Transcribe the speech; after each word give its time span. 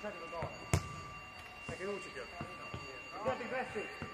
scusate 0.00 0.18
lo 0.18 0.26
do. 0.30 0.48
luce 1.66 1.84
lucido. 1.84 2.24
Guardate 3.22 3.42
i 3.42 3.46
pezzi. 3.48 4.09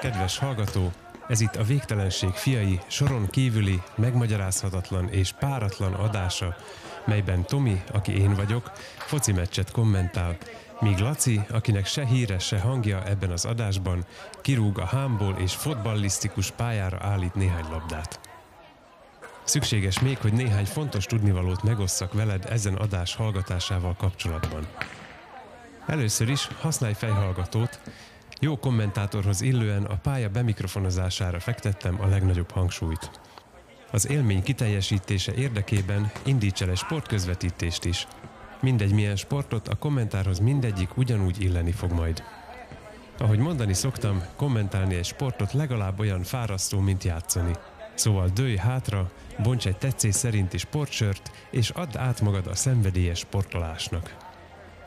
Kedves 0.00 0.38
hallgató, 0.38 0.92
ez 1.28 1.40
itt 1.40 1.56
a 1.56 1.62
Végtelenség 1.62 2.30
fiai 2.30 2.80
soron 2.86 3.26
kívüli, 3.26 3.82
megmagyarázhatatlan 3.94 5.08
és 5.08 5.32
páratlan 5.32 5.92
adása, 5.92 6.56
melyben 7.04 7.44
Tomi, 7.44 7.82
aki 7.92 8.20
én 8.20 8.34
vagyok, 8.34 8.72
foci 8.96 9.32
meccset 9.32 9.70
kommentál, 9.70 10.36
míg 10.80 10.98
Laci, 10.98 11.40
akinek 11.50 11.86
se 11.86 12.06
híre, 12.06 12.38
se 12.38 12.60
hangja 12.60 13.04
ebben 13.04 13.30
az 13.30 13.44
adásban, 13.44 14.04
kirúg 14.42 14.78
a 14.78 14.84
hámból 14.84 15.36
és 15.38 15.54
fotballisztikus 15.54 16.50
pályára 16.50 16.98
állít 17.00 17.34
néhány 17.34 17.66
labdát. 17.70 18.20
Szükséges 19.44 20.00
még, 20.00 20.18
hogy 20.18 20.32
néhány 20.32 20.66
fontos 20.66 21.04
tudnivalót 21.04 21.62
megosszak 21.62 22.12
veled 22.12 22.46
ezen 22.50 22.74
adás 22.74 23.14
hallgatásával 23.14 23.94
kapcsolatban. 23.96 24.66
Először 25.86 26.28
is 26.28 26.48
használj 26.60 26.94
fejhallgatót, 26.94 27.80
jó 28.40 28.58
kommentátorhoz 28.58 29.40
illően 29.40 29.84
a 29.84 29.96
pálya 29.96 30.28
bemikrofonozására 30.28 31.40
fektettem 31.40 32.00
a 32.00 32.06
legnagyobb 32.06 32.50
hangsúlyt. 32.50 33.10
Az 33.90 34.08
élmény 34.08 34.42
kiteljesítése 34.42 35.34
érdekében 35.34 36.10
indíts 36.24 36.62
el 36.62 36.70
egy 36.70 36.76
sportközvetítést 36.76 37.84
is. 37.84 38.06
Mindegy 38.60 38.92
milyen 38.92 39.16
sportot, 39.16 39.68
a 39.68 39.74
kommentárhoz 39.74 40.38
mindegyik 40.38 40.96
ugyanúgy 40.96 41.42
illeni 41.42 41.72
fog 41.72 41.92
majd. 41.92 42.22
Ahogy 43.18 43.38
mondani 43.38 43.74
szoktam, 43.74 44.22
kommentálni 44.36 44.94
egy 44.94 45.04
sportot 45.04 45.52
legalább 45.52 45.98
olyan 45.98 46.22
fárasztó, 46.22 46.80
mint 46.80 47.04
játszani. 47.04 47.52
Szóval 47.94 48.28
dőj 48.34 48.56
hátra, 48.56 49.10
bonts 49.42 49.66
egy 49.66 49.76
tetszés 49.76 50.14
szerinti 50.14 50.58
sportsört, 50.58 51.30
és 51.50 51.70
add 51.70 51.96
át 51.96 52.20
magad 52.20 52.46
a 52.46 52.54
szenvedélyes 52.54 53.18
sportolásnak. 53.18 54.27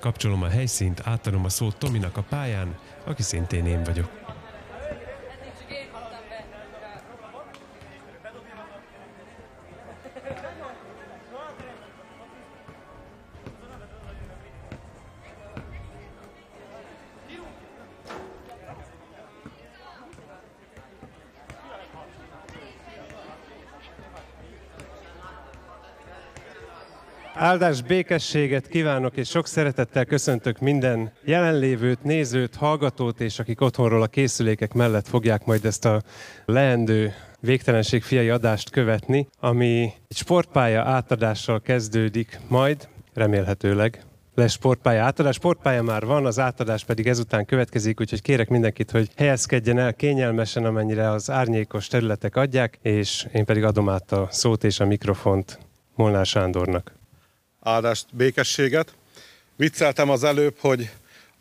Kapcsolom 0.01 0.43
a 0.43 0.47
helyszínt, 0.47 1.01
átadom 1.03 1.45
a 1.45 1.49
szót 1.49 1.77
Tominak 1.77 2.17
a 2.17 2.23
pályán, 2.29 2.75
aki 3.03 3.21
szintén 3.21 3.65
én 3.65 3.83
vagyok. 3.83 4.20
Áldás 27.51 27.81
békességet 27.81 28.67
kívánok, 28.67 29.17
és 29.17 29.29
sok 29.29 29.47
szeretettel 29.47 30.05
köszöntök 30.05 30.59
minden 30.59 31.11
jelenlévőt, 31.23 32.03
nézőt, 32.03 32.55
hallgatót, 32.55 33.21
és 33.21 33.39
akik 33.39 33.61
otthonról 33.61 34.01
a 34.01 34.07
készülékek 34.07 34.73
mellett 34.73 35.07
fogják 35.07 35.45
majd 35.45 35.65
ezt 35.65 35.85
a 35.85 36.01
leendő 36.45 37.13
végtelenség 37.39 38.03
fiai 38.03 38.29
adást 38.29 38.69
követni, 38.69 39.27
ami 39.39 39.93
egy 40.07 40.17
sportpálya 40.17 40.83
átadással 40.83 41.61
kezdődik 41.61 42.39
majd, 42.47 42.87
remélhetőleg 43.13 44.03
lesz 44.35 44.51
sportpálya 44.51 45.03
átadás. 45.03 45.35
Sportpálya 45.35 45.81
már 45.81 46.05
van, 46.05 46.25
az 46.25 46.39
átadás 46.39 46.83
pedig 46.83 47.07
ezután 47.07 47.45
következik, 47.45 47.99
úgyhogy 47.99 48.21
kérek 48.21 48.49
mindenkit, 48.49 48.91
hogy 48.91 49.09
helyezkedjen 49.15 49.77
el 49.77 49.93
kényelmesen, 49.93 50.65
amennyire 50.65 51.09
az 51.09 51.29
árnyékos 51.29 51.87
területek 51.87 52.35
adják, 52.35 52.79
és 52.81 53.27
én 53.33 53.45
pedig 53.45 53.63
adom 53.63 53.89
át 53.89 54.11
a 54.11 54.27
szót 54.29 54.63
és 54.63 54.79
a 54.79 54.85
mikrofont 54.85 55.59
Molnár 55.95 56.25
Sándornak 56.25 56.99
áldást, 57.61 58.05
békességet. 58.11 58.93
Vicceltem 59.55 60.09
az 60.09 60.23
előbb, 60.23 60.55
hogy 60.59 60.89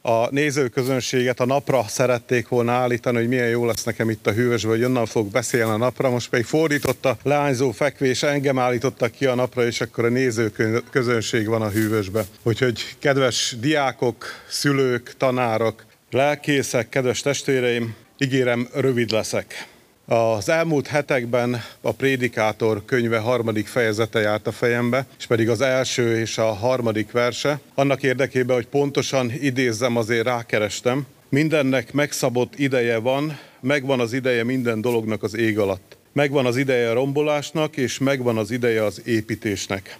a 0.03 0.31
nézőközönséget 0.31 1.41
a 1.41 1.47
napra 1.47 1.85
szerették 1.89 2.49
volna 2.49 2.73
állítani, 2.73 3.17
hogy 3.17 3.29
milyen 3.29 3.49
jó 3.49 3.67
lesz 3.67 3.85
nekem 3.85 4.11
itt 4.11 4.27
a 4.27 4.33
hűvösből, 4.33 4.77
hogy 4.77 4.85
onnan 4.85 5.07
fog 5.07 5.31
beszélni 5.31 5.73
a 5.73 5.77
napra. 5.77 6.11
Most 6.11 6.29
pedig 6.31 6.45
fordította 6.45 7.17
leányzó 7.23 7.71
fekvés, 7.71 8.23
engem 8.23 8.59
állítottak 8.59 9.11
ki 9.11 9.27
a 9.27 9.35
napra, 9.35 9.67
és 9.67 9.81
akkor 9.81 10.05
a 10.05 10.09
nézőközönség 10.09 11.47
van 11.47 11.63
a 11.63 11.71
hűvösbe. 11.71 12.25
Úgyhogy 12.43 12.97
kedves 12.99 13.57
diákok, 13.61 14.27
szülők, 14.49 15.15
tanárok, 15.17 15.85
lelkészek, 16.11 16.89
kedves 16.89 17.21
testvéreim, 17.21 17.95
ígérem, 18.19 18.69
rövid 18.75 19.11
leszek. 19.11 19.69
Az 20.13 20.49
elmúlt 20.49 20.87
hetekben 20.87 21.63
a 21.81 21.93
Prédikátor 21.93 22.85
könyve 22.85 23.19
harmadik 23.19 23.67
fejezete 23.67 24.21
járt 24.21 24.47
a 24.47 24.53
fejembe, 24.53 25.07
és 25.19 25.27
pedig 25.27 25.49
az 25.49 25.61
első 25.61 26.21
és 26.21 26.39
a 26.39 26.53
harmadik 26.53 27.11
verse. 27.11 27.61
Annak 27.75 28.03
érdekében, 28.03 28.57
hogy 28.57 28.67
pontosan 28.67 29.33
idézzem, 29.41 29.97
azért 29.97 30.25
rákerestem. 30.25 31.07
Mindennek 31.29 31.93
megszabott 31.93 32.59
ideje 32.59 32.99
van, 32.99 33.39
megvan 33.61 34.01
az 34.01 34.13
ideje 34.13 34.45
minden 34.45 34.81
dolognak 34.81 35.23
az 35.23 35.37
ég 35.37 35.59
alatt. 35.59 35.97
Megvan 36.13 36.47
az 36.47 36.57
ideje 36.57 36.91
a 36.91 36.95
rombolásnak, 36.95 37.77
és 37.77 37.99
megvan 37.99 38.39
az 38.39 38.51
ideje 38.51 38.85
az 38.85 39.03
építésnek. 39.05 39.99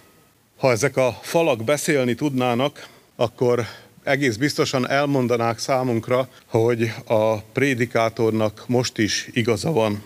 Ha 0.57 0.71
ezek 0.71 0.97
a 0.97 1.19
falak 1.21 1.63
beszélni 1.63 2.15
tudnának, 2.15 2.87
akkor 3.15 3.65
egész 4.03 4.35
biztosan 4.35 4.89
elmondanák 4.89 5.59
számunkra, 5.59 6.27
hogy 6.45 6.93
a 7.05 7.37
prédikátornak 7.37 8.63
most 8.67 8.97
is 8.97 9.29
igaza 9.31 9.71
van. 9.71 10.03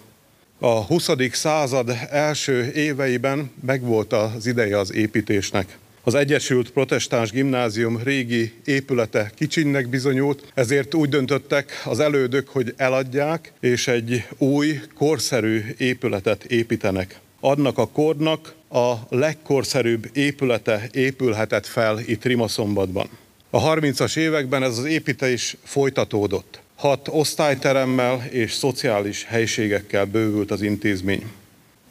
A 0.66 0.84
20. 0.84 1.10
század 1.32 1.98
első 2.10 2.72
éveiben 2.72 3.52
megvolt 3.66 4.14
az 4.14 4.46
ideje 4.46 4.80
az 4.80 4.94
építésnek. 4.94 5.78
Az 6.04 6.14
Egyesült 6.14 6.72
Protestáns 6.72 7.32
Gimnázium 7.32 8.00
régi 8.04 8.54
épülete 8.66 9.32
kicsinnek 9.36 9.90
bizonyult, 9.90 10.52
ezért 10.54 10.94
úgy 10.94 11.10
döntöttek 11.10 11.82
az 11.84 12.00
elődök, 12.00 12.48
hogy 12.48 12.74
eladják, 12.78 13.52
és 13.60 13.88
egy 13.88 14.28
új, 14.38 14.80
korszerű 14.96 15.62
épületet 15.78 16.44
építenek. 16.44 17.20
Adnak 17.40 17.78
a 17.78 17.88
kornak 17.88 18.54
a 18.70 18.94
legkorszerűbb 19.10 20.10
épülete 20.14 20.90
épülhetett 20.92 21.66
fel 21.66 22.00
itt 22.00 22.24
Rimaszombatban. 22.24 23.10
A 23.50 23.74
30-as 23.74 24.18
években 24.18 24.64
ez 24.64 24.78
az 24.78 24.86
építés 24.86 25.58
folytatódott. 25.64 26.64
Hat 26.76 27.08
osztályteremmel 27.12 28.26
és 28.30 28.54
szociális 28.54 29.24
helységekkel 29.24 30.06
bővült 30.06 30.52
az 30.52 30.62
intézmény. 30.62 31.24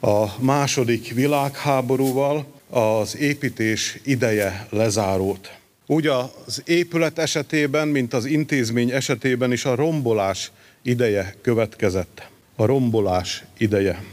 A 0.01 0.25
második 0.39 1.13
világháborúval 1.13 2.45
az 2.69 3.17
építés 3.17 3.99
ideje 4.03 4.67
lezárult. 4.69 5.57
Úgy 5.87 6.07
az 6.07 6.61
épület 6.65 7.19
esetében, 7.19 7.87
mint 7.87 8.13
az 8.13 8.25
intézmény 8.25 8.91
esetében 8.91 9.51
is 9.51 9.65
a 9.65 9.75
rombolás 9.75 10.51
ideje 10.81 11.35
következett. 11.41 12.27
A 12.55 12.65
rombolás 12.65 13.43
ideje. 13.57 14.03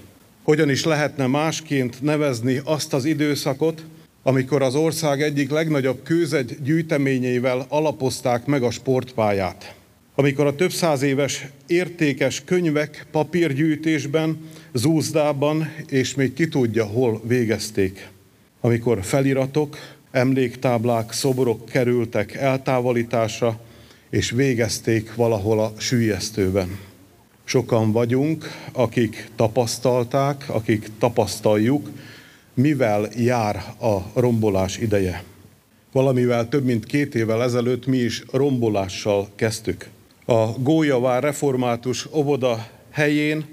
Hogyan 0.43 0.71
is 0.71 0.85
lehetne 0.85 1.27
másként 1.27 2.03
nevezni 2.03 2.61
azt 2.65 2.93
az 2.93 3.05
időszakot, 3.05 3.85
amikor 4.23 4.63
az 4.63 4.75
ország 4.75 5.23
egyik 5.23 5.51
legnagyobb 5.51 6.03
kőzegy 6.03 6.57
gyűjteményeivel 6.63 7.67
alapozták 7.69 8.47
meg 8.47 8.63
a 8.63 8.71
sportpályát. 8.71 9.75
Amikor 10.15 10.47
a 10.47 10.55
több 10.55 10.73
száz 10.73 11.03
éves 11.03 11.47
értékes 11.67 12.43
könyvek 12.45 13.07
papírgyűjtésben, 13.11 14.39
zúzdában 14.73 15.73
és 15.87 16.15
még 16.15 16.33
ki 16.33 16.49
tudja 16.49 16.85
hol 16.85 17.21
végezték. 17.25 18.09
Amikor 18.61 19.05
feliratok, 19.05 19.77
emléktáblák, 20.11 21.13
szobrok 21.13 21.65
kerültek 21.65 22.35
eltávolításra, 22.35 23.61
és 24.11 24.31
végezték 24.31 25.15
valahol 25.15 25.61
a 25.61 25.73
sűjesztőben. 25.79 26.79
Sokan 27.45 27.93
vagyunk, 27.93 28.45
akik 28.73 29.31
tapasztalták, 29.37 30.45
akik 30.49 30.91
tapasztaljuk, 30.99 31.91
mivel 32.55 33.09
jár 33.17 33.57
a 33.81 34.21
rombolás 34.21 34.79
ideje. 34.79 35.23
Valamivel 35.93 36.49
több 36.49 36.65
mint 36.65 36.87
két 36.87 37.15
évvel 37.15 37.43
ezelőtt 37.43 37.87
mi 37.87 37.97
is 37.97 38.23
rombolással 38.31 39.29
kezdtük. 39.35 39.89
A 40.25 40.47
Gólyavár 40.59 41.23
református 41.23 42.09
óvoda 42.13 42.67
helyén 42.91 43.47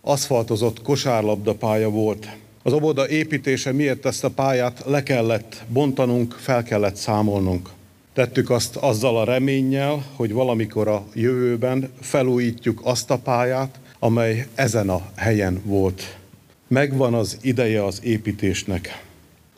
aszfaltozott 0.00 0.82
kosárlabda 0.82 1.54
pálya 1.54 1.90
volt. 1.90 2.28
Az 2.62 2.72
óvoda 2.72 3.08
építése 3.08 3.72
miért 3.72 4.06
ezt 4.06 4.24
a 4.24 4.30
pályát 4.30 4.82
le 4.86 5.02
kellett 5.02 5.64
bontanunk, 5.68 6.32
fel 6.32 6.62
kellett 6.62 6.96
számolnunk. 6.96 7.70
Tettük 8.12 8.50
azt 8.50 8.76
azzal 8.76 9.16
a 9.16 9.24
reménnyel, 9.24 10.04
hogy 10.16 10.32
valamikor 10.32 10.88
a 10.88 11.04
jövőben 11.14 11.92
felújítjuk 12.00 12.80
azt 12.84 13.10
a 13.10 13.18
pályát, 13.18 13.78
amely 13.98 14.46
ezen 14.54 14.88
a 14.88 15.02
helyen 15.14 15.62
volt. 15.64 16.16
Megvan 16.68 17.14
az 17.14 17.38
ideje 17.40 17.84
az 17.84 18.00
építésnek. 18.02 19.02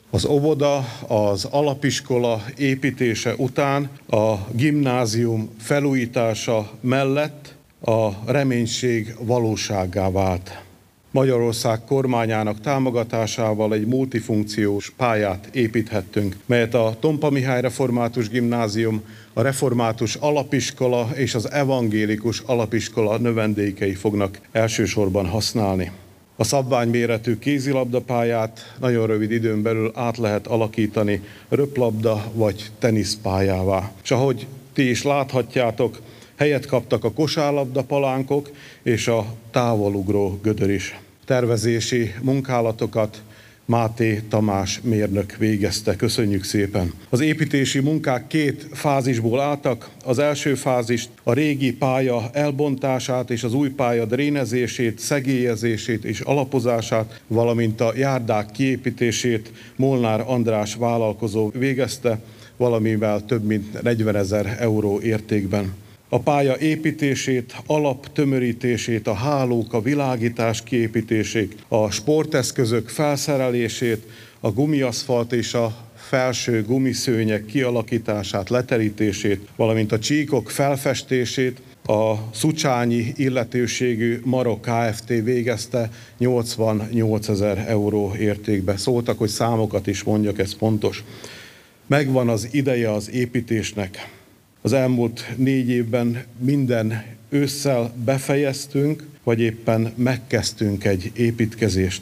Az 0.09 0.25
óvoda, 0.25 0.77
az 1.07 1.45
alapiskola 1.45 2.43
építése 2.57 3.33
után 3.37 3.89
a 4.09 4.33
gimnázium 4.51 5.49
felújítása 5.59 6.71
mellett 6.81 7.55
a 7.81 8.31
reménység 8.31 9.15
valóságá 9.19 10.09
vált. 10.11 10.61
Magyarország 11.11 11.83
kormányának 11.85 12.61
támogatásával 12.61 13.73
egy 13.73 13.85
multifunkciós 13.85 14.93
pályát 14.97 15.49
építhettünk, 15.51 16.35
melyet 16.45 16.73
a 16.73 16.95
Tompa 16.99 17.29
Mihály 17.29 17.61
Református 17.61 18.29
Gimnázium, 18.29 19.01
a 19.33 19.41
Református 19.41 20.15
Alapiskola 20.15 21.09
és 21.15 21.35
az 21.35 21.51
Evangélikus 21.51 22.39
Alapiskola 22.39 23.17
növendékei 23.17 23.93
fognak 23.93 24.39
elsősorban 24.51 25.25
használni. 25.25 25.91
A 26.39 26.43
szabványméretű 26.43 27.37
kézilabdapályát 27.37 28.75
nagyon 28.79 29.07
rövid 29.07 29.31
időn 29.31 29.61
belül 29.61 29.91
át 29.95 30.17
lehet 30.17 30.47
alakítani 30.47 31.21
röplabda 31.49 32.23
vagy 32.33 32.71
teniszpályává. 32.79 33.91
És 34.03 34.11
ahogy 34.11 34.47
ti 34.73 34.89
is 34.89 35.03
láthatjátok, 35.03 36.01
helyet 36.35 36.65
kaptak 36.65 37.03
a 37.03 37.11
kosárlabda 37.11 37.83
palánkok 37.83 38.51
és 38.83 39.07
a 39.07 39.25
távolugró 39.51 40.39
gödör 40.41 40.69
is. 40.69 40.99
Tervezési 41.25 42.13
munkálatokat 42.21 43.21
Máté 43.67 44.21
Tamás 44.29 44.79
mérnök 44.83 45.35
végezte. 45.37 45.95
Köszönjük 45.95 46.43
szépen. 46.43 46.93
Az 47.09 47.19
építési 47.19 47.79
munkák 47.79 48.27
két 48.27 48.67
fázisból 48.71 49.39
álltak. 49.39 49.89
Az 50.05 50.19
első 50.19 50.55
fázis 50.55 51.09
a 51.23 51.33
régi 51.33 51.73
pálya 51.73 52.29
elbontását 52.33 53.29
és 53.29 53.43
az 53.43 53.53
új 53.53 53.69
pálya 53.69 54.05
drénezését, 54.05 54.99
szegélyezését 54.99 56.05
és 56.05 56.19
alapozását, 56.19 57.21
valamint 57.27 57.81
a 57.81 57.93
járdák 57.95 58.51
kiépítését 58.51 59.51
Molnár 59.75 60.23
András 60.25 60.75
vállalkozó 60.75 61.51
végezte, 61.53 62.19
valamivel 62.57 63.25
több 63.25 63.43
mint 63.43 63.81
40 63.81 64.15
ezer 64.15 64.57
euró 64.59 64.99
értékben 65.01 65.73
a 66.09 66.19
pálya 66.19 66.57
építését, 66.57 67.55
alaptömörítését, 67.65 69.07
a 69.07 69.13
hálók, 69.13 69.73
a 69.73 69.81
világítás 69.81 70.63
kiépítését, 70.63 71.55
a 71.67 71.91
sporteszközök 71.91 72.89
felszerelését, 72.89 74.05
a 74.39 74.51
gumiaszfalt 74.51 75.33
és 75.33 75.53
a 75.53 75.75
felső 75.95 76.63
gumiszőnyek 76.63 77.45
kialakítását, 77.45 78.49
leterítését, 78.49 79.47
valamint 79.55 79.91
a 79.91 79.99
csíkok 79.99 80.49
felfestését, 80.49 81.61
a 81.85 82.13
Szucsányi 82.33 83.13
illetőségű 83.15 84.19
Marok 84.23 84.61
Kft. 84.61 85.07
végezte 85.07 85.89
88 86.17 87.27
ezer 87.29 87.65
euró 87.67 88.15
értékbe. 88.19 88.77
Szóltak, 88.77 89.17
hogy 89.17 89.29
számokat 89.29 89.87
is 89.87 90.03
mondjak, 90.03 90.39
ez 90.39 90.55
pontos. 90.55 91.03
Megvan 91.87 92.29
az 92.29 92.47
ideje 92.51 92.91
az 92.91 93.11
építésnek. 93.11 94.16
Az 94.61 94.73
elmúlt 94.73 95.25
négy 95.35 95.69
évben 95.69 96.23
minden 96.39 97.03
ősszel 97.29 97.93
befejeztünk, 98.05 99.03
vagy 99.23 99.39
éppen 99.39 99.93
megkezdtünk 99.95 100.85
egy 100.85 101.11
építkezést. 101.15 102.01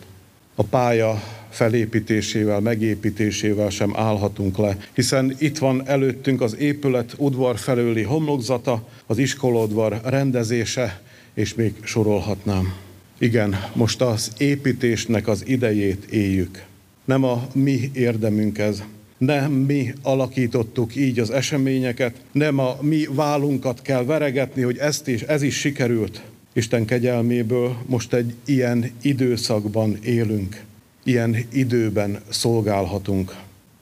A 0.56 0.64
pálya 0.64 1.24
felépítésével, 1.50 2.60
megépítésével 2.60 3.70
sem 3.70 3.94
állhatunk 3.96 4.58
le, 4.58 4.78
hiszen 4.94 5.36
itt 5.38 5.58
van 5.58 5.88
előttünk 5.88 6.42
az 6.42 6.58
épület 6.58 7.14
udvar 7.18 7.58
felőli 7.58 8.04
homlokzata, 8.04 8.88
az 9.06 9.18
iskolodvar 9.18 10.02
rendezése, 10.04 11.02
és 11.34 11.54
még 11.54 11.74
sorolhatnám. 11.84 12.74
Igen, 13.18 13.56
most 13.74 14.02
az 14.02 14.32
építésnek 14.38 15.28
az 15.28 15.44
idejét 15.48 16.06
éljük. 16.06 16.64
Nem 17.06 17.24
a 17.24 17.48
mi 17.54 17.92
érdemünk 17.94 18.58
ez, 18.58 18.84
nem 19.18 19.52
mi 19.52 19.94
alakítottuk 20.02 20.96
így 20.96 21.20
az 21.20 21.30
eseményeket, 21.30 22.16
nem 22.32 22.60
a 22.60 22.78
mi 22.82 23.08
vállunkat 23.12 23.82
kell 23.82 24.04
veregetni, 24.04 24.62
hogy 24.62 24.78
ezt 24.78 25.08
is, 25.08 25.22
ez 25.22 25.42
is 25.42 25.56
sikerült. 25.60 26.22
Isten 26.54 26.86
kegyelméből 26.86 27.78
most 27.86 28.14
egy 28.14 28.34
ilyen 28.46 28.92
időszakban 29.02 29.98
élünk, 30.04 30.64
ilyen 31.04 31.36
időben 31.52 32.20
szolgálhatunk. 32.30 33.36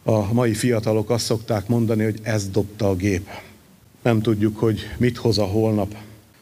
A 0.04 0.34
mai 0.34 0.54
fiatalok 0.54 1.10
azt 1.10 1.25
szokták 1.25 1.68
mondani, 1.68 2.04
hogy 2.04 2.20
ez 2.22 2.50
dobta 2.50 2.90
a 2.90 2.96
gép. 2.96 3.28
Nem 4.02 4.22
tudjuk, 4.22 4.58
hogy 4.58 4.80
mit 4.98 5.18
hoz 5.18 5.38
a 5.38 5.44
holnap. 5.44 5.96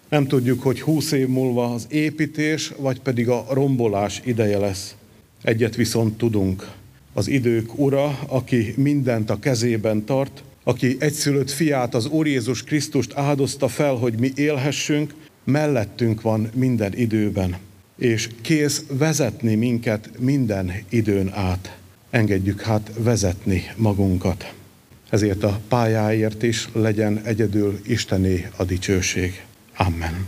Nem 0.10 0.27
tudjuk, 0.27 0.62
hogy 0.62 0.81
húsz 0.81 1.12
év 1.12 1.27
múlva 1.27 1.74
az 1.74 1.86
építés, 1.89 2.71
vagy 2.77 3.00
pedig 3.00 3.29
a 3.29 3.45
rombolás 3.50 4.21
ideje 4.24 4.57
lesz. 4.57 4.95
Egyet 5.41 5.75
viszont 5.75 6.17
tudunk, 6.17 6.71
az 7.13 7.27
idők 7.27 7.79
ura, 7.79 8.19
aki 8.27 8.73
mindent 8.77 9.29
a 9.29 9.39
kezében 9.39 10.05
tart, 10.05 10.43
aki 10.63 10.95
egyszülött 10.99 11.51
fiát, 11.51 11.95
az 11.95 12.05
Úr 12.07 12.27
Jézus 12.27 12.63
Krisztust 12.63 13.13
áldozta 13.13 13.67
fel, 13.67 13.93
hogy 13.93 14.13
mi 14.19 14.31
élhessünk, 14.35 15.13
mellettünk 15.43 16.21
van 16.21 16.49
minden 16.53 16.97
időben, 16.97 17.57
és 17.97 18.29
kész 18.41 18.85
vezetni 18.91 19.55
minket 19.55 20.09
minden 20.19 20.71
időn 20.89 21.31
át. 21.33 21.77
Engedjük 22.09 22.61
hát 22.61 22.91
vezetni 22.97 23.63
magunkat. 23.75 24.53
Ezért 25.09 25.43
a 25.43 25.59
pályáért 25.67 26.43
is 26.43 26.69
legyen 26.73 27.21
egyedül 27.23 27.79
Istené 27.87 28.47
a 28.55 28.63
dicsőség. 28.63 29.45
Amen. 29.77 30.27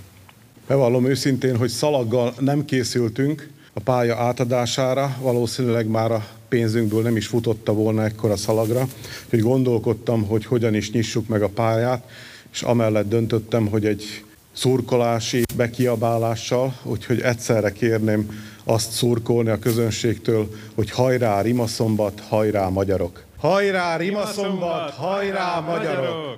Bevallom 0.68 1.06
őszintén, 1.06 1.58
hogy 1.58 1.70
szalaggal 1.70 2.34
nem 2.40 2.66
készültünk 2.66 3.50
a 3.74 3.80
pálya 3.80 4.18
átadására, 4.18 5.18
valószínűleg 5.22 5.88
már 5.88 6.12
a 6.12 6.26
pénzünkből 6.48 7.02
nem 7.02 7.16
is 7.16 7.28
futotta 7.28 7.74
volna 7.74 8.04
ekkora 8.04 8.36
szalagra, 8.36 8.88
hogy 9.30 9.40
gondolkodtam, 9.40 10.24
hogy 10.24 10.46
hogyan 10.46 10.74
is 10.74 10.92
nyissuk 10.92 11.28
meg 11.28 11.42
a 11.42 11.50
pályát, 11.50 12.10
és 12.52 12.62
amellett 12.62 13.10
döntöttem, 13.10 13.68
hogy 13.68 13.86
egy 13.86 14.24
szurkolási 14.52 15.44
bekiabálással, 15.56 16.76
úgyhogy 16.84 17.22
egyszerre 17.22 17.72
kérném 17.72 18.42
azt 18.64 18.92
szurkolni 18.92 19.50
a 19.50 19.60
közönségtől, 19.60 20.50
hogy 20.76 20.90
hajrá 20.90 21.42
Rimaszombat, 21.42 22.20
hajrá 22.28 22.70
magyarok! 22.70 23.24
Hajrá 23.38 23.96
Rimaszombat, 23.98 24.90
hajrá 24.92 25.60
magyarok! 25.60 26.38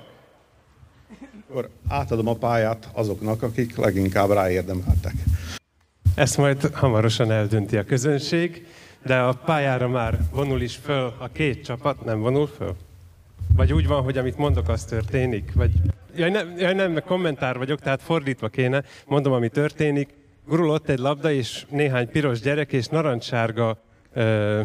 Akkor 1.48 1.68
átadom 1.88 2.28
a 2.28 2.34
pályát 2.34 2.88
azoknak, 2.92 3.42
akik 3.42 3.76
leginkább 3.76 4.30
ráérdemeltek. 4.30 5.14
Ezt 6.16 6.36
majd 6.36 6.74
hamarosan 6.74 7.30
eldönti 7.30 7.76
a 7.76 7.84
közönség 7.84 8.66
de 9.06 9.18
a 9.18 9.32
pályára 9.32 9.88
már 9.88 10.18
vonul 10.30 10.60
is 10.60 10.76
föl 10.76 11.14
a 11.18 11.28
két 11.32 11.64
csapat, 11.64 12.04
nem 12.04 12.20
vonul 12.20 12.46
föl? 12.46 12.74
Vagy 13.56 13.72
úgy 13.72 13.86
van, 13.86 14.02
hogy 14.02 14.18
amit 14.18 14.36
mondok, 14.36 14.68
az 14.68 14.84
történik? 14.84 15.52
Vagy... 15.54 15.72
Jaj, 16.16 16.30
nem, 16.30 16.54
jaj, 16.58 16.74
nem, 16.74 17.02
kommentár 17.04 17.58
vagyok, 17.58 17.80
tehát 17.80 18.02
fordítva 18.02 18.48
kéne. 18.48 18.82
Mondom, 19.06 19.32
ami 19.32 19.48
történik. 19.48 20.08
Gurul 20.46 20.70
ott 20.70 20.88
egy 20.88 20.98
labda, 20.98 21.32
és 21.32 21.66
néhány 21.68 22.10
piros 22.10 22.40
gyerek, 22.40 22.72
és 22.72 22.86
narancssárga 22.86 23.82
ö, 24.12 24.60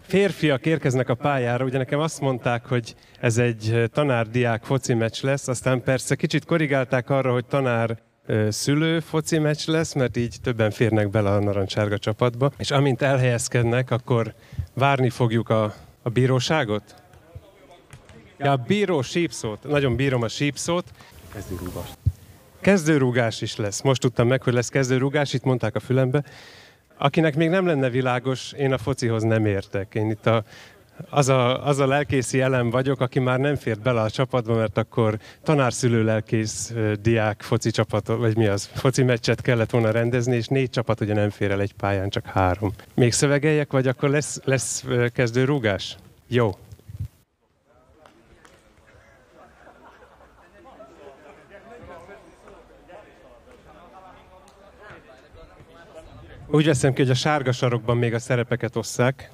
férfiak 0.00 0.66
érkeznek 0.66 1.08
a 1.08 1.14
pályára. 1.14 1.64
Ugye 1.64 1.78
nekem 1.78 2.00
azt 2.00 2.20
mondták, 2.20 2.66
hogy 2.66 2.94
ez 3.20 3.38
egy 3.38 3.90
tanár-diák 3.92 4.64
foci 4.64 4.94
meccs 4.94 5.22
lesz, 5.22 5.48
aztán 5.48 5.82
persze 5.82 6.14
kicsit 6.14 6.44
korrigálták 6.44 7.10
arra, 7.10 7.32
hogy 7.32 7.44
tanár 7.44 7.98
szülő 8.48 9.00
foci 9.00 9.38
meccs 9.38 9.66
lesz, 9.66 9.92
mert 9.92 10.16
így 10.16 10.36
többen 10.42 10.70
férnek 10.70 11.10
bele 11.10 11.30
a 11.30 11.40
narancsárga 11.40 11.98
csapatba, 11.98 12.52
és 12.58 12.70
amint 12.70 13.02
elhelyezkednek, 13.02 13.90
akkor 13.90 14.34
várni 14.74 15.10
fogjuk 15.10 15.48
a, 15.48 15.74
a 16.02 16.08
bíróságot? 16.08 16.94
Ja, 18.38 18.52
a 18.52 18.56
bíró 18.56 19.02
sípszót. 19.02 19.68
Nagyon 19.68 19.96
bírom 19.96 20.22
a 20.22 20.28
sípszót. 20.28 20.84
Kezdőrúgás. 21.32 21.88
Kezdőrúgás 22.60 23.40
is 23.40 23.56
lesz. 23.56 23.82
Most 23.82 24.00
tudtam 24.00 24.28
meg, 24.28 24.42
hogy 24.42 24.52
lesz 24.52 24.68
kezdőrúgás, 24.68 25.32
itt 25.32 25.44
mondták 25.44 25.74
a 25.74 25.80
fülembe. 25.80 26.24
Akinek 26.98 27.36
még 27.36 27.48
nem 27.48 27.66
lenne 27.66 27.90
világos, 27.90 28.52
én 28.52 28.72
a 28.72 28.78
focihoz 28.78 29.22
nem 29.22 29.46
értek. 29.46 29.94
Én 29.94 30.10
itt 30.10 30.26
a 30.26 30.44
az 31.10 31.28
a, 31.28 31.66
az 31.66 31.78
a 31.78 31.86
lelkészi 31.86 32.40
elem 32.40 32.70
vagyok, 32.70 33.00
aki 33.00 33.18
már 33.18 33.38
nem 33.38 33.54
fért 33.54 33.80
bele 33.80 34.00
a 34.00 34.10
csapatba, 34.10 34.54
mert 34.54 34.78
akkor 34.78 35.18
tanárszülő 35.42 36.04
lelkész 36.04 36.74
diák 37.00 37.42
foci 37.42 37.70
csapat, 37.70 38.06
vagy 38.06 38.36
mi 38.36 38.46
az, 38.46 38.70
foci 38.72 39.02
meccset 39.02 39.40
kellett 39.40 39.70
volna 39.70 39.90
rendezni, 39.90 40.36
és 40.36 40.46
négy 40.46 40.70
csapat 40.70 41.00
ugye 41.00 41.14
nem 41.14 41.30
fér 41.30 41.50
el 41.50 41.60
egy 41.60 41.72
pályán, 41.72 42.08
csak 42.08 42.26
három. 42.26 42.72
Még 42.94 43.12
szövegeljek, 43.12 43.72
vagy 43.72 43.86
akkor 43.86 44.08
lesz, 44.08 44.40
lesz 44.44 44.84
kezdő 45.12 45.44
rúgás? 45.44 45.96
Jó. 46.28 46.50
Úgy 56.46 56.66
veszem 56.66 56.92
ki, 56.92 57.02
hogy 57.02 57.10
a 57.10 57.14
sárga 57.14 57.52
sarokban 57.52 57.96
még 57.96 58.14
a 58.14 58.18
szerepeket 58.18 58.76
osszák. 58.76 59.30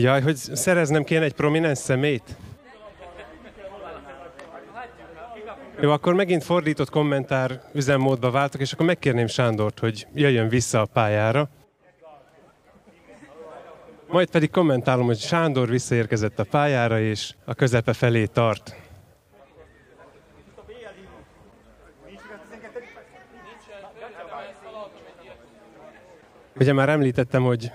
Jaj, 0.00 0.20
hogy 0.20 0.36
szereznem 0.36 1.04
kéne 1.04 1.24
egy 1.24 1.32
prominens 1.32 1.78
szemét? 1.78 2.36
Jó, 5.80 5.90
akkor 5.90 6.14
megint 6.14 6.44
fordított 6.44 6.90
kommentár 6.90 7.62
üzemmódba 7.72 8.30
váltok, 8.30 8.60
és 8.60 8.72
akkor 8.72 8.86
megkérném 8.86 9.26
Sándort, 9.26 9.78
hogy 9.78 10.06
jöjjön 10.14 10.48
vissza 10.48 10.80
a 10.80 10.84
pályára. 10.84 11.48
Majd 14.06 14.30
pedig 14.30 14.50
kommentálom, 14.50 15.06
hogy 15.06 15.18
Sándor 15.18 15.68
visszaérkezett 15.68 16.38
a 16.38 16.44
pályára, 16.44 17.00
és 17.00 17.34
a 17.44 17.54
közepe 17.54 17.92
felé 17.92 18.24
tart. 18.26 18.76
Ugye 26.56 26.72
már 26.72 26.88
említettem, 26.88 27.42
hogy 27.42 27.72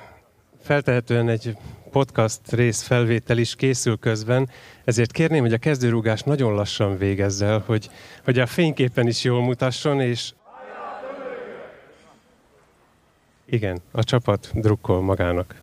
feltehetően 0.62 1.30
egy 1.30 1.58
podcast 1.94 2.52
rész 2.52 2.82
felvétel 2.82 3.38
is 3.38 3.56
készül 3.56 3.98
közben, 3.98 4.50
ezért 4.84 5.12
kérném, 5.12 5.42
hogy 5.42 5.54
a 5.54 5.58
kezdőrúgás 5.58 6.22
nagyon 6.22 6.54
lassan 6.54 6.98
végezz 6.98 7.42
el, 7.42 7.64
hogy, 7.66 7.90
hogy 8.24 8.40
a 8.40 8.46
fényképen 8.46 9.08
is 9.08 9.24
jól 9.24 9.42
mutasson, 9.42 10.02
és 10.02 10.34
igen, 13.46 13.82
a 13.92 14.04
csapat 14.04 14.52
drukkol 14.54 15.02
magának. 15.02 15.63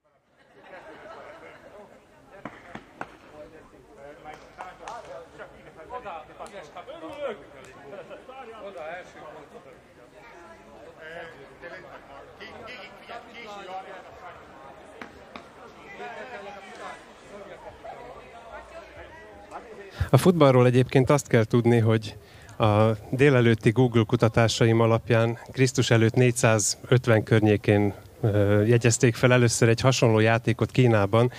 A 20.12 20.16
futballról 20.16 20.66
egyébként 20.66 21.10
azt 21.10 21.26
kell 21.26 21.44
tudni, 21.44 21.78
hogy 21.78 22.16
a 22.58 22.90
délelőtti 23.10 23.70
Google 23.70 24.04
kutatásaim 24.06 24.80
alapján 24.80 25.38
Krisztus 25.52 25.90
előtt 25.90 26.14
450 26.14 27.22
környékén 27.22 27.94
jegyezték 28.66 29.14
fel 29.14 29.32
először 29.32 29.68
egy 29.68 29.80
hasonló 29.80 30.18
játékot 30.18 30.70
Kínában, 30.70 31.32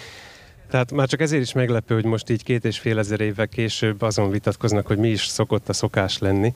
tehát 0.70 0.92
már 0.92 1.08
csak 1.08 1.22
ezért 1.22 1.42
is 1.42 1.54
meglepő, 1.54 1.94
hogy 1.94 2.06
most 2.06 2.30
így 2.30 2.44
két 2.44 2.66
és 2.66 2.80
fél 2.80 3.00
ezer 3.00 3.20
évvel 3.20 3.48
később 3.48 4.02
azon 4.02 4.30
vitatkoznak, 4.30 4.88
hogy 4.88 4.98
mi 4.98 5.10
is 5.10 5.26
szokott 5.26 5.70
a 5.70 5.74
szokás 5.74 6.18
lenni. 6.18 6.54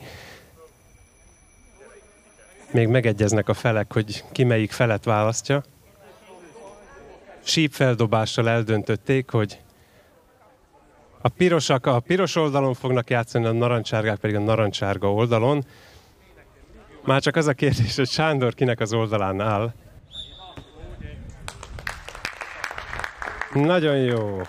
Még 2.71 2.87
megegyeznek 2.87 3.49
a 3.49 3.53
felek, 3.53 3.93
hogy 3.93 4.23
ki 4.31 4.43
melyik 4.43 4.71
felet 4.71 5.03
választja. 5.03 5.63
Sípfeldobással 7.43 8.49
eldöntötték, 8.49 9.29
hogy 9.29 9.59
a 11.25 11.29
pirosak 11.29 11.85
a 11.85 11.99
piros 11.99 12.35
oldalon 12.35 12.73
fognak 12.73 13.09
játszani, 13.09 13.45
a 13.45 13.51
narancsárgák 13.51 14.17
pedig 14.17 14.35
a 14.35 14.39
narancsárga 14.39 15.13
oldalon. 15.13 15.65
Már 17.03 17.21
csak 17.21 17.35
az 17.35 17.47
a 17.47 17.53
kérdés, 17.53 17.95
hogy 17.95 18.09
Sándor 18.09 18.53
kinek 18.53 18.79
az 18.79 18.93
oldalán 18.93 19.41
áll. 19.41 19.73
Nagyon 23.53 23.97
jó. 23.97 24.41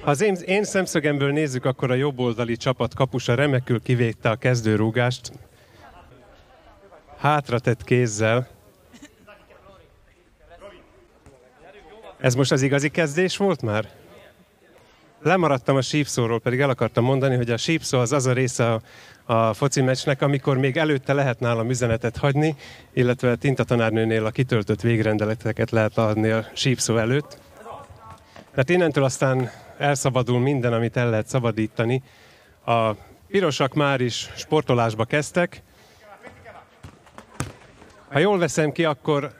Ha 0.00 0.10
az 0.10 0.20
én, 0.20 0.34
én 0.34 0.64
szemszögemből 0.64 1.32
nézzük, 1.32 1.64
akkor 1.64 1.90
a 1.90 1.94
jobboldali 1.94 2.56
csapat 2.56 2.94
kapusa 2.94 3.34
remekül 3.34 3.82
kivédte 3.82 4.30
a 4.30 4.36
kezdőrúgást. 4.36 5.32
Hátra 7.16 7.58
tett 7.58 7.84
kézzel. 7.84 8.59
Ez 12.20 12.34
most 12.34 12.52
az 12.52 12.62
igazi 12.62 12.88
kezdés 12.88 13.36
volt 13.36 13.62
már? 13.62 13.88
Lemaradtam 15.22 15.76
a 15.76 15.82
sípszóról, 15.82 16.40
pedig 16.40 16.60
el 16.60 16.70
akartam 16.70 17.04
mondani, 17.04 17.36
hogy 17.36 17.50
a 17.50 17.56
sípszó 17.56 17.98
az 17.98 18.12
az 18.12 18.26
a 18.26 18.32
része 18.32 18.72
a, 18.72 18.80
a 19.24 19.54
foci 19.54 19.80
meccsnek, 19.80 20.22
amikor 20.22 20.58
még 20.58 20.76
előtte 20.76 21.12
lehet 21.12 21.40
nálam 21.40 21.70
üzenetet 21.70 22.16
hagyni, 22.16 22.56
illetve 22.92 23.30
a 23.30 23.36
tintatanárnőnél 23.36 24.24
a 24.24 24.30
kitöltött 24.30 24.80
végrendeleteket 24.80 25.70
lehet 25.70 25.98
adni 25.98 26.30
a 26.30 26.46
sípszó 26.54 26.96
előtt. 26.96 27.38
Tehát 28.50 28.68
innentől 28.68 29.04
aztán 29.04 29.50
elszabadul 29.78 30.40
minden, 30.40 30.72
amit 30.72 30.96
el 30.96 31.10
lehet 31.10 31.28
szabadítani. 31.28 32.02
A 32.66 32.90
pirosak 33.28 33.74
már 33.74 34.00
is 34.00 34.30
sportolásba 34.36 35.04
kezdtek. 35.04 35.62
Ha 38.08 38.18
jól 38.18 38.38
veszem 38.38 38.72
ki, 38.72 38.84
akkor 38.84 39.39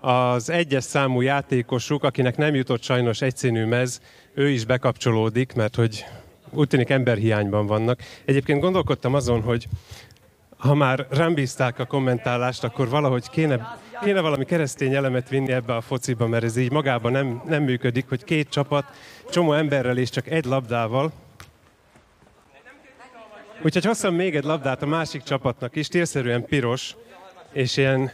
az 0.00 0.50
egyes 0.50 0.84
számú 0.84 1.20
játékosuk, 1.20 2.04
akinek 2.04 2.36
nem 2.36 2.54
jutott 2.54 2.82
sajnos 2.82 3.20
egyszínű 3.20 3.64
mez, 3.64 4.00
ő 4.34 4.48
is 4.48 4.64
bekapcsolódik, 4.64 5.52
mert 5.52 5.74
hogy 5.74 6.04
úgy 6.50 6.68
tűnik 6.68 6.90
emberhiányban 6.90 7.66
vannak. 7.66 8.00
Egyébként 8.24 8.60
gondolkodtam 8.60 9.14
azon, 9.14 9.42
hogy 9.42 9.68
ha 10.56 10.74
már 10.74 11.06
rám 11.10 11.34
a 11.78 11.84
kommentálást, 11.84 12.64
akkor 12.64 12.88
valahogy 12.88 13.30
kéne, 13.30 13.78
kéne 14.02 14.20
valami 14.20 14.44
keresztény 14.44 14.94
elemet 14.94 15.28
vinni 15.28 15.52
ebbe 15.52 15.74
a 15.74 15.80
fociba, 15.80 16.26
mert 16.26 16.44
ez 16.44 16.56
így 16.56 16.70
magában 16.70 17.12
nem, 17.12 17.42
nem 17.46 17.62
működik, 17.62 18.08
hogy 18.08 18.24
két 18.24 18.48
csapat, 18.48 18.84
csomó 19.30 19.52
emberrel 19.52 19.98
és 19.98 20.10
csak 20.10 20.26
egy 20.26 20.44
labdával. 20.44 21.12
Úgyhogy 23.62 23.84
hoztam 23.84 24.14
még 24.14 24.36
egy 24.36 24.44
labdát 24.44 24.82
a 24.82 24.86
másik 24.86 25.22
csapatnak 25.22 25.76
is, 25.76 25.88
térszerűen 25.88 26.44
piros, 26.44 26.96
és 27.52 27.76
ilyen 27.76 28.10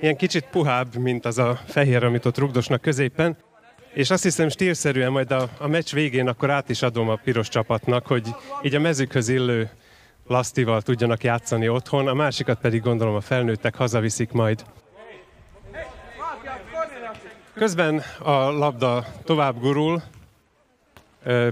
ilyen 0.00 0.16
kicsit 0.16 0.46
puhább, 0.50 0.96
mint 0.96 1.24
az 1.24 1.38
a 1.38 1.60
fehér, 1.66 2.04
amit 2.04 2.24
ott 2.24 2.38
rugdosnak 2.38 2.80
középen. 2.80 3.36
És 3.92 4.10
azt 4.10 4.22
hiszem 4.22 4.48
stílszerűen 4.48 5.12
majd 5.12 5.30
a, 5.30 5.48
a 5.58 5.66
meccs 5.66 5.92
végén 5.92 6.28
akkor 6.28 6.50
át 6.50 6.68
is 6.68 6.82
adom 6.82 7.08
a 7.08 7.14
piros 7.24 7.48
csapatnak, 7.48 8.06
hogy 8.06 8.34
így 8.62 8.74
a 8.74 8.80
mezükhöz 8.80 9.28
illő 9.28 9.70
lasztival 10.26 10.82
tudjanak 10.82 11.22
játszani 11.22 11.68
otthon, 11.68 12.08
a 12.08 12.14
másikat 12.14 12.60
pedig 12.60 12.82
gondolom 12.82 13.14
a 13.14 13.20
felnőttek 13.20 13.74
hazaviszik 13.74 14.32
majd. 14.32 14.64
Közben 17.54 18.02
a 18.18 18.32
labda 18.32 19.06
tovább 19.24 19.60
gurul, 19.60 20.02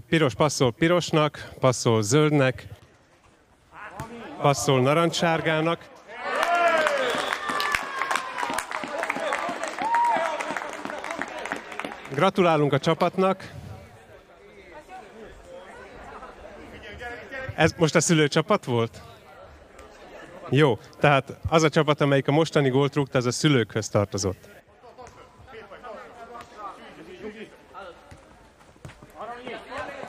piros 0.08 0.34
passzol 0.34 0.72
pirosnak, 0.72 1.50
passzol 1.60 2.02
zöldnek, 2.02 2.66
passzol 4.40 4.80
narancssárgának, 4.80 5.93
Gratulálunk 12.14 12.72
a 12.72 12.78
csapatnak. 12.78 13.52
Ez 17.54 17.74
most 17.78 17.94
a 17.94 18.00
szülőcsapat 18.00 18.64
volt? 18.64 19.02
Jó, 20.50 20.78
tehát 21.00 21.36
az 21.48 21.62
a 21.62 21.68
csapat, 21.68 22.00
amelyik 22.00 22.28
a 22.28 22.32
mostani 22.32 22.68
gólt 22.68 22.94
rúgta, 22.94 23.18
az 23.18 23.26
a 23.26 23.30
szülőkhöz 23.30 23.88
tartozott. 23.88 24.48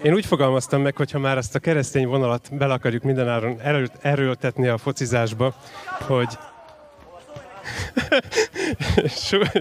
Én 0.02 0.14
úgy 0.14 0.26
fogalmaztam 0.26 0.82
meg, 0.82 0.96
hogy 0.96 1.12
ha 1.12 1.20
már 1.20 1.38
ezt 1.38 1.56
a 1.56 1.60
keresztény 1.60 2.08
vonalat 2.08 2.58
bele 2.58 2.74
akarjuk 2.74 3.04
mindenáron 3.04 3.60
erőltetni 4.02 4.68
a 4.68 4.78
focizásba, 4.78 5.56
hogy 6.02 6.38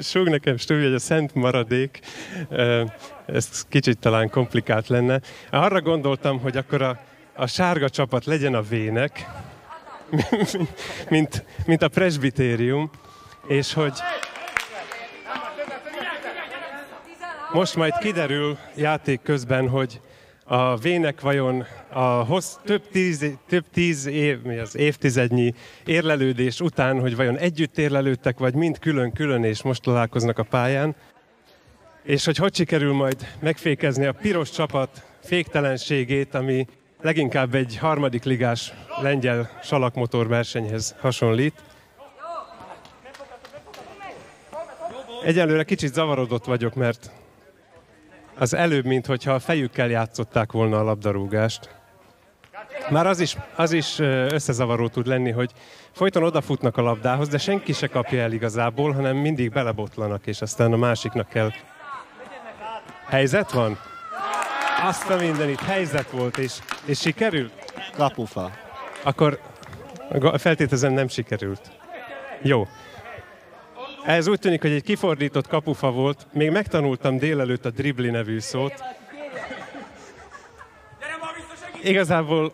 Súg 0.01 0.29
nekem 0.29 0.57
stúdió, 0.57 0.85
hogy 0.85 0.95
a 0.95 0.99
szent 0.99 1.35
maradék, 1.35 2.01
ez 3.27 3.67
kicsit 3.69 3.99
talán 3.99 4.31
komplikált 4.31 4.89
lenne. 4.89 5.21
Arra 5.51 5.81
gondoltam, 5.81 6.41
hogy 6.41 6.57
akkor 6.57 6.83
a, 6.83 7.01
a 7.35 7.47
sárga 7.47 7.89
csapat 7.89 8.25
legyen 8.25 8.55
a 8.55 8.63
vének, 8.63 9.27
mint, 11.11 11.45
mint 11.67 11.83
a 11.83 11.89
presbitérium, 11.89 12.91
és 13.47 13.73
hogy 13.73 13.93
most 17.53 17.77
majd 17.77 17.99
kiderül 17.99 18.59
játék 18.77 19.23
közben, 19.23 19.69
hogy 19.69 20.01
a 20.45 20.77
vének 20.77 21.21
vajon 21.21 21.65
a 21.89 22.01
hossz, 22.01 22.55
több, 22.65 22.89
tíz, 22.91 23.27
több 23.49 23.65
tíz 23.73 24.07
év, 24.07 24.43
mi 24.43 24.59
az 24.59 24.77
évtizednyi 24.77 25.55
érlelődés 25.85 26.61
után, 26.61 27.01
hogy 27.01 27.17
vajon 27.17 27.39
együtt 27.39 27.79
érlelődtek, 27.79 28.39
vagy 28.39 28.55
mind 28.55 28.79
külön-külön, 28.79 29.45
és 29.45 29.63
most 29.63 29.83
találkoznak 29.83 30.39
a 30.39 30.43
pályán, 30.43 30.95
és 32.03 32.25
hogy 32.25 32.37
hogy 32.37 32.55
sikerül 32.55 32.93
majd 32.93 33.27
megfékezni 33.41 34.07
a 34.07 34.13
piros 34.13 34.51
csapat 34.51 35.07
féktelenségét, 35.23 36.35
ami 36.35 36.67
leginkább 37.01 37.55
egy 37.55 37.77
harmadik 37.77 38.25
ligás 38.25 38.73
lengyel 39.03 39.51
salakmotor 39.63 40.29
versenyhez 40.29 40.95
hasonlít. 41.01 41.63
Egyelőre 45.25 45.65
kicsit 45.65 45.93
zavarodott 45.93 46.45
vagyok, 46.45 46.75
mert 46.75 47.11
az 48.39 48.55
előbb, 48.55 48.85
mint 48.85 49.07
hogyha 49.07 49.33
a 49.33 49.39
fejükkel 49.39 49.89
játszották 49.89 50.53
volna 50.53 50.79
a 50.79 50.83
labdarúgást. 50.83 51.75
Már 52.91 53.07
az 53.07 53.21
is, 53.21 53.37
az 53.57 53.73
is 53.73 53.99
összezavaró 54.29 54.89
tud 54.89 55.07
lenni, 55.07 55.31
hogy 55.31 55.51
folyton 55.93 56.23
odafutnak 56.23 56.77
a 56.77 56.83
labdához, 56.83 57.29
de 57.29 57.39
senki 57.39 57.73
se 57.73 57.87
kapja 57.87 58.21
el 58.21 58.33
igazából, 58.33 58.93
hanem 58.93 59.17
mindig 59.17 59.53
belebotlanak, 59.53 60.27
és 60.27 60.43
aztán 60.43 60.73
a 60.73 60.77
másiknak 60.77 61.29
kell. 61.29 61.51
Helyzet 63.07 63.53
van? 63.53 63.79
Azt 64.83 65.11
a 65.11 65.17
mindenit, 65.17 65.61
helyzet 65.61 66.11
volt, 66.11 66.39
és, 66.39 66.53
és 66.85 67.01
sikerült? 67.01 67.53
Kapufa. 67.97 68.51
Akkor 69.03 69.39
feltételezem 70.37 70.93
nem 70.93 71.09
sikerült. 71.09 71.71
Jó. 72.43 72.67
Ez 74.05 74.27
úgy 74.27 74.39
tűnik, 74.39 74.61
hogy 74.61 74.71
egy 74.71 74.83
kifordított 74.83 75.49
kapufa 75.49 75.91
volt. 75.91 76.27
Még 76.33 76.51
megtanultam 76.51 77.19
délelőtt 77.19 77.65
a 77.65 77.71
dribli 77.71 78.11
nevű 78.11 78.39
szót. 78.39 78.85
Igazából 81.83 82.53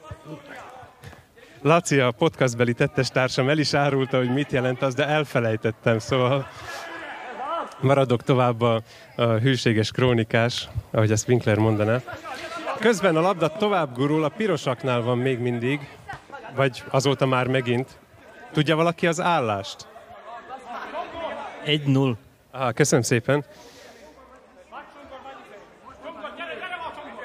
Laci, 1.62 2.00
a 2.00 2.10
podcastbeli 2.10 2.72
tettestársam 2.72 3.48
el 3.48 3.58
is 3.58 3.74
árulta, 3.74 4.16
hogy 4.16 4.32
mit 4.32 4.52
jelent 4.52 4.82
az, 4.82 4.94
de 4.94 5.06
elfelejtettem, 5.06 5.98
szóval 5.98 6.48
maradok 7.80 8.22
tovább 8.22 8.60
a, 8.60 8.82
a 9.16 9.24
hűséges 9.24 9.90
krónikás, 9.90 10.68
ahogy 10.90 11.10
ezt 11.10 11.28
Winkler 11.28 11.58
mondaná. 11.58 12.00
Közben 12.78 13.16
a 13.16 13.20
labda 13.20 13.48
tovább 13.48 13.94
gurul, 13.94 14.24
a 14.24 14.28
pirosaknál 14.28 15.00
van 15.00 15.18
még 15.18 15.38
mindig, 15.38 15.80
vagy 16.54 16.82
azóta 16.90 17.26
már 17.26 17.46
megint. 17.46 17.98
Tudja 18.52 18.76
valaki 18.76 19.06
az 19.06 19.20
állást? 19.20 19.89
1-0. 21.64 22.14
Ah, 22.50 22.72
köszönöm 22.72 23.04
szépen. 23.04 23.44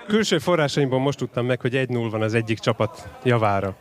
Külső 0.07 0.37
forrásaimból 0.37 0.99
most 0.99 1.17
tudtam 1.17 1.45
meg, 1.45 1.61
hogy 1.61 1.73
1-0 1.75 2.07
van 2.11 2.21
az 2.21 2.33
egyik 2.33 2.59
csapat 2.59 3.07
javára. 3.23 3.75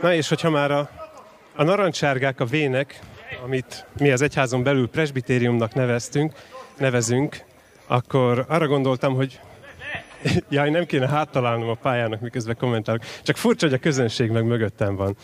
Na 0.00 0.14
és 0.14 0.28
hogyha 0.28 0.50
már 0.50 0.70
a, 0.70 0.90
a 1.56 1.62
narancssárgák, 1.62 2.40
a 2.40 2.44
vének, 2.44 3.00
amit 3.44 3.86
mi 3.98 4.10
az 4.10 4.20
egyházon 4.20 4.62
belül 4.62 4.88
presbitériumnak 4.88 5.74
neveztünk, 5.74 6.32
nevezünk, 6.78 7.44
akkor 7.86 8.44
arra 8.48 8.66
gondoltam, 8.66 9.14
hogy 9.14 9.40
jaj, 10.48 10.70
nem 10.70 10.84
kéne 10.84 11.08
háttalálnom 11.08 11.68
a 11.68 11.74
pályának, 11.74 12.20
miközben 12.20 12.56
kommentálok. 12.58 13.02
Csak 13.22 13.36
furcsa, 13.36 13.66
hogy 13.66 13.74
a 13.74 13.78
közönség 13.78 14.30
meg 14.30 14.44
mögöttem 14.44 14.96
van. 14.96 15.16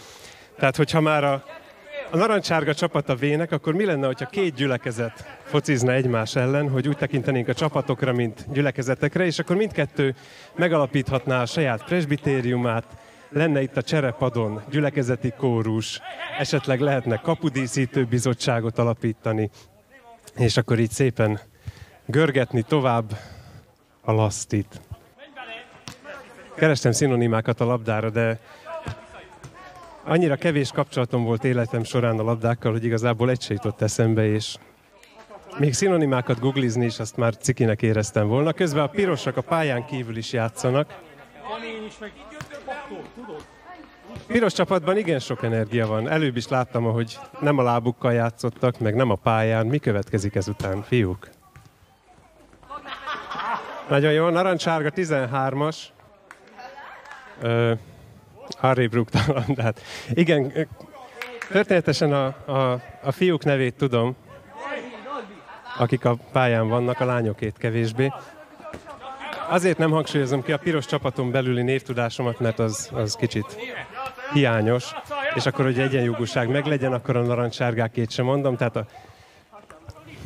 Tehát, 0.59 0.77
hogyha 0.77 1.01
már 1.01 1.25
a, 1.25 1.45
a 2.13 2.17
narancsárga 2.17 2.75
csapat 2.75 3.09
a 3.09 3.15
vének, 3.15 3.53
akkor 3.53 3.75
mi 3.75 3.85
lenne, 3.85 4.07
hogyha 4.07 4.27
két 4.27 4.55
gyülekezet 4.55 5.25
focizna 5.45 5.93
egymás 5.93 6.37
ellen, 6.37 6.69
hogy 6.69 6.89
úgy 6.89 6.97
tekintenénk 6.97 7.49
a 7.49 7.55
csapatokra, 7.55 8.13
mint 8.13 8.47
gyülekezetekre, 8.53 9.25
és 9.25 9.39
akkor 9.39 9.57
mindkettő 9.57 10.15
megalapíthatná 10.57 11.41
a 11.41 11.47
saját 11.47 11.85
presbitériumát, 11.85 12.85
lenne 13.29 13.63
itt 13.63 13.77
a 13.77 13.83
cserepadon 13.83 14.63
gyülekezeti 14.71 15.33
kórus, 15.37 16.01
esetleg 16.39 16.81
lehetne 16.81 17.17
kapudíszítő 17.17 18.05
bizottságot 18.05 18.79
alapítani, 18.79 19.51
és 20.37 20.57
akkor 20.57 20.79
így 20.79 20.91
szépen 20.91 21.41
görgetni 22.07 22.63
tovább 22.63 23.17
a 24.01 24.13
lasztit. 24.13 24.81
Kerestem 26.55 26.93
szinonimákat 26.93 27.61
a 27.61 27.65
labdára, 27.65 28.11
de 28.11 28.39
annyira 30.05 30.37
kevés 30.37 30.71
kapcsolatom 30.71 31.25
volt 31.25 31.45
életem 31.45 31.85
során 31.85 32.19
a 32.19 32.23
labdákkal, 32.23 32.73
hogy 32.73 32.85
igazából 32.85 33.31
egy 33.31 33.41
se 33.41 33.53
jutott 33.53 33.81
eszembe, 33.81 34.27
és 34.27 34.57
még 35.59 35.73
szinonimákat 35.73 36.41
googlizni 36.41 36.85
is 36.85 36.99
azt 36.99 37.17
már 37.17 37.37
cikinek 37.37 37.83
éreztem 37.83 38.29
volna. 38.29 38.53
Közben 38.53 38.83
a 38.83 38.87
pirosak 38.87 39.37
a 39.37 39.41
pályán 39.41 39.85
kívül 39.85 40.17
is 40.17 40.33
játszanak. 40.33 41.01
Piros 44.27 44.53
csapatban 44.53 44.97
igen 44.97 45.19
sok 45.19 45.43
energia 45.43 45.87
van. 45.87 46.09
Előbb 46.09 46.37
is 46.37 46.49
láttam, 46.49 46.85
hogy 46.85 47.19
nem 47.41 47.59
a 47.59 47.63
lábukkal 47.63 48.13
játszottak, 48.13 48.79
meg 48.79 48.95
nem 48.95 49.11
a 49.11 49.15
pályán. 49.15 49.67
Mi 49.67 49.79
következik 49.79 50.35
ezután, 50.35 50.83
fiúk? 50.83 51.29
Nagyon 53.89 54.13
jó, 54.13 54.29
narancsárga 54.29 54.91
13-as. 54.95 55.77
Uh, 57.43 57.79
arrébb 58.61 58.95
rúgtam 58.95 59.23
hát 59.57 59.81
Igen, 60.11 60.69
történetesen 61.51 62.13
a, 62.13 62.25
a, 62.53 62.81
a 63.03 63.13
fiúk 63.13 63.45
nevét 63.45 63.75
tudom, 63.75 64.17
akik 65.79 66.05
a 66.05 66.17
pályán 66.33 66.69
vannak, 66.69 67.01
a 67.01 67.05
lányokét 67.05 67.57
kevésbé. 67.59 68.13
Azért 69.49 69.79
nem 69.79 69.91
hangsúlyozom 69.91 70.43
ki 70.43 70.53
a 70.53 70.59
piros 70.59 70.87
csapaton 70.87 71.31
belüli 71.31 71.63
névtudásomat, 71.63 72.41
mert 72.41 72.59
az, 72.59 72.91
az 72.93 73.15
kicsit 73.15 73.57
hiányos, 74.33 74.93
és 75.35 75.47
akkor, 75.47 75.65
hogy 75.65 75.79
egyenjogúság 75.79 76.49
meglegyen, 76.49 76.93
akkor 76.93 77.17
a 77.17 77.23
narancsárgákét 77.23 78.11
sem 78.11 78.25
mondom, 78.25 78.57
tehát 78.57 78.77
a... 78.77 78.87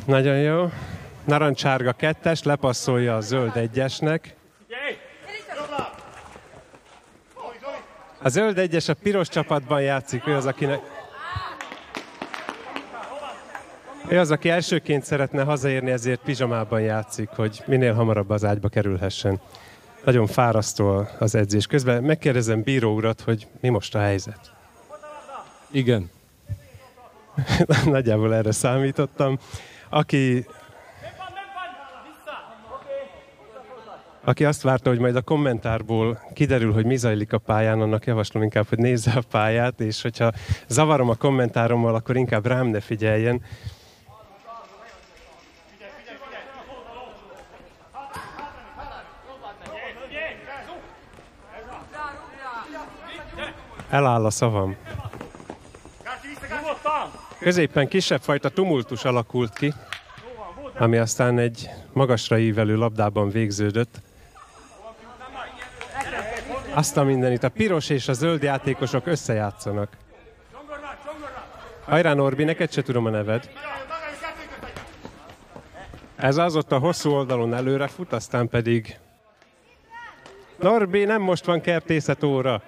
Nagyon 0.05 0.37
jó. 0.37 0.69
Narancsárga 1.25 1.91
kettes, 1.91 2.43
lepasszolja 2.43 3.15
a 3.15 3.21
zöld 3.21 3.55
egyesnek. 3.55 4.36
A 8.21 8.29
zöld 8.29 8.57
egyes 8.57 8.87
a 8.89 8.93
piros 8.93 9.27
csapatban 9.27 9.81
játszik, 9.81 10.27
ő 10.27 10.35
az, 10.35 10.45
akinek... 10.45 10.79
Ő 14.07 14.19
az, 14.19 14.31
aki 14.31 14.49
elsőként 14.49 15.03
szeretne 15.03 15.43
hazaérni, 15.43 15.91
ezért 15.91 16.19
pizsamában 16.23 16.81
játszik, 16.81 17.29
hogy 17.29 17.63
minél 17.65 17.93
hamarabb 17.93 18.29
az 18.29 18.45
ágyba 18.45 18.69
kerülhessen. 18.69 19.39
Nagyon 20.03 20.27
fárasztó 20.27 21.07
az 21.19 21.35
edzés. 21.35 21.65
Közben 21.67 22.03
megkérdezem 22.03 22.61
bíró 22.61 22.93
urat, 22.93 23.21
hogy 23.21 23.47
mi 23.61 23.69
most 23.69 23.95
a 23.95 23.99
helyzet. 23.99 24.51
Igen. 25.71 26.09
Nagyjából 27.85 28.35
erre 28.35 28.51
számítottam. 28.51 29.39
Aki 29.89 30.45
Aki 34.27 34.45
azt 34.45 34.61
várta, 34.61 34.89
hogy 34.89 34.99
majd 34.99 35.15
a 35.15 35.21
kommentárból 35.21 36.21
kiderül, 36.33 36.73
hogy 36.73 36.85
mi 36.85 36.95
zajlik 36.95 37.33
a 37.33 37.37
pályán, 37.37 37.81
annak 37.81 38.05
javaslom 38.05 38.43
inkább, 38.43 38.67
hogy 38.67 38.77
nézze 38.77 39.11
a 39.15 39.21
pályát, 39.31 39.79
és 39.79 40.01
hogyha 40.01 40.31
zavarom 40.67 41.09
a 41.09 41.15
kommentárommal, 41.15 41.95
akkor 41.95 42.17
inkább 42.17 42.45
rám 42.45 42.67
ne 42.67 42.79
figyeljen. 42.79 43.41
Eláll 53.89 54.25
a 54.25 54.29
szavam. 54.29 54.75
Középen 57.39 57.87
kisebb 57.87 58.21
fajta 58.21 58.49
tumultus 58.49 59.05
alakult 59.05 59.53
ki, 59.53 59.73
ami 60.77 60.97
aztán 60.97 61.37
egy 61.37 61.69
magasra 61.93 62.37
ívelő 62.37 62.75
labdában 62.75 63.29
végződött. 63.29 64.05
Azt 66.77 66.97
a 66.97 67.03
mindenit, 67.03 67.43
a 67.43 67.49
piros 67.49 67.89
és 67.89 68.07
a 68.07 68.13
zöld 68.13 68.43
játékosok 68.43 69.07
összejátszanak. 69.07 69.89
Hajrá 71.85 72.13
Norbi, 72.13 72.43
neked 72.43 72.71
se 72.71 72.81
tudom 72.81 73.05
a 73.05 73.09
neved. 73.09 73.49
Ez 76.15 76.37
az 76.37 76.55
ott 76.55 76.71
a 76.71 76.77
hosszú 76.77 77.11
oldalon 77.11 77.53
előre 77.53 77.87
fut, 77.87 78.13
aztán 78.13 78.49
pedig... 78.49 78.97
Norbi, 80.59 81.03
nem 81.03 81.21
most 81.21 81.45
van 81.45 81.61
kertészet 81.61 82.23
óra. 82.23 82.61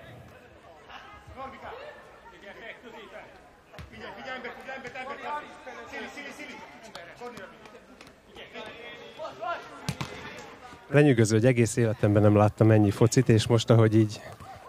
Lenyűgöző, 10.89 11.35
hogy 11.35 11.45
egész 11.45 11.75
életemben 11.75 12.21
nem 12.21 12.35
láttam 12.35 12.71
ennyi 12.71 12.91
focit, 12.91 13.29
és 13.29 13.47
most, 13.47 13.69
ahogy 13.69 13.95
így 13.95 14.21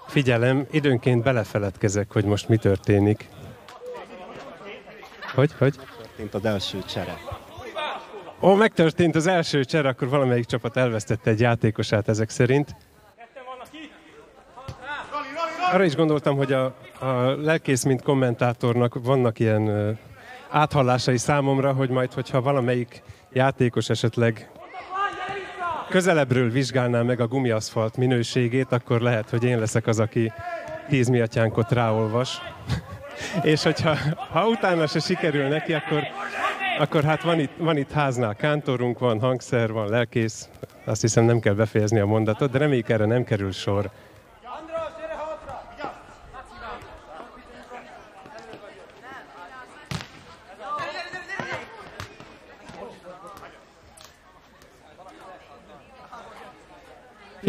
figyelem, 0.07 0.67
időnként 0.71 1.23
belefeledkezek, 1.23 2.13
hogy 2.13 2.25
most 2.25 2.49
mi 2.49 2.57
történik. 2.57 3.29
Hogy, 5.35 5.51
hogy? 5.59 5.75
Történt 5.99 6.35
az 6.35 6.45
első 6.45 6.79
csere. 6.89 7.17
Ó, 8.43 8.55
megtörtént 8.55 9.15
az 9.15 9.27
első 9.27 9.65
cser, 9.65 9.87
akkor 9.87 10.09
valamelyik 10.09 10.45
csapat 10.45 10.77
elvesztette 10.77 11.31
egy 11.31 11.41
játékosát 11.41 12.09
ezek 12.09 12.31
szerint. 12.31 12.77
Arra 15.73 15.85
is 15.85 15.95
gondoltam, 15.95 16.37
hogy 16.37 16.53
a, 16.53 16.65
a 16.99 17.37
lelkész, 17.43 17.85
mint 17.85 18.03
kommentátornak 18.03 18.95
vannak 19.03 19.39
ilyen 19.39 19.99
áthallásai 20.51 21.17
számomra, 21.17 21.73
hogy 21.73 21.91
majd, 21.91 22.13
hogyha 22.13 22.41
valamelyik 22.41 23.03
játékos 23.33 23.89
esetleg 23.89 24.51
közelebbről 25.91 26.51
vizsgálná 26.51 27.03
meg 27.03 27.21
a 27.21 27.27
gumiaszfalt 27.27 27.97
minőségét, 27.97 28.73
akkor 28.73 29.01
lehet, 29.01 29.31
hogy 29.31 29.45
én 29.45 29.59
leszek 29.59 29.87
az, 29.87 30.01
aki 30.01 30.33
tíz 30.89 31.09
miatyánkot 31.09 31.73
ráolvas. 31.73 32.39
És 33.43 33.63
hogyha 33.63 33.97
ha 34.31 34.49
utána 34.49 34.87
se 34.87 34.99
sikerül 34.99 35.49
neki, 35.49 35.73
akkor, 35.73 36.03
akkor 36.79 37.03
hát 37.05 37.23
van 37.23 37.41
itt, 37.41 37.53
van 37.59 37.77
itt 37.77 37.91
háznál 37.91 38.35
kántorunk, 38.35 38.99
van 38.99 39.21
hangszer, 39.21 39.73
van 39.73 39.89
lelkész, 39.89 40.49
azt 40.85 41.01
hiszem 41.01 41.25
nem 41.25 41.41
kell 41.41 41.55
befejezni 41.55 41.99
a 41.99 42.07
mondatot, 42.07 42.51
de 42.51 42.59
reméljük 42.59 42.89
erre 42.89 43.05
nem 43.05 43.25
kerül 43.25 43.53
sor. 43.53 43.91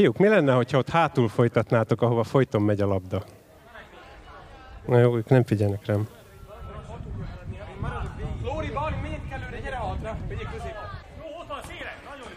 Fiúk, 0.01 0.17
mi 0.17 0.27
lenne, 0.27 0.53
hogyha 0.53 0.77
ott 0.77 0.89
hátul 0.89 1.27
folytatnátok, 1.27 2.01
ahova 2.01 2.23
folyton 2.23 2.61
megy 2.61 2.81
a 2.81 2.85
labda? 2.87 3.23
Na 4.85 4.99
jó, 4.99 5.17
ők 5.17 5.29
nem 5.29 5.43
figyelnek 5.43 5.85
rám. 5.85 6.07
Lóri, 8.43 8.69
Bali, 8.71 8.95
menjünk 9.01 9.31
előre, 9.31 9.59
gyere 9.59 9.75
hátra, 9.75 10.17
vegyék 10.27 10.49
közé. 10.51 10.67
Jó, 11.17 11.39
ott 11.41 11.47
van 11.47 11.59
széle, 11.67 11.97
nagyon 12.09 12.27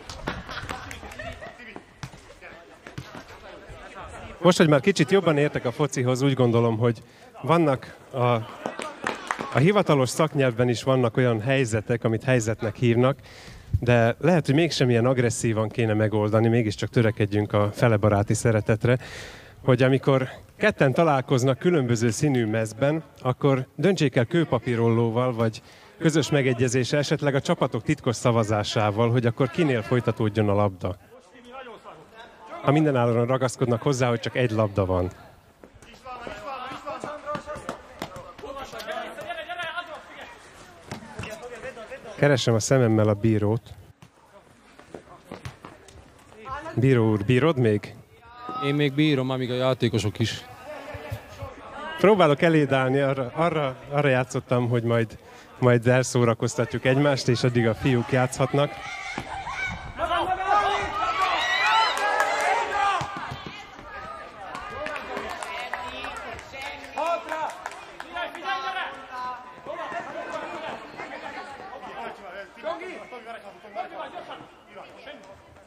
Most, 4.42 4.59
hogy 4.59 4.68
már 4.68 4.81
kicsit 4.81 5.11
jobban 5.11 5.37
értek 5.37 5.64
a 5.64 5.72
focihoz, 5.72 6.22
úgy 6.22 6.35
gondolom, 6.35 6.79
hogy 6.79 7.03
vannak 7.42 7.96
a, 8.12 8.18
a 9.55 9.59
hivatalos 9.59 10.09
szaknyelvben 10.09 10.68
is 10.68 10.83
vannak 10.83 11.16
olyan 11.16 11.40
helyzetek, 11.40 12.05
amit 12.05 12.22
helyzetnek 12.24 12.77
hívnak, 12.77 13.18
de 13.81 14.17
lehet, 14.21 14.47
hogy 14.47 14.55
mégsem 14.55 14.91
ilyen 14.91 15.07
agresszívan 15.07 15.69
kéne 15.69 15.95
megoldani, 15.95 16.49
mégiscsak 16.49 16.89
törekedjünk 16.89 17.53
a 17.53 17.71
felebaráti 17.73 18.35
szeretetre, 18.35 18.99
hogy 19.65 19.83
amikor 19.83 20.29
ketten 20.57 20.93
találkoznak 20.93 21.59
különböző 21.59 22.11
színű 22.11 22.47
mezben, 22.47 23.03
akkor 23.23 23.67
döntsék 23.77 24.17
el 24.17 24.25
kőpapírollóval, 24.25 25.35
vagy 25.35 25.63
közös 25.99 26.31
megegyezése, 26.31 26.97
esetleg 26.97 27.35
a 27.35 27.41
csapatok 27.41 27.83
titkos 27.83 28.17
szavazásával, 28.17 29.11
hogy 29.11 29.27
akkor 29.27 29.51
kinél 29.51 29.83
folytatódjon 29.83 30.49
a 30.49 30.55
labda. 30.55 30.97
Ha 32.63 32.73
minden 32.73 32.97
állóan 32.97 33.27
ragaszkodnak 33.27 33.83
hozzá, 33.83 34.09
hogy 34.09 34.21
csak 34.21 34.37
egy 34.37 34.51
labda 34.51 34.85
van. 34.85 35.11
Keresem 42.25 42.55
a 42.55 42.61
szememmel 42.61 43.09
a 43.09 43.15
bírót. 43.15 43.75
Bíró 46.75 47.11
úr, 47.11 47.25
bírod 47.25 47.59
még? 47.59 47.95
Én 48.65 48.75
még 48.75 48.93
bírom, 48.93 49.31
amíg 49.31 49.51
a 49.51 49.55
játékosok 49.55 50.19
is. 50.19 50.45
Próbálok 51.99 52.43
elédálni, 52.43 53.01
arra, 53.01 53.33
arra, 53.35 53.77
arra 53.91 54.09
játszottam, 54.09 54.69
hogy 54.69 54.83
majd, 54.83 55.19
majd 55.59 55.87
elszórakoztatjuk 55.87 56.85
egymást, 56.85 57.29
és 57.29 57.43
addig 57.43 57.67
a 57.67 57.75
fiúk 57.75 58.13
játszhatnak. 58.13 58.71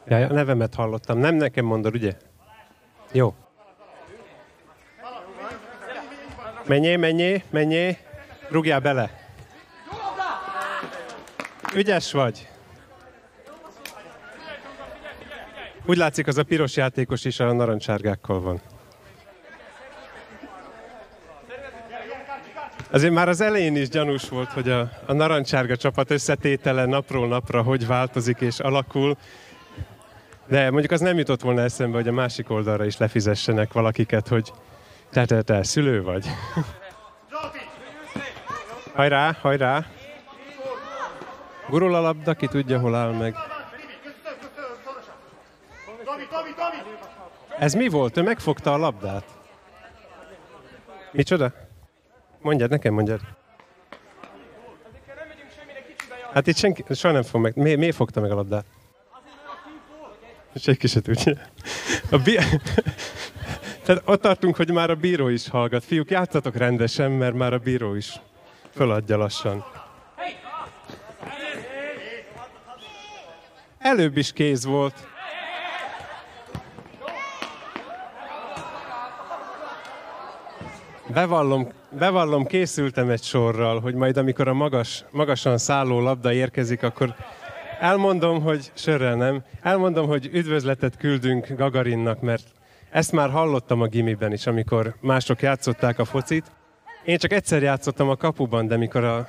Ja, 0.08 0.16
a 0.16 0.32
nevemet 0.32 0.74
hallottam. 0.74 1.18
Nem 1.18 1.34
nekem 1.34 1.64
mondod, 1.64 1.94
ugye? 1.94 2.16
Jó. 3.12 3.34
Menjé, 6.66 6.96
menjé, 6.96 7.42
menjé. 7.50 7.98
Rúgjál 8.48 8.80
bele. 8.80 9.10
Ügyes 11.74 12.12
vagy. 12.12 12.48
Úgy 15.86 15.96
látszik, 15.96 16.26
az 16.26 16.38
a 16.38 16.42
piros 16.42 16.76
játékos 16.76 17.24
is 17.24 17.40
a 17.40 17.52
narancsárgákkal 17.52 18.40
van. 18.40 18.60
Azért 22.90 23.12
már 23.12 23.28
az 23.28 23.40
elején 23.40 23.76
is 23.76 23.88
gyanús 23.88 24.28
volt, 24.28 24.52
hogy 24.52 24.70
a, 24.70 24.90
a 25.06 25.12
narancsárga 25.12 25.76
csapat 25.76 26.10
összetétele 26.10 26.84
napról 26.84 27.28
napra 27.28 27.62
hogy 27.62 27.86
változik 27.86 28.40
és 28.40 28.58
alakul. 28.58 29.16
De 30.48 30.70
mondjuk 30.70 30.92
az 30.92 31.00
nem 31.00 31.18
jutott 31.18 31.40
volna 31.40 31.60
eszembe, 31.60 31.96
hogy 31.96 32.08
a 32.08 32.12
másik 32.12 32.50
oldalra 32.50 32.84
is 32.84 32.96
lefizessenek 32.96 33.72
valakiket, 33.72 34.28
hogy 34.28 34.52
te, 35.10 35.24
te, 35.24 35.42
te, 35.42 35.62
szülő 35.62 36.02
vagy. 36.02 36.26
hajrá, 38.94 39.36
hajrá! 39.40 39.86
Gurul 41.68 41.94
a 41.94 42.00
labda, 42.00 42.34
ki 42.34 42.46
tudja, 42.46 42.78
hol 42.78 42.94
áll 42.94 43.12
meg. 43.12 43.34
Ez 47.58 47.74
mi 47.74 47.88
volt? 47.88 48.16
Ő 48.16 48.22
megfogta 48.22 48.72
a 48.72 48.76
labdát. 48.76 49.24
Micsoda? 51.12 51.52
Mondjad, 52.40 52.70
nekem 52.70 52.94
mondjad. 52.94 53.20
Hát 56.32 56.46
itt 56.46 56.56
senki, 56.56 56.84
soha 56.90 57.14
nem 57.14 57.22
fog 57.22 57.40
meg. 57.40 57.56
Mi, 57.56 57.74
miért 57.74 57.96
fogta 57.96 58.20
meg 58.20 58.30
a 58.30 58.34
labdát? 58.34 58.64
Senki 60.54 60.86
se 60.86 61.00
tudja. 61.00 61.32
A 62.10 62.18
bi- 62.18 62.38
Tehát 63.82 64.02
ott 64.04 64.20
tartunk, 64.20 64.56
hogy 64.56 64.70
már 64.70 64.90
a 64.90 64.94
bíró 64.94 65.28
is 65.28 65.48
hallgat. 65.48 65.84
Fiúk, 65.84 66.10
játszatok 66.10 66.56
rendesen, 66.56 67.10
mert 67.10 67.34
már 67.34 67.52
a 67.52 67.58
bíró 67.58 67.94
is 67.94 68.20
föladja 68.74 69.16
lassan. 69.16 69.64
Előbb 73.78 74.16
is 74.16 74.32
kéz 74.32 74.64
volt. 74.64 75.06
Bevallom, 81.12 81.68
bevallom, 81.90 82.46
készültem 82.46 83.10
egy 83.10 83.22
sorral, 83.22 83.80
hogy 83.80 83.94
majd 83.94 84.16
amikor 84.16 84.48
a 84.48 84.52
magas, 84.54 85.04
magasan 85.10 85.58
szálló 85.58 86.00
labda 86.00 86.32
érkezik, 86.32 86.82
akkor 86.82 87.14
elmondom, 87.80 88.42
hogy 88.42 88.70
sörrel 88.74 89.14
nem, 89.14 89.42
elmondom, 89.62 90.06
hogy 90.06 90.30
üdvözletet 90.32 90.96
küldünk 90.96 91.48
Gagarinnak, 91.56 92.20
mert 92.20 92.44
ezt 92.90 93.12
már 93.12 93.30
hallottam 93.30 93.80
a 93.80 93.86
gimiben 93.86 94.32
is, 94.32 94.46
amikor 94.46 94.94
mások 95.00 95.42
játszották 95.42 95.98
a 95.98 96.04
focit. 96.04 96.44
Én 97.04 97.18
csak 97.18 97.32
egyszer 97.32 97.62
játszottam 97.62 98.08
a 98.08 98.16
kapuban, 98.16 98.66
de 98.66 98.76
mikor, 98.76 99.04
a, 99.04 99.28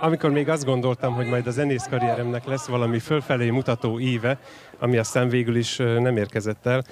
amikor 0.00 0.30
még 0.30 0.48
azt 0.48 0.64
gondoltam, 0.64 1.14
hogy 1.14 1.26
majd 1.26 1.46
a 1.46 1.50
zenész 1.50 1.86
karrieremnek 1.90 2.44
lesz 2.44 2.66
valami 2.66 2.98
fölfelé 2.98 3.50
mutató 3.50 3.98
íve, 4.00 4.38
ami 4.78 4.98
aztán 4.98 5.28
végül 5.28 5.56
is 5.56 5.76
nem 5.76 6.16
érkezett 6.16 6.66
el. 6.66 6.84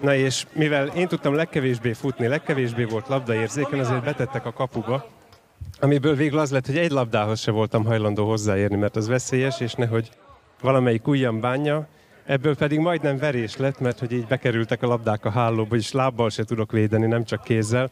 Na 0.00 0.14
és 0.14 0.46
mivel 0.52 0.86
én 0.86 1.08
tudtam 1.08 1.34
legkevésbé 1.34 1.92
futni, 1.92 2.26
legkevésbé 2.26 2.84
volt 2.84 3.08
labdaérzéken, 3.08 3.78
azért 3.78 4.04
betettek 4.04 4.46
a 4.46 4.52
kapuba, 4.52 5.06
amiből 5.80 6.14
végül 6.14 6.38
az 6.38 6.50
lett, 6.50 6.66
hogy 6.66 6.78
egy 6.78 6.90
labdához 6.90 7.40
se 7.40 7.50
voltam 7.50 7.84
hajlandó 7.84 8.28
hozzáérni, 8.28 8.76
mert 8.76 8.96
az 8.96 9.08
veszélyes, 9.08 9.60
és 9.60 9.74
nehogy 9.74 10.10
valamelyik 10.60 11.06
ujjam 11.06 11.40
bánja, 11.40 11.88
Ebből 12.30 12.56
pedig 12.56 12.78
majdnem 12.78 13.18
verés 13.18 13.56
lett, 13.56 13.80
mert 13.80 13.98
hogy 13.98 14.12
így 14.12 14.26
bekerültek 14.26 14.82
a 14.82 14.86
labdák 14.86 15.24
a 15.24 15.30
hálóba, 15.30 15.76
és 15.76 15.92
lábbal 15.92 16.30
se 16.30 16.44
tudok 16.44 16.72
védeni, 16.72 17.06
nem 17.06 17.24
csak 17.24 17.42
kézzel. 17.42 17.90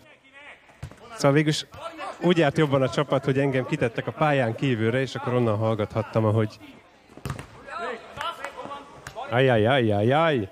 Szóval 1.14 1.32
végülis 1.32 1.66
úgy 2.20 2.38
járt 2.38 2.58
jobban 2.58 2.82
a 2.82 2.88
csapat, 2.88 3.24
hogy 3.24 3.38
engem 3.38 3.66
kitettek 3.66 4.06
a 4.06 4.12
pályán 4.12 4.54
kívülre, 4.54 5.00
és 5.00 5.14
akkor 5.14 5.34
onnan 5.34 5.56
hallgathattam, 5.56 6.24
ahogy... 6.24 6.58
Ajajajajaj! 9.30 10.48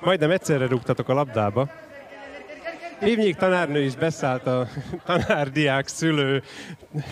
Majdnem 0.00 0.30
egyszerre 0.30 0.66
rúgtatok 0.66 1.08
a 1.08 1.14
labdába. 1.14 1.68
Évnyik 3.00 3.36
tanárnő 3.36 3.82
is 3.82 3.94
beszállt 3.94 4.46
a 4.46 4.66
tanárdiák 5.04 5.86
szülő 5.88 6.42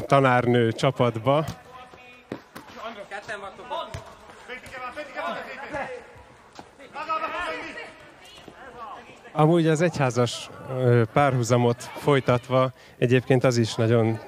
tanárnő 0.06 0.72
csapatba. 0.72 1.44
Amúgy 9.32 9.66
az 9.66 9.80
egyházas 9.80 10.50
párhuzamot 11.12 11.82
folytatva 11.82 12.72
egyébként 12.98 13.44
az 13.44 13.56
is 13.56 13.74
nagyon 13.74 14.18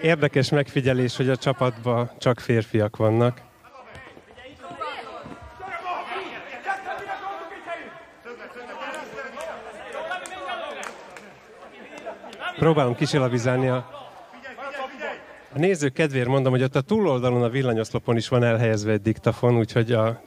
Érdekes 0.00 0.50
megfigyelés, 0.50 1.16
hogy 1.16 1.28
a 1.28 1.36
csapatban 1.36 2.10
csak 2.18 2.40
férfiak 2.40 2.96
vannak. 2.96 3.40
Próbálom 12.64 12.94
kisilabizálni 12.94 13.68
a... 13.68 13.90
A 15.54 15.58
nézők 15.58 15.92
kedvéért 15.92 16.28
mondom, 16.28 16.52
hogy 16.52 16.62
ott 16.62 16.76
a 16.76 16.80
túloldalon 16.80 17.42
a 17.42 17.48
villanyoszlopon 17.48 18.16
is 18.16 18.28
van 18.28 18.44
elhelyezve 18.44 18.92
egy 18.92 19.00
diktafon, 19.00 19.56
úgyhogy 19.56 19.92
a, 19.92 20.20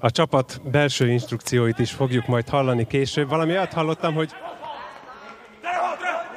a 0.00 0.10
csapat 0.10 0.60
belső 0.70 1.08
instrukcióit 1.08 1.78
is 1.78 1.92
fogjuk 1.92 2.26
majd 2.26 2.48
hallani 2.48 2.86
később. 2.86 3.28
Valami 3.28 3.50
olyat 3.50 3.72
hallottam, 3.72 4.14
hogy 4.14 4.30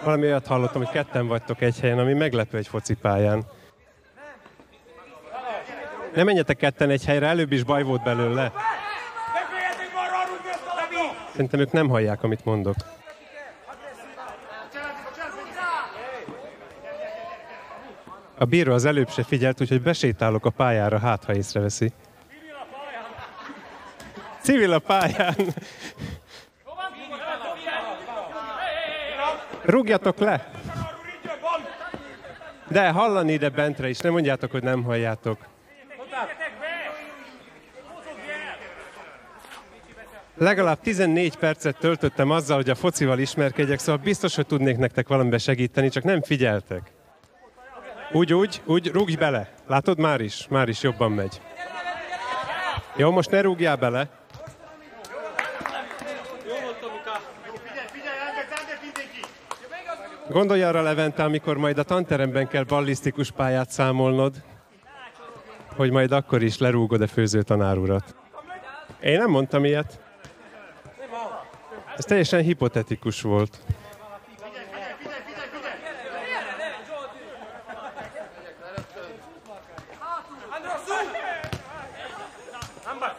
valami 0.03 0.25
olyat 0.25 0.47
hallottam, 0.47 0.83
hogy 0.83 0.93
ketten 0.93 1.27
vagytok 1.27 1.61
egy 1.61 1.79
helyen, 1.79 1.99
ami 1.99 2.13
meglepő 2.13 2.57
egy 2.57 2.67
focipályán. 2.67 3.45
Nem 6.13 6.25
menjetek 6.25 6.57
ketten 6.57 6.89
egy 6.89 7.05
helyre, 7.05 7.27
előbb 7.27 7.51
is 7.51 7.63
baj 7.63 7.83
volt 7.83 8.03
belőle. 8.03 8.51
Szerintem 11.31 11.59
ők 11.59 11.71
nem 11.71 11.89
hallják, 11.89 12.23
amit 12.23 12.45
mondok. 12.45 12.75
A 18.39 18.45
bíró 18.45 18.73
az 18.73 18.85
előbb 18.85 19.09
se 19.09 19.23
figyelt, 19.23 19.61
úgyhogy 19.61 19.81
besétálok 19.81 20.45
a 20.45 20.49
pályára, 20.49 20.99
hát 20.99 21.23
ha 21.23 21.35
észreveszi. 21.35 21.91
Civil 24.41 24.73
a 24.73 24.79
pályán! 24.79 25.35
Rúgjatok 29.63 30.17
le! 30.17 30.51
De 32.67 32.89
hallani 32.89 33.33
ide 33.33 33.49
bentre 33.49 33.89
is, 33.89 33.99
nem 33.99 34.11
mondjátok, 34.11 34.51
hogy 34.51 34.63
nem 34.63 34.83
halljátok. 34.83 35.37
Legalább 40.37 40.79
14 40.79 41.35
percet 41.35 41.77
töltöttem 41.77 42.31
azzal, 42.31 42.55
hogy 42.55 42.69
a 42.69 42.75
focival 42.75 43.19
ismerkedjek, 43.19 43.79
szóval 43.79 44.01
biztos, 44.03 44.35
hogy 44.35 44.45
tudnék 44.45 44.77
nektek 44.77 45.07
valamiben 45.07 45.39
segíteni, 45.39 45.89
csak 45.89 46.03
nem 46.03 46.21
figyeltek. 46.21 46.96
Úgy, 48.11 48.33
úgy, 48.33 48.61
úgy, 48.65 48.87
rúgj 48.87 49.15
bele. 49.15 49.49
Látod, 49.67 49.99
már 49.99 50.21
is, 50.21 50.47
már 50.49 50.69
is 50.69 50.81
jobban 50.81 51.11
megy. 51.11 51.41
Jó, 52.95 53.11
most 53.11 53.31
ne 53.31 53.41
rúgjál 53.41 53.75
bele. 53.75 54.09
Gondolj 60.29 60.63
arra, 60.63 60.81
Levente, 60.81 61.23
amikor 61.23 61.57
majd 61.57 61.77
a 61.77 61.83
tanteremben 61.83 62.47
kell 62.47 62.63
ballisztikus 62.63 63.31
pályát 63.31 63.69
számolnod, 63.69 64.43
hogy 65.75 65.91
majd 65.91 66.11
akkor 66.11 66.43
is 66.43 66.57
lerúgod 66.57 67.01
a 67.01 67.07
főző 67.07 67.41
tanárurat. 67.41 68.15
Én 69.01 69.17
nem 69.17 69.29
mondtam 69.29 69.65
ilyet. 69.65 69.99
Ez 71.97 72.05
teljesen 72.05 72.41
hipotetikus 72.41 73.21
volt. 73.21 73.59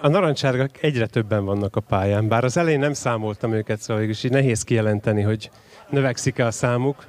A 0.01 0.09
narancsárgak 0.09 0.83
egyre 0.83 1.07
többen 1.07 1.45
vannak 1.45 1.77
a 1.77 1.81
pályán, 1.81 2.29
bár 2.29 2.45
az 2.45 2.57
elején 2.57 2.79
nem 2.79 2.93
számoltam 2.93 3.53
őket, 3.53 3.81
szóval 3.81 4.03
is 4.03 4.25
így 4.25 4.31
nehéz 4.31 4.63
kijelenteni, 4.63 5.23
hogy 5.23 5.51
növekszik-e 5.89 6.47
a 6.47 6.51
számuk. 6.51 7.07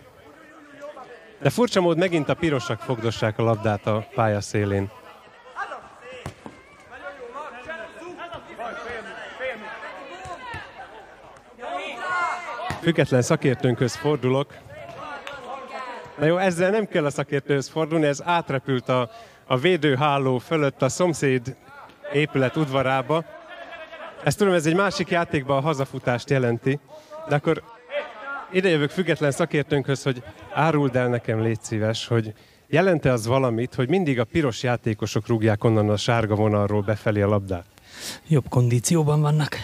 De 1.41 1.49
furcsa 1.49 1.82
mód 1.82 1.97
megint 1.97 2.30
a 2.30 2.34
pirosak 2.34 2.80
fogdossák 2.80 3.38
a 3.38 3.43
labdát 3.43 3.88
a 3.88 4.08
pálya 4.15 4.41
szélén. 4.41 4.89
Független 12.82 13.21
szakértőnkhöz 13.21 13.95
fordulok. 13.95 14.54
Na 16.19 16.25
jó, 16.25 16.38
ezzel 16.38 16.71
nem 16.71 16.88
kell 16.88 17.06
a 17.06 17.10
szakértőhöz 17.10 17.67
fordulni, 17.67 18.06
ez 18.06 18.23
átrepült 18.25 18.89
a, 18.89 19.10
a 19.45 19.58
védőháló 19.58 20.38
fölött 20.38 20.82
a 20.82 20.89
szomszéd 20.89 21.56
épület 22.13 22.56
udvarába. 22.56 23.26
Ezt 24.24 24.38
tudom, 24.38 24.54
ez 24.54 24.65
egy 24.65 24.76
másik 24.76 25.10
játékban 25.10 25.58
a 25.58 25.62
hazafutást 25.62 26.30
jelenti, 26.30 26.80
de 27.28 27.36
akkor 27.36 27.63
idejövök 28.52 28.89
független 28.89 29.32
szakértőnkhöz, 29.32 30.04
hogy 30.04 30.24
áruld 30.54 30.95
el 30.95 31.08
nekem, 31.08 31.41
légy 31.41 31.62
szíves, 31.62 32.08
hogy 32.08 32.34
jelente 32.67 33.12
az 33.12 33.28
valamit, 33.28 33.76
hogy 33.76 33.89
mindig 33.89 34.19
a 34.19 34.24
piros 34.24 34.63
játékosok 34.63 35.28
rúgják 35.28 35.63
onnan 35.63 35.89
a 35.89 35.98
sárga 35.98 36.36
vonalról 36.36 36.82
befelé 36.82 37.22
a 37.22 37.28
labdát? 37.28 37.65
Jobb 38.28 38.45
kondícióban 38.50 39.22
vannak. 39.22 39.58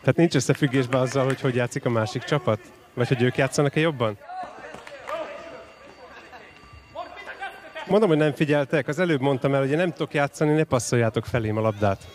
Tehát 0.00 0.16
nincs 0.16 0.34
összefüggésben 0.34 1.00
azzal, 1.00 1.24
hogy 1.24 1.40
hogy 1.40 1.54
játszik 1.54 1.84
a 1.84 1.90
másik 1.90 2.22
csapat? 2.22 2.60
Vagy 2.94 3.08
hogy 3.08 3.22
ők 3.22 3.36
játszanak-e 3.36 3.80
jobban? 3.80 4.18
Mondom, 7.86 8.08
hogy 8.08 8.18
nem 8.18 8.32
figyeltek. 8.32 8.88
Az 8.88 8.98
előbb 8.98 9.20
mondtam 9.20 9.54
el, 9.54 9.60
hogy 9.60 9.76
nem 9.76 9.92
tudok 9.92 10.14
játszani, 10.14 10.52
ne 10.52 10.64
passzoljátok 10.64 11.24
felém 11.24 11.56
a 11.56 11.60
labdát. 11.60 12.06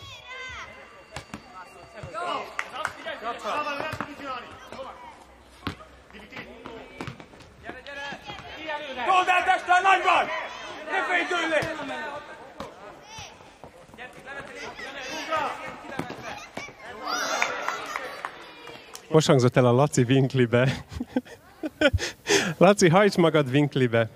Most 19.08 19.26
hangzott 19.26 19.56
el 19.56 19.66
a 19.66 19.72
Laci 19.72 20.02
Winklibe. 20.02 20.84
Laci, 22.58 22.88
hajts 22.88 23.16
magad 23.16 23.48
Winklibe. 23.48 24.08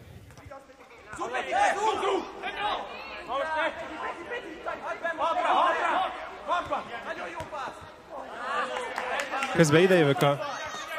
Közben 9.57 9.81
idejövök 9.81 10.23
a, 10.23 10.31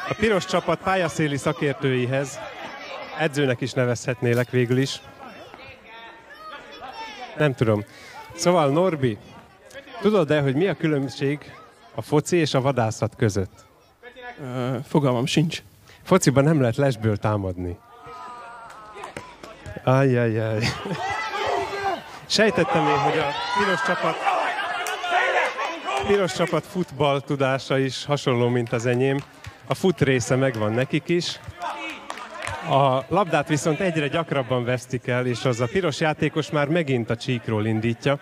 a 0.10 0.14
piros 0.18 0.46
csapat 0.46 0.80
pályaszéli 0.80 1.38
szakértőihez. 1.38 2.40
Edzőnek 3.20 3.62
is 3.62 3.72
nevezhetnélek 3.72 4.50
végül 4.50 4.78
is. 4.78 5.02
Nem 7.38 7.54
tudom. 7.54 7.84
Szóval 8.36 8.70
Norbi, 8.70 9.18
tudod-e, 10.02 10.42
hogy 10.42 10.56
mi 10.56 10.68
a 10.68 10.74
különbség 10.74 11.54
a 11.96 12.02
foci 12.02 12.38
és 12.38 12.54
a 12.54 12.62
vadászat 12.62 13.16
között? 13.16 13.66
Fogalmam 14.88 15.26
sincs. 15.26 15.64
Fociban 16.04 16.44
nem 16.44 16.60
lehet 16.60 16.76
lesből 16.76 17.18
támadni. 17.18 17.78
Ajjajjaj. 19.84 20.64
Sejtettem 22.26 22.88
én, 22.88 22.98
hogy 22.98 23.18
a 23.18 23.32
piros 23.60 23.82
csapat 23.82 24.37
piros 26.08 26.34
csapat 26.34 26.66
futball 26.66 27.22
tudása 27.22 27.78
is 27.78 28.06
hasonló, 28.06 28.48
mint 28.48 28.74
az 28.74 28.86
enyém. 28.86 29.18
A 29.68 29.74
fut 29.74 30.02
része 30.02 30.36
megvan 30.36 30.72
nekik 30.72 31.10
is. 31.10 31.40
A 32.70 33.06
labdát 33.08 33.48
viszont 33.48 33.80
egyre 33.80 34.08
gyakrabban 34.08 34.64
vesztik 34.64 35.08
el, 35.08 35.26
és 35.26 35.46
az 35.46 35.60
a 35.62 35.66
piros 35.66 36.00
játékos 36.00 36.52
már 36.52 36.68
megint 36.68 37.10
a 37.10 37.16
csíkról 37.16 37.66
indítja. 37.66 38.20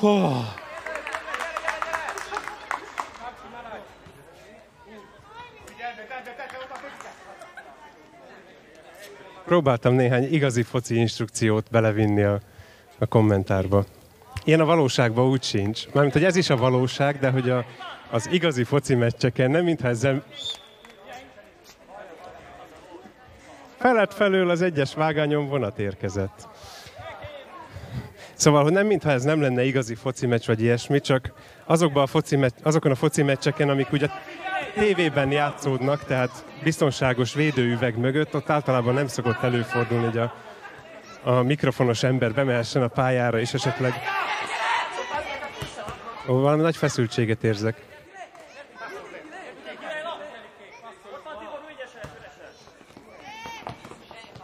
Oh. 0.00 0.65
Próbáltam 9.46 9.94
néhány 9.94 10.32
igazi 10.32 10.62
foci 10.62 10.94
instrukciót 10.94 11.66
belevinni 11.70 12.22
a, 12.22 12.40
a 12.98 13.06
kommentárba. 13.06 13.84
Ilyen 14.44 14.60
a 14.60 14.64
valóságban 14.64 15.26
úgy 15.26 15.42
sincs. 15.42 15.86
Mármint, 15.92 16.14
hogy 16.14 16.24
ez 16.24 16.36
is 16.36 16.50
a 16.50 16.56
valóság, 16.56 17.18
de 17.18 17.30
hogy 17.30 17.50
a, 17.50 17.64
az 18.10 18.28
igazi 18.30 18.64
foci 18.64 18.94
meccseken 18.94 19.50
nem 19.50 19.64
mintha 19.64 19.88
ezzel... 19.88 20.24
Felett 23.78 24.14
felől 24.14 24.50
az 24.50 24.62
egyes 24.62 24.94
vágányon 24.94 25.48
vonat 25.48 25.78
érkezett. 25.78 26.48
Szóval, 28.34 28.62
hogy 28.62 28.72
nem 28.72 28.86
mintha 28.86 29.10
ez 29.10 29.22
nem 29.22 29.40
lenne 29.40 29.64
igazi 29.64 29.94
foci 29.94 30.26
meccs 30.26 30.46
vagy 30.46 30.62
ilyesmi, 30.62 31.00
csak 31.00 31.32
azokban 31.64 32.02
a 32.02 32.06
foci 32.06 32.36
meccs, 32.36 32.58
azokon 32.62 32.90
a 32.90 32.94
foci 32.94 33.22
meccseken, 33.22 33.68
amik 33.68 33.92
ugye 33.92 34.08
tévében 34.78 35.30
játszódnak, 35.30 36.04
tehát 36.04 36.44
biztonságos 36.62 37.34
védőüveg 37.34 37.98
mögött, 37.98 38.34
ott 38.34 38.50
általában 38.50 38.94
nem 38.94 39.06
szokott 39.06 39.42
előfordulni, 39.42 40.04
hogy 40.04 40.18
a, 40.18 40.34
a 41.22 41.42
mikrofonos 41.42 42.02
ember 42.02 42.32
bemehessen 42.32 42.82
a 42.82 42.88
pályára, 42.88 43.38
és 43.38 43.54
esetleg 43.54 43.94
Ó, 46.28 46.40
valami 46.40 46.62
nagy 46.62 46.76
feszültséget 46.76 47.44
érzek. 47.44 47.84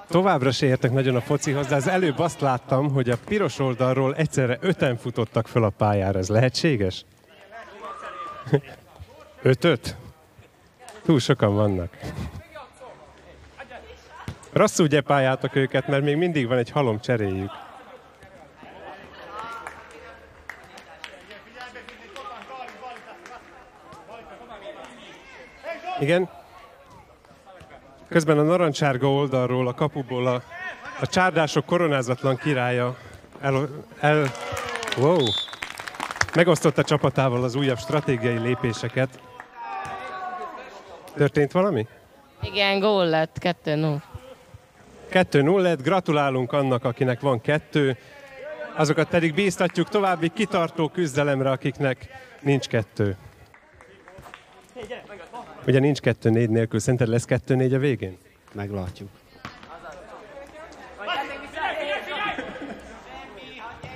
Továbbra 0.08 0.50
se 0.50 0.66
értek 0.66 0.92
nagyon 0.92 1.16
a 1.16 1.20
focihoz, 1.20 1.66
de 1.66 1.74
az 1.74 1.88
előbb 1.88 2.18
azt 2.18 2.40
láttam, 2.40 2.92
hogy 2.92 3.10
a 3.10 3.16
piros 3.24 3.58
oldalról 3.58 4.14
egyszerre 4.14 4.58
öten 4.60 4.96
futottak 4.96 5.48
föl 5.48 5.64
a 5.64 5.70
pályára. 5.70 6.18
Ez 6.18 6.28
lehetséges? 6.28 7.04
Ötöt? 9.42 9.96
Túl 11.04 11.18
sokan 11.18 11.54
vannak. 11.54 11.96
Rosszul 14.52 14.86
gyepáljátok 14.86 15.54
őket, 15.54 15.86
mert 15.88 16.02
még 16.02 16.16
mindig 16.16 16.48
van 16.48 16.58
egy 16.58 16.70
halom 16.70 17.00
cseréjük. 17.00 17.50
Igen? 26.00 26.28
Közben 28.08 28.38
a 28.38 28.42
narancsárga 28.42 29.10
oldalról, 29.10 29.68
a 29.68 29.74
kapuból 29.74 30.26
a, 30.26 30.42
a 31.00 31.06
csárdások 31.06 31.66
koronázatlan 31.66 32.36
királya 32.36 32.96
el, 33.40 33.68
el, 34.00 34.30
wow, 34.96 35.24
megosztotta 36.34 36.82
csapatával 36.82 37.44
az 37.44 37.54
újabb 37.54 37.78
stratégiai 37.78 38.38
lépéseket. 38.38 39.20
Történt 41.14 41.52
valami? 41.52 41.86
Igen, 42.42 42.80
gól 42.80 43.06
lett, 43.06 43.36
2-0. 43.64 43.96
2-0 45.10 45.60
lett, 45.60 45.82
gratulálunk 45.82 46.52
annak, 46.52 46.84
akinek 46.84 47.20
van 47.20 47.40
kettő, 47.40 47.96
azokat 48.76 49.08
pedig 49.08 49.34
bíztatjuk 49.34 49.88
további 49.88 50.28
kitartó 50.28 50.88
küzdelemre, 50.88 51.50
akiknek 51.50 52.08
nincs 52.40 52.66
kettő. 52.66 53.16
Ugye 55.66 55.78
nincs 55.78 56.00
kettő 56.00 56.30
négy 56.30 56.50
nélkül, 56.50 56.80
szerinted 56.80 57.08
lesz 57.08 57.24
kettő 57.24 57.54
négy 57.54 57.74
a 57.74 57.78
végén? 57.78 58.18
Meglátjuk. 58.52 59.08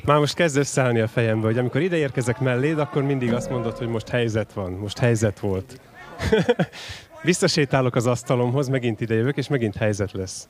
Már 0.04 0.18
most 0.18 0.34
kezd 0.34 0.56
összeállni 0.56 1.00
a 1.00 1.08
fejembe, 1.08 1.46
hogy 1.46 1.58
amikor 1.58 1.80
ide 1.80 1.96
érkezek 1.96 2.38
melléd, 2.40 2.78
akkor 2.78 3.02
mindig 3.02 3.32
azt 3.32 3.50
mondod, 3.50 3.78
hogy 3.78 3.88
most 3.88 4.08
helyzet 4.08 4.52
van, 4.52 4.72
most 4.72 4.98
helyzet 4.98 5.40
volt. 5.40 5.80
Visszasétálok 7.22 7.94
az 7.94 8.06
asztalomhoz, 8.06 8.68
megint 8.68 9.00
ide 9.00 9.14
jövök, 9.14 9.36
és 9.36 9.48
megint 9.48 9.76
helyzet 9.76 10.12
lesz. 10.12 10.48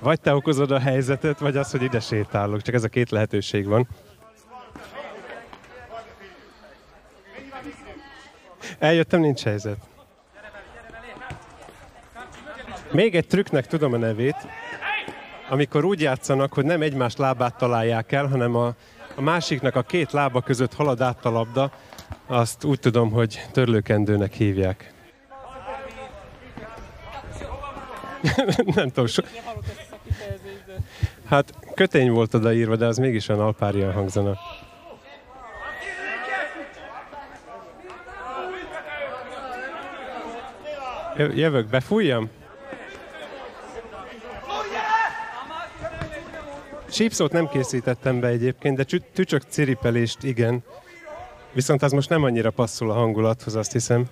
Vagy 0.00 0.20
te 0.20 0.34
okozod 0.34 0.70
a 0.70 0.78
helyzetet, 0.78 1.38
vagy 1.38 1.56
az, 1.56 1.70
hogy 1.70 1.82
ide 1.82 2.00
sétálok. 2.00 2.62
Csak 2.62 2.74
ez 2.74 2.84
a 2.84 2.88
két 2.88 3.10
lehetőség 3.10 3.66
van. 3.66 3.88
Eljöttem, 8.78 9.20
nincs 9.20 9.42
helyzet. 9.42 9.76
Még 12.92 13.14
egy 13.14 13.26
trükknek 13.26 13.66
tudom 13.66 13.92
a 13.92 13.96
nevét, 13.96 14.36
amikor 15.48 15.84
úgy 15.84 16.00
játszanak, 16.00 16.52
hogy 16.52 16.64
nem 16.64 16.82
egymás 16.82 17.16
lábát 17.16 17.56
találják 17.56 18.12
el, 18.12 18.26
hanem 18.26 18.54
a, 18.54 18.74
a 19.14 19.20
másiknak 19.20 19.76
a 19.76 19.82
két 19.82 20.12
lába 20.12 20.40
között 20.40 20.74
halad 20.74 21.00
át 21.00 21.24
a 21.24 21.30
labda, 21.30 21.72
azt 22.26 22.64
úgy 22.64 22.78
tudom, 22.78 23.10
hogy 23.10 23.46
törlőkendőnek 23.52 24.32
hívják. 24.32 24.92
nem 28.74 28.88
tudom, 28.88 29.06
so... 29.06 29.22
Hát 31.26 31.54
kötény 31.74 32.10
volt 32.10 32.34
odaírva, 32.34 32.76
de 32.76 32.86
az 32.86 32.98
mégis 32.98 33.28
olyan 33.28 33.42
alpárian 33.42 33.92
hangzana. 33.92 34.38
Jövök, 41.16 41.66
befújjam? 41.68 42.30
Sípszót 46.90 47.32
nem 47.32 47.48
készítettem 47.48 48.20
be 48.20 48.26
egyébként, 48.26 48.76
de 48.76 49.00
tücsök 49.12 49.42
ciripelést 49.48 50.22
igen. 50.22 50.64
Viszont 51.52 51.82
az 51.82 51.92
most 51.92 52.08
nem 52.08 52.22
annyira 52.22 52.50
passzol 52.50 52.90
a 52.90 52.94
hangulathoz, 52.94 53.54
azt 53.54 53.72
hiszem. 53.72 54.04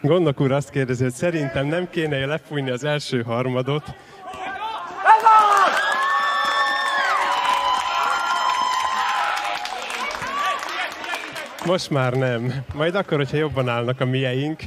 Gondok 0.00 0.40
úr 0.40 0.52
azt 0.52 0.70
kérdezi, 0.70 1.02
hogy 1.02 1.12
szerintem 1.12 1.66
nem 1.66 1.90
kéne 1.90 2.26
lefújni 2.26 2.70
az 2.70 2.84
első 2.84 3.22
harmadot, 3.22 3.94
Most 11.66 11.90
már 11.90 12.12
nem. 12.12 12.64
Majd 12.74 12.94
akkor, 12.94 13.16
hogyha 13.16 13.36
jobban 13.36 13.68
állnak 13.68 14.00
a 14.00 14.04
mieink. 14.04 14.62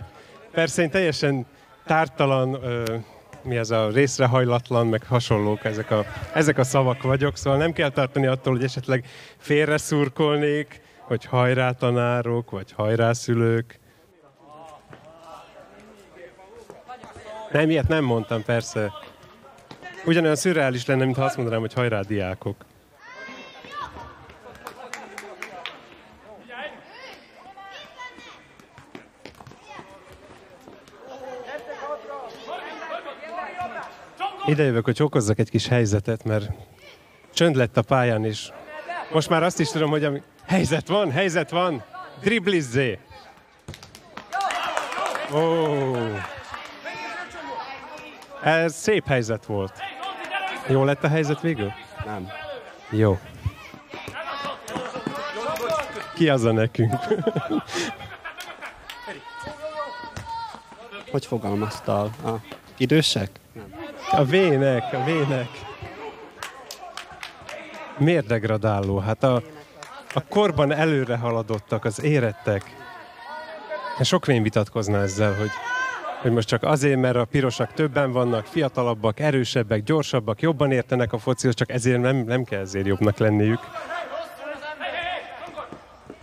Persze 0.51 0.82
én 0.82 0.89
teljesen 0.89 1.45
tártalan, 1.89 2.54
ö, 2.63 2.95
mi 3.43 3.58
ez 3.58 3.71
a 3.71 3.89
részrehajlatlan, 3.89 4.88
meg 4.88 5.04
hasonlók, 5.04 5.65
ezek 5.65 5.91
a, 5.91 6.06
ezek 6.34 6.58
a 6.58 6.63
szavak 6.63 7.02
vagyok, 7.02 7.38
szóval 7.38 7.60
nem 7.60 7.73
kell 7.73 7.89
tartani 7.89 8.25
attól, 8.25 8.54
hogy 8.54 8.63
esetleg 8.63 9.06
félre 9.38 9.78
szurkolnék, 9.78 10.82
hogy 11.02 11.25
hajrá 11.25 11.71
tanárok, 11.71 12.52
vagy 12.52 12.71
hajrá 12.71 13.13
szülők. 13.13 13.80
Nem, 17.52 17.69
ilyet 17.69 17.88
nem 17.88 18.04
mondtam, 18.04 18.43
persze. 18.43 18.91
Ugyanolyan 20.06 20.36
szürreális 20.36 20.86
lenne, 20.86 21.06
mintha 21.06 21.23
azt 21.23 21.36
mondanám, 21.36 21.60
hogy 21.60 21.73
hajrá 21.73 22.02
diákok. 22.02 22.65
Ide 34.50 34.64
jövök, 34.64 34.86
hogy 34.86 35.02
okozzak 35.02 35.40
egy 35.40 35.50
kis 35.50 35.68
helyzetet, 35.68 36.24
mert 36.24 36.52
csönd 37.34 37.56
lett 37.56 37.78
a 37.78 37.82
pályán 37.82 38.26
is. 38.26 38.52
Most 39.12 39.30
már 39.30 39.44
azt 39.44 39.60
is 39.60 39.70
tudom, 39.70 39.90
hogy 39.90 40.04
ami... 40.04 40.22
helyzet 40.46 40.88
van, 40.88 41.12
helyzet 41.12 41.50
van, 41.50 41.84
driblizzé. 42.22 43.00
Ó. 45.34 45.38
Oh. 45.38 46.18
Ez 48.43 48.76
szép 48.76 49.08
helyzet 49.08 49.45
volt. 49.45 49.74
Jó 50.68 50.84
lett 50.84 51.04
a 51.04 51.08
helyzet 51.08 51.41
végül? 51.41 51.72
Nem. 52.06 52.28
Jó. 52.89 53.20
Ki 56.16 56.30
az 56.30 56.43
a 56.43 56.52
nekünk? 56.52 56.93
Hogy 61.12 61.26
fogalmaztál? 61.26 62.10
Ah, 62.24 62.41
idősek? 62.78 63.30
Nem. 63.54 63.78
A 64.12 64.24
vének, 64.24 64.93
a 64.93 65.03
vének. 65.03 65.49
Miért 67.97 68.28
degradáló? 68.28 68.97
Hát 68.97 69.24
a, 69.24 69.41
a 70.14 70.24
korban 70.30 70.72
előre 70.72 71.18
haladottak, 71.18 71.86
az 71.86 72.03
érettek. 72.03 72.64
Sok 74.01 74.26
vén 74.26 74.43
vitatkozna 74.43 74.97
ezzel, 74.97 75.34
hogy, 75.34 75.49
hogy 76.22 76.32
most 76.32 76.47
csak 76.47 76.64
azért, 76.64 76.99
mert 76.99 77.16
a 77.16 77.26
pirosak 77.26 77.74
többen 77.74 78.12
vannak, 78.12 78.45
fiatalabbak, 78.45 79.20
erősebbek, 79.20 79.84
gyorsabbak, 79.84 80.41
jobban 80.41 80.72
értenek 80.72 81.14
a 81.14 81.18
focihoz, 81.18 81.55
csak 81.55 81.72
ezért 81.72 82.01
nem, 82.01 82.16
nem 82.16 82.43
kell 82.43 82.60
ezért 82.60 82.86
jobbnak 82.86 83.18
lenniük. 83.18 83.60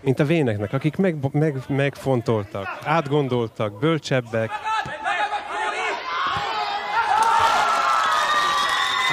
Mint 0.01 0.21
a 0.21 0.25
véneknek, 0.25 0.73
akik 0.73 0.97
meg, 0.97 1.17
meg, 1.33 1.57
megfontoltak, 1.69 2.79
átgondoltak, 2.85 3.79
bölcsebbek, 3.79 4.51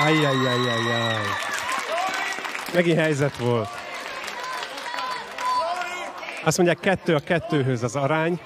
Ajjajjajjajjaj. 0.04 1.16
Megint 2.74 3.00
helyzet 3.00 3.38
volt. 3.38 3.70
Azt 6.44 6.58
mondják, 6.58 6.80
kettő 6.80 7.16
a 7.16 7.20
kettőhöz 7.20 7.84
az 7.84 7.96
arány. 7.96 8.40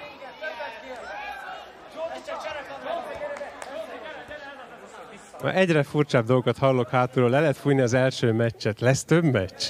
Ma 5.42 5.52
egyre 5.52 5.84
furcsább 5.84 6.26
dolgokat 6.26 6.58
hallok 6.58 6.90
hátulról, 6.90 7.30
le 7.30 7.40
lehet 7.40 7.58
fújni 7.58 7.82
az 7.82 7.94
első 7.94 8.32
meccset. 8.32 8.80
Lesz 8.80 9.04
több 9.04 9.24
meccs? 9.24 9.64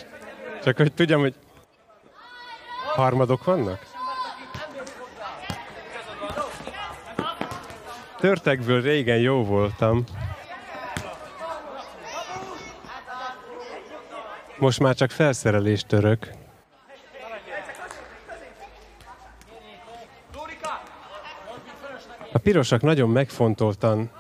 Csak 0.64 0.78
hogy 0.78 0.94
tudjam, 0.94 1.20
hogy 1.20 1.36
harmadok 2.96 3.44
vannak? 3.44 3.86
Törtekből 8.18 8.82
régen 8.82 9.18
jó 9.18 9.44
voltam. 9.46 10.04
Most 14.60 14.80
már 14.80 14.96
csak 14.96 15.12
felszerelés 15.12 15.84
török. 15.84 16.30
A 22.32 22.38
pirosak 22.38 22.82
nagyon 22.82 23.10
megfontoltan. 23.10 24.12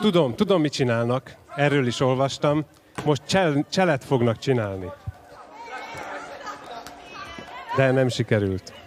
Tudom, 0.00 0.34
tudom, 0.34 0.60
mit 0.60 0.72
csinálnak. 0.72 1.36
Erről 1.56 1.86
is 1.86 2.00
olvastam. 2.00 2.66
Most 3.04 3.22
csel, 3.26 3.66
cselet 3.70 4.04
fognak 4.04 4.38
csinálni. 4.38 4.90
De 7.76 7.90
nem 7.90 8.08
sikerült. 8.08 8.81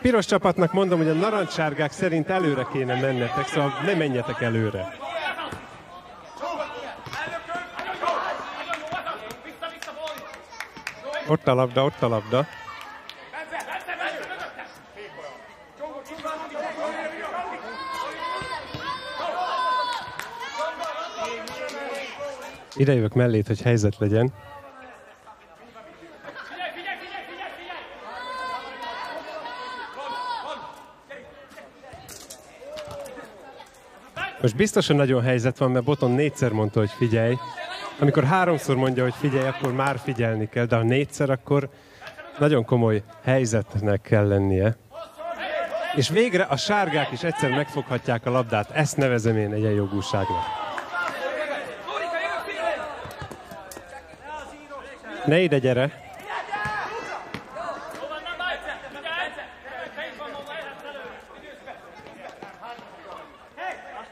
Piros 0.00 0.26
csapatnak 0.26 0.72
mondom, 0.72 0.98
hogy 0.98 1.08
a 1.08 1.12
narancssárgák 1.12 1.92
szerint 1.92 2.28
előre 2.28 2.66
kéne 2.72 3.00
mennetek, 3.00 3.46
szóval 3.46 3.72
ne 3.84 3.94
menjetek 3.94 4.40
előre. 4.40 4.92
Ott 11.26 11.48
a 11.48 11.54
labda, 11.54 11.84
ott 11.84 12.02
a 12.02 12.08
labda. 12.08 12.46
Ide 22.74 22.92
jövök 22.92 23.14
mellét, 23.14 23.46
hogy 23.46 23.62
helyzet 23.62 23.98
legyen. 23.98 24.32
Most 34.50 34.62
biztosan 34.62 34.96
nagyon 34.96 35.22
helyzet 35.22 35.58
van, 35.58 35.70
mert 35.70 35.84
Boton 35.84 36.10
négyszer 36.10 36.52
mondta, 36.52 36.78
hogy 36.78 36.90
figyelj. 36.90 37.36
Amikor 37.98 38.24
háromszor 38.24 38.76
mondja, 38.76 39.02
hogy 39.02 39.14
figyelj, 39.14 39.46
akkor 39.46 39.72
már 39.72 39.98
figyelni 39.98 40.48
kell, 40.48 40.64
de 40.64 40.76
ha 40.76 40.82
négyszer, 40.82 41.30
akkor 41.30 41.68
nagyon 42.38 42.64
komoly 42.64 43.02
helyzetnek 43.24 44.00
kell 44.00 44.28
lennie. 44.28 44.76
És 45.96 46.08
végre 46.08 46.42
a 46.42 46.56
sárgák 46.56 47.12
is 47.12 47.22
egyszer 47.22 47.50
megfoghatják 47.50 48.26
a 48.26 48.30
labdát. 48.30 48.70
Ezt 48.70 48.96
nevezem 48.96 49.36
én 49.36 49.52
egyenjogúságnak. 49.52 50.44
Ne 55.24 55.40
ide 55.40 55.58
gyere! 55.58 56.09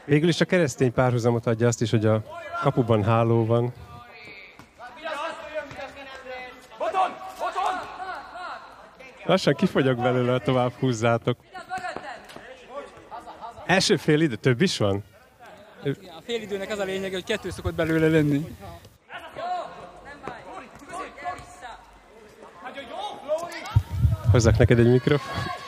Végül 0.09 0.29
is 0.29 0.41
a 0.41 0.45
keresztény 0.45 0.93
párhuzamot 0.93 1.45
adja 1.45 1.67
azt 1.67 1.81
is, 1.81 1.89
hogy 1.89 2.05
a 2.05 2.23
kapuban 2.61 3.03
háló 3.03 3.45
van. 3.45 3.73
Lassan 9.25 9.53
kifogyok 9.53 9.97
belőle, 9.97 10.31
ha 10.31 10.39
tovább 10.39 10.71
húzzátok. 10.71 11.37
Első 13.65 13.95
fél 13.95 14.21
idő, 14.21 14.35
több 14.35 14.61
is 14.61 14.77
van? 14.77 15.03
A 16.17 16.21
fél 16.23 16.41
időnek 16.41 16.71
az 16.71 16.79
a 16.79 16.83
lényeg, 16.83 17.11
hogy 17.11 17.23
kettő 17.23 17.49
szokott 17.49 17.75
belőle 17.75 18.07
lenni. 18.07 18.45
Hozzak 24.31 24.57
neked 24.57 24.79
egy 24.79 24.91
mikrofon. 24.91 25.58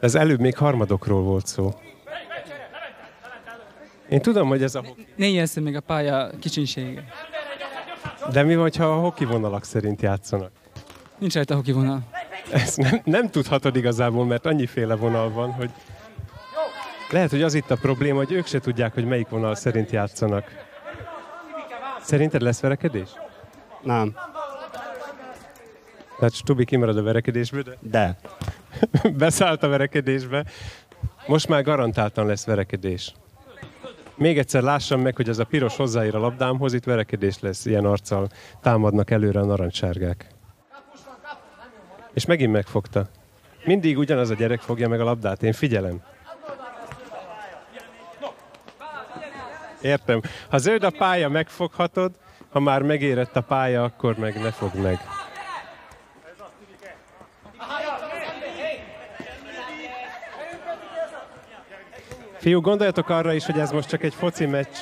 Ez 0.00 0.14
előbb 0.14 0.40
még 0.40 0.56
harmadokról 0.56 1.22
volt 1.22 1.46
szó. 1.46 1.74
Én 4.08 4.20
tudom, 4.20 4.48
hogy 4.48 4.62
ez 4.62 4.74
a 4.74 4.82
hoki. 4.86 5.06
Ne 5.16 5.26
ijedszem 5.26 5.62
meg 5.62 5.74
a 5.74 5.80
pálya 5.80 6.30
kicsinsége. 6.40 7.04
De 8.32 8.42
mi 8.42 8.56
van, 8.56 8.70
ha 8.78 8.84
a 8.84 9.00
hoki 9.00 9.24
vonalak 9.24 9.64
szerint 9.64 10.02
játszanak? 10.02 10.50
Nincs 11.18 11.34
rajta 11.34 11.54
hoki 11.54 11.72
vonal. 11.72 12.00
Ezt 12.52 12.76
nem, 12.76 13.00
nem 13.04 13.30
tudhatod 13.30 13.76
igazából, 13.76 14.24
mert 14.26 14.46
annyiféle 14.46 14.94
vonal 14.94 15.30
van, 15.30 15.52
hogy 15.52 15.70
lehet, 17.10 17.30
hogy 17.30 17.42
az 17.42 17.54
itt 17.54 17.70
a 17.70 17.76
probléma, 17.76 18.18
hogy 18.18 18.32
ők 18.32 18.46
se 18.46 18.58
tudják, 18.58 18.94
hogy 18.94 19.04
melyik 19.04 19.28
vonal 19.28 19.54
szerint 19.54 19.90
játszanak. 19.90 20.44
Szerinted 22.00 22.42
lesz 22.42 22.60
verekedés? 22.60 23.08
Nem. 23.82 24.14
Tehát 26.18 26.34
Stubi 26.34 26.64
kimarad 26.64 26.96
a 26.96 27.02
verekedésből, 27.02 27.62
de 27.62 27.76
De. 27.80 28.16
beszállt 29.16 29.62
a 29.62 29.68
verekedésbe. 29.68 30.44
Most 31.26 31.48
már 31.48 31.62
garantáltan 31.62 32.26
lesz 32.26 32.44
verekedés. 32.44 33.14
Még 34.14 34.38
egyszer 34.38 34.62
lássam 34.62 35.00
meg, 35.00 35.16
hogy 35.16 35.28
ez 35.28 35.38
a 35.38 35.44
piros 35.44 35.76
hozzáír 35.76 36.14
a 36.14 36.18
labdámhoz, 36.18 36.72
itt 36.72 36.84
verekedés 36.84 37.40
lesz, 37.40 37.66
ilyen 37.66 37.84
arccal 37.84 38.28
támadnak 38.62 39.10
előre 39.10 39.40
a 39.40 39.44
narancssárgák. 39.44 40.26
És 42.12 42.24
megint 42.24 42.52
megfogta. 42.52 43.08
Mindig 43.64 43.98
ugyanaz 43.98 44.30
a 44.30 44.34
gyerek 44.34 44.60
fogja 44.60 44.88
meg 44.88 45.00
a 45.00 45.04
labdát, 45.04 45.42
én 45.42 45.52
figyelem. 45.52 46.02
Értem. 49.82 50.20
Ha 50.48 50.58
zöld 50.58 50.82
a 50.82 50.90
pálya, 50.90 51.28
megfoghatod, 51.28 52.12
ha 52.48 52.60
már 52.60 52.82
megérett 52.82 53.36
a 53.36 53.40
pálya, 53.40 53.84
akkor 53.84 54.16
meg 54.16 54.42
ne 54.42 54.50
fogd 54.50 54.80
meg. 54.80 54.98
Fiú, 62.38 62.60
gondoljatok 62.60 63.08
arra 63.08 63.32
is, 63.32 63.46
hogy 63.46 63.58
ez 63.58 63.70
most 63.70 63.88
csak 63.88 64.02
egy 64.02 64.14
foci 64.14 64.46
meccs. 64.46 64.76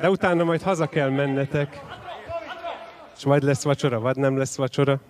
De 0.00 0.10
utána 0.10 0.44
majd 0.44 0.62
haza 0.62 0.86
kell 0.86 1.08
mennetek. 1.08 1.80
És 3.16 3.24
vagy 3.24 3.42
lesz 3.42 3.62
vacsora, 3.62 4.00
vagy 4.00 4.16
nem 4.16 4.38
lesz 4.38 4.56
vacsora. 4.56 5.00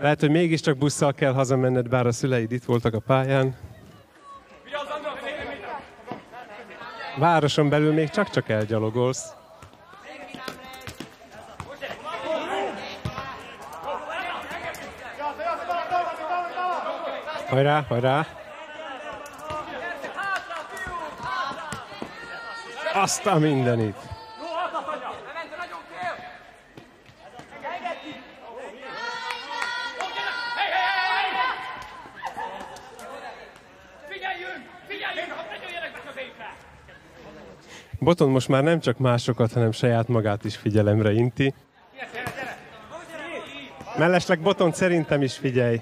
Lehet, 0.00 0.20
hogy 0.20 0.30
mégiscsak 0.30 0.76
busszal 0.76 1.14
kell 1.14 1.32
hazamenned, 1.32 1.88
bár 1.88 2.06
a 2.06 2.12
szüleid 2.12 2.52
itt 2.52 2.64
voltak 2.64 2.94
a 2.94 2.98
pályán. 2.98 3.56
Városon 7.18 7.68
belül 7.68 7.92
még 7.92 8.10
csak-csak 8.10 8.48
elgyalogolsz. 8.48 9.37
Hajrá, 17.48 17.84
hajrá! 17.88 18.26
Azt 22.94 23.26
a 23.26 23.38
mindenit! 23.38 23.96
Boton 37.98 38.30
most 38.30 38.48
már 38.48 38.62
nem 38.62 38.80
csak 38.80 38.98
másokat, 38.98 39.52
hanem 39.52 39.72
saját 39.72 40.08
magát 40.08 40.44
is 40.44 40.56
figyelemre 40.56 41.12
inti. 41.12 41.54
Mellesleg 43.96 44.40
Boton 44.40 44.72
szerintem 44.72 45.22
is 45.22 45.36
figyelj. 45.36 45.80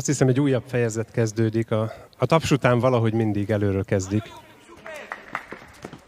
Azt 0.00 0.08
hiszem, 0.08 0.28
egy 0.28 0.40
újabb 0.40 0.62
fejezet 0.66 1.10
kezdődik. 1.10 1.70
A, 1.70 1.92
a 2.18 2.26
taps 2.26 2.50
után 2.50 2.78
valahogy 2.78 3.12
mindig 3.12 3.50
előről 3.50 3.84
kezdik. 3.84 4.32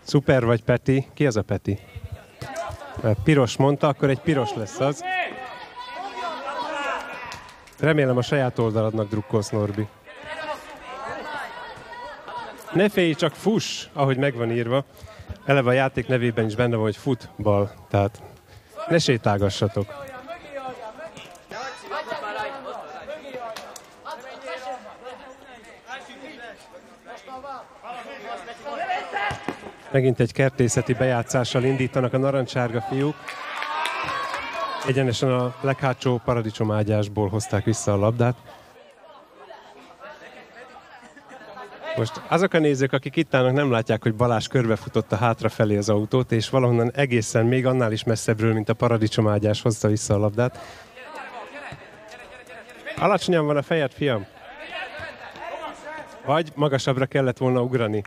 Szuper 0.03 0.45
vagy 0.45 0.63
Peti? 0.65 1.07
Ki 1.15 1.27
az 1.27 1.37
a 1.37 1.43
Peti? 1.43 1.79
Piros 3.25 3.57
mondta, 3.57 3.89
akkor 3.89 4.11
egy 4.11 4.21
piros 4.21 4.55
lesz 4.55 4.81
az. 4.81 5.03
Remélem 7.79 8.17
a 8.17 8.23
saját 8.23 8.59
oldaladnak 8.59 9.09
drukkolsz, 9.09 9.51
Norbi. 9.51 9.87
Ne 12.73 12.89
félj, 12.89 13.15
csak 13.15 13.35
fuss, 13.35 13.87
ahogy 13.93 14.17
megvan 14.17 14.51
írva. 14.51 14.85
Eleve 15.45 15.71
a 15.71 15.73
játék 15.73 16.07
nevében 16.07 16.47
is 16.47 16.55
benne 16.55 16.75
van, 16.75 16.85
hogy 16.85 16.97
futball, 16.97 17.71
tehát 17.89 18.23
ne 18.89 18.99
sétálgassatok. 18.99 20.02
Megint 29.93 30.21
egy 30.21 30.33
kertészeti 30.33 30.93
bejátszással 30.93 31.65
indítanak 31.65 32.13
a 32.13 32.19
narancsárga 32.19 32.81
fiúk. 32.81 33.15
Egyenesen 34.87 35.33
a 35.33 35.55
leghátsó 35.61 36.21
paradicsomágyásból 36.25 37.29
hozták 37.29 37.65
vissza 37.65 37.93
a 37.93 37.97
labdát. 37.97 38.37
Most 41.97 42.23
azok 42.29 42.53
a 42.53 42.59
nézők, 42.59 42.93
akik 42.93 43.17
itt 43.17 43.35
állnak, 43.35 43.53
nem 43.53 43.71
látják, 43.71 44.03
hogy 44.03 44.15
Balázs 44.15 44.47
körbefutott 44.47 45.13
a 45.13 45.17
hátrafelé 45.17 45.77
az 45.77 45.89
autót, 45.89 46.33
és 46.33 46.49
valahonnan 46.49 46.93
egészen 46.95 47.47
még 47.47 47.67
annál 47.67 47.93
is 47.93 48.05
messzebbről, 48.05 48.53
mint 48.53 48.69
a 48.69 48.75
paradicsomágyás 48.75 49.63
hozta 49.63 49.89
vissza 49.89 50.15
a 50.15 50.19
labdát. 50.19 50.59
Alacsonyan 52.97 53.47
van 53.47 53.57
a 53.57 53.63
fejed, 53.63 53.93
fiam? 53.93 54.27
Vagy 56.25 56.53
magasabbra 56.55 57.07
kellett 57.07 57.39
volna 57.39 57.63
ugrani? 57.63 58.03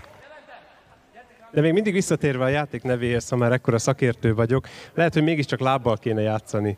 De 1.56 1.62
még 1.62 1.74
mindig 1.74 1.94
visszatérve 1.94 2.44
a 2.44 2.48
játék 2.48 2.84
nevéhez, 2.84 3.30
ha 3.30 3.36
már 3.36 3.52
ekkora 3.52 3.78
szakértő 3.78 4.34
vagyok, 4.34 4.68
lehet, 4.94 5.14
hogy 5.14 5.24
mégiscsak 5.24 5.60
lábbal 5.60 5.98
kéne 5.98 6.22
játszani. 6.22 6.78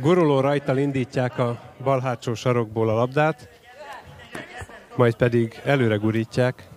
Guruló 0.00 0.40
rajtal 0.40 0.78
indítják 0.78 1.38
a 1.38 1.60
bal 1.82 2.00
hátsó 2.00 2.34
sarokból 2.34 2.88
a 2.88 2.94
labdát, 2.94 3.48
majd 4.96 5.14
pedig 5.14 5.60
előre 5.64 5.96
gurítják. 5.96 6.69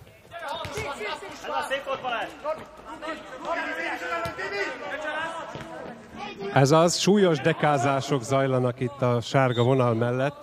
Ez 6.54 6.70
az, 6.70 6.98
súlyos 6.98 7.38
dekázások 7.38 8.22
zajlanak 8.22 8.80
itt 8.80 9.02
a 9.02 9.20
sárga 9.20 9.62
vonal 9.62 9.94
mellett. 9.94 10.36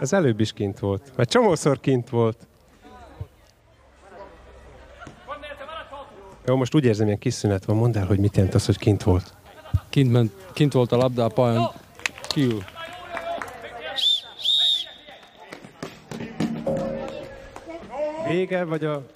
Ez 0.00 0.12
előbb 0.12 0.40
is 0.40 0.52
kint 0.52 0.78
volt, 0.78 1.12
vagy 1.16 1.28
csomószor 1.28 1.80
kint 1.80 2.08
volt. 2.08 2.46
Jó, 6.46 6.56
most 6.56 6.74
úgy 6.74 6.84
érzem, 6.84 7.06
ilyen 7.06 7.18
kis 7.18 7.34
szünet 7.34 7.64
van. 7.64 7.76
Mondd 7.76 7.98
el, 7.98 8.06
hogy 8.06 8.18
mit 8.18 8.36
jelent 8.36 8.54
az, 8.54 8.66
hogy 8.66 8.78
kint 8.78 9.02
volt. 9.02 9.34
Kint, 9.88 10.12
ment, 10.12 10.32
kint 10.52 10.72
volt 10.72 10.92
a 10.92 10.96
labda 10.96 11.24
a 11.24 11.28
pályán, 11.28 11.70
kívül. 12.28 12.62
Vége, 18.28 18.64
vagy 18.64 18.84
a, 18.84 19.06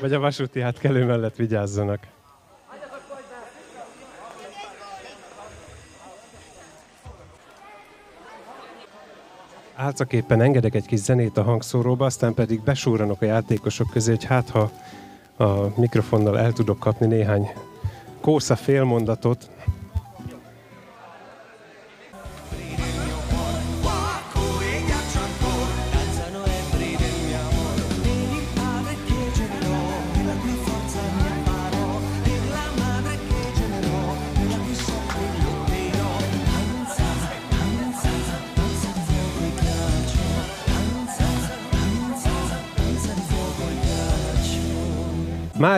vagy 0.00 0.12
a 0.12 0.18
vasúti 0.18 0.60
átkelő 0.60 1.04
mellett 1.04 1.36
vigyázzanak. 1.36 2.11
Álcaképpen 9.74 10.40
engedek 10.40 10.74
egy 10.74 10.86
kis 10.86 10.98
zenét 10.98 11.36
a 11.36 11.42
hangszóróba, 11.42 12.04
aztán 12.04 12.34
pedig 12.34 12.62
besúranok 12.62 13.22
a 13.22 13.24
játékosok 13.24 13.90
közé, 13.90 14.10
hogy 14.10 14.24
hát 14.24 14.50
ha 14.50 14.70
a 15.44 15.80
mikrofonnal 15.80 16.38
el 16.38 16.52
tudok 16.52 16.78
kapni 16.78 17.06
néhány 17.06 17.50
kósza 18.20 18.56
félmondatot, 18.56 19.50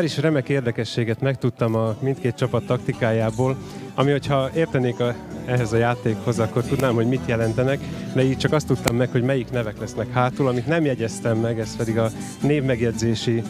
Már 0.05 0.13
is 0.13 0.19
remek 0.23 0.49
érdekességet 0.49 1.21
megtudtam 1.21 1.75
a 1.75 1.97
mindkét 2.01 2.35
csapat 2.35 2.67
taktikájából, 2.67 3.57
ami 3.95 4.11
hogyha 4.11 4.51
értenék 4.55 5.01
a, 5.01 5.15
ehhez 5.47 5.73
a 5.73 5.77
játékhoz, 5.77 6.39
akkor 6.39 6.63
tudnám, 6.63 6.95
hogy 6.95 7.07
mit 7.07 7.27
jelentenek, 7.27 7.79
de 8.15 8.23
így 8.23 8.37
csak 8.37 8.53
azt 8.53 8.67
tudtam 8.67 8.97
meg, 8.97 9.11
hogy 9.11 9.23
melyik 9.23 9.51
nevek 9.51 9.79
lesznek 9.79 10.13
hátul, 10.13 10.49
amit 10.49 10.67
nem 10.67 10.85
jegyeztem 10.85 11.39
meg, 11.39 11.59
ez 11.61 11.77
pedig 11.77 11.99
a 11.99 12.11
névmegjegyzési 12.43 13.43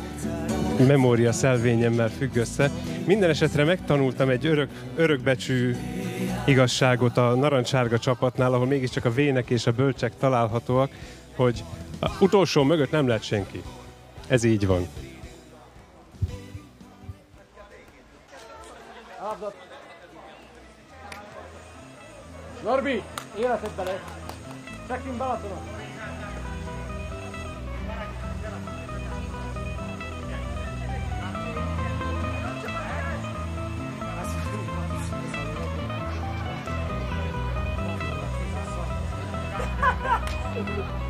memória 0.87 1.33
szelvényemmel 1.33 2.09
függ 2.09 2.37
össze. 2.37 2.71
Minden 3.07 3.31
esetre 3.31 3.65
megtanultam 3.65 4.29
egy 4.29 4.47
örök, 4.47 4.69
örökbecsű 4.97 5.77
igazságot 6.47 7.17
a 7.17 7.35
narancsárga 7.35 7.99
csapatnál, 7.99 8.53
ahol 8.53 8.67
mégiscsak 8.67 9.05
a 9.05 9.13
vének 9.13 9.51
és 9.51 9.67
a 9.67 9.73
bölcsek 9.73 10.13
találhatóak, 10.19 10.91
hogy 11.37 11.65
a 12.01 12.11
utolsó 12.21 12.63
mögött 12.63 12.91
nem 12.91 13.07
lehet 13.07 13.23
senki. 13.23 13.63
Ez 14.29 14.45
így 14.45 14.67
van. 14.67 14.87
Norby, 22.65 23.03
era 23.35 23.59
se 23.59 23.69
balè. 23.75 24.01
C'è 24.87 25.03
chi 25.03 25.09
imbarazzo 25.09 25.49
no? 25.49 25.73
Thank 40.55 40.69
you. 40.69 41.04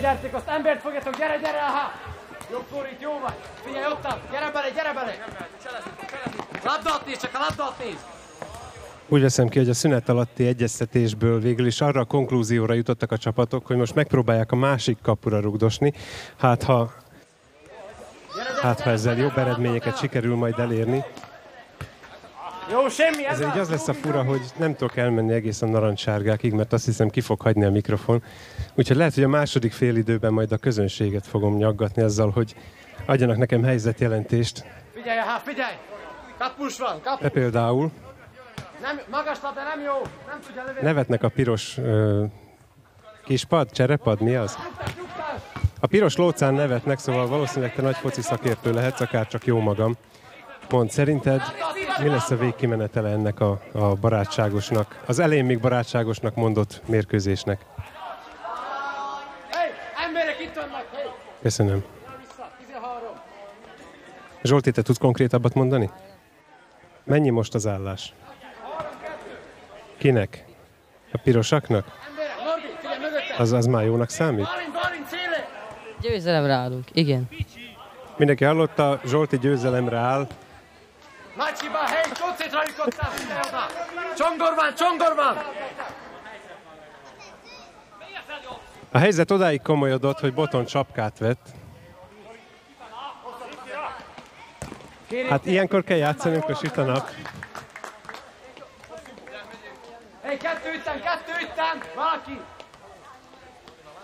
Gyertek, 0.00 0.34
azt 0.34 0.48
embert 0.48 0.80
fogjatok, 0.80 1.18
gyere, 1.18 1.36
gyere, 1.36 1.58
aha! 1.58 1.92
Jobb 2.50 2.64
korít, 2.72 3.00
jó 3.00 3.18
vagy! 3.22 3.34
Figyelj, 3.64 3.86
ott 3.86 4.06
gyere 4.30 4.50
bele, 4.50 4.70
gyere 4.70 4.92
bele! 4.92 5.14
Labdát 6.64 7.06
nézd, 7.06 7.20
csak 7.20 7.30
a 7.34 7.38
labdát 7.38 7.78
nézd! 7.84 8.04
Úgy 9.08 9.20
veszem 9.20 9.48
ki, 9.48 9.58
hogy 9.58 9.68
a 9.68 9.74
szünet 9.74 10.08
alatti 10.08 10.46
egyeztetésből 10.46 11.40
végül 11.40 11.66
is 11.66 11.80
arra 11.80 12.00
a 12.00 12.04
konklúzióra 12.04 12.74
jutottak 12.74 13.12
a 13.12 13.18
csapatok, 13.18 13.66
hogy 13.66 13.76
most 13.76 13.94
megpróbálják 13.94 14.52
a 14.52 14.56
másik 14.56 14.98
kapura 15.02 15.40
rugdosni. 15.40 15.92
Hát 16.36 16.62
ha, 16.62 16.92
hát, 18.62 18.80
ha 18.80 18.90
ezzel 18.90 19.16
jobb 19.16 19.38
eredményeket 19.38 19.98
sikerül 19.98 20.36
majd 20.36 20.58
elérni. 20.58 21.04
Jó, 22.70 22.88
semmi, 22.88 23.26
ez 23.26 23.40
Ez 23.40 23.46
így 23.46 23.58
az 23.58 23.70
lesz 23.70 23.88
a 23.88 23.94
fura, 23.94 24.22
hogy 24.22 24.40
nem 24.56 24.74
tudok 24.74 24.96
elmenni 24.96 25.32
egészen 25.32 25.68
narancsárgákig, 25.68 26.52
mert 26.52 26.72
azt 26.72 26.84
hiszem 26.84 27.08
ki 27.08 27.20
fog 27.20 27.40
hagyni 27.40 27.64
a 27.64 27.70
mikrofon. 27.70 28.22
Úgyhogy 28.74 28.96
lehet, 28.96 29.14
hogy 29.14 29.22
a 29.22 29.28
második 29.28 29.72
félidőben 29.72 30.32
majd 30.32 30.52
a 30.52 30.56
közönséget 30.56 31.26
fogom 31.26 31.56
nyaggatni 31.56 32.02
azzal, 32.02 32.30
hogy 32.30 32.54
adjanak 33.06 33.36
nekem 33.36 33.62
helyzetjelentést. 33.62 34.64
Figyelj, 34.94 35.18
aha, 35.18 35.38
figyelj! 35.38 35.74
Kapus 36.38 36.78
van, 36.78 37.00
kap! 37.02 37.20
De 37.20 37.28
például 37.28 37.90
Nem, 38.82 39.00
magas 39.10 39.38
labda 39.42 39.60
nem 39.62 39.80
jó, 39.80 39.94
nem 40.28 40.40
tudja 40.46 40.62
lövni. 40.66 40.80
nevetnek 40.82 41.22
a 41.22 41.28
piros 41.28 41.78
ö, 41.78 42.24
kispad, 43.24 43.70
cserepad, 43.72 44.20
mi 44.20 44.34
az? 44.34 44.58
A 45.80 45.86
piros 45.86 46.16
lócán 46.16 46.54
nevetnek, 46.54 46.98
szóval 46.98 47.26
valószínűleg 47.26 47.74
te 47.74 47.82
nagy 47.82 47.96
foci 47.96 48.22
szakértő 48.22 48.72
lehetsz, 48.72 49.00
akár 49.00 49.26
csak 49.26 49.44
jó 49.44 49.58
magam. 49.58 49.96
Mond, 50.70 50.90
szerinted 50.90 51.42
mi 52.02 52.08
lesz 52.08 52.30
a 52.30 52.36
végkimenetele 52.36 53.08
ennek 53.08 53.40
a, 53.40 53.60
a 53.72 53.94
barátságosnak, 53.94 55.02
az 55.06 55.18
elején 55.18 55.44
még 55.44 55.60
barátságosnak 55.60 56.34
mondott 56.34 56.82
mérkőzésnek? 56.86 57.64
Köszönöm. 61.42 61.84
Vissza, 62.20 62.50
13. 62.66 63.08
Zsolti, 64.42 64.70
te 64.70 64.82
tudsz 64.82 64.98
konkrétabbat 64.98 65.54
mondani? 65.54 65.90
Mennyi 67.04 67.30
most 67.30 67.54
az 67.54 67.66
állás? 67.66 68.12
Kinek? 69.96 70.44
A 71.12 71.18
pirosaknak? 71.22 71.86
Az, 73.38 73.52
az 73.52 73.66
már 73.66 73.84
jónak 73.84 74.08
számít? 74.08 74.46
Győzelemre 76.00 76.52
állunk, 76.52 76.84
igen. 76.92 77.28
Mindenki 78.16 78.44
hallotta, 78.44 79.00
Zsolti 79.04 79.38
győzelemre 79.38 79.96
áll. 79.96 80.26
Koncentráljuk 82.20 82.86
ott, 82.86 82.94
figyelj 82.94 83.40
oda! 83.48 83.66
Csongor 84.16 84.54
van, 84.54 84.74
csongor 84.74 85.14
van! 85.14 85.36
A 88.92 88.98
helyzet 88.98 89.30
odáig 89.30 89.62
komolyodott, 89.62 90.18
hogy 90.18 90.34
Boton 90.34 90.64
csapkát 90.64 91.18
vett. 91.18 91.48
Hát 95.28 95.46
ilyenkor 95.46 95.84
kell 95.84 96.14
süt 96.54 96.76
a 96.76 96.84
nap. 96.84 97.10
Hé, 100.22 100.36
kettő 100.36 100.72
ütten, 100.74 101.00
kettő 101.00 101.32
ütten! 101.42 101.82
Valaki! 101.94 102.40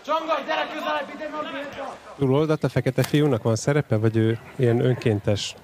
Csongor, 0.05 0.45
gyere 0.47 0.67
közelebb, 0.73 1.11
ide 1.15 1.29
Norbi! 1.29 1.59
Túloldat 2.19 2.65
a 2.65 2.69
fekete 2.69 3.03
fiúnak 3.03 3.43
van 3.43 3.57
szerepe, 3.57 3.97
vagy 3.97 4.17
ő 4.17 4.39
ilyen 4.57 4.81
önkéntes? 4.81 5.55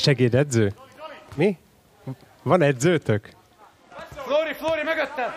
Segédedző? 0.00 0.72
Mi? 1.34 1.58
Van 2.42 2.62
edzőtök? 2.62 3.30
Flóri, 4.14 4.52
Flóri, 4.52 4.82
mögötted! 4.82 5.30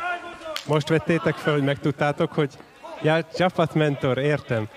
Most 0.68 0.90
vettétek 0.90 1.36
fel, 1.36 1.54
hogy 1.54 1.64
megtudtátok, 1.64 2.34
hogy 2.34 2.58
ja, 3.02 3.24
csapatmentor, 3.36 4.18
értem. 4.18 4.68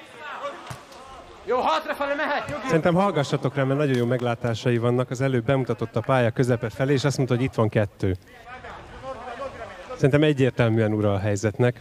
Jó, 1.44 1.60
hátrafelé 1.60 2.14
mehet, 2.14 2.50
jogi! 2.50 2.66
Szerintem 2.66 2.94
hallgassatok 2.94 3.54
rá, 3.54 3.62
mert 3.64 3.78
nagyon 3.78 3.96
jó 3.96 4.04
meglátásai 4.04 4.78
vannak. 4.78 5.10
Az 5.10 5.20
előbb 5.20 5.44
bemutatott 5.44 5.96
a 5.96 6.00
pálya 6.00 6.30
közepe 6.30 6.70
felé, 6.70 6.92
és 6.92 7.04
azt 7.04 7.16
mondta, 7.16 7.34
hogy 7.34 7.44
itt 7.44 7.54
van 7.54 7.68
kettő. 7.68 8.16
Szerintem 9.94 10.22
egyértelműen 10.22 10.92
ura 10.92 11.12
a 11.12 11.18
helyzetnek. 11.18 11.80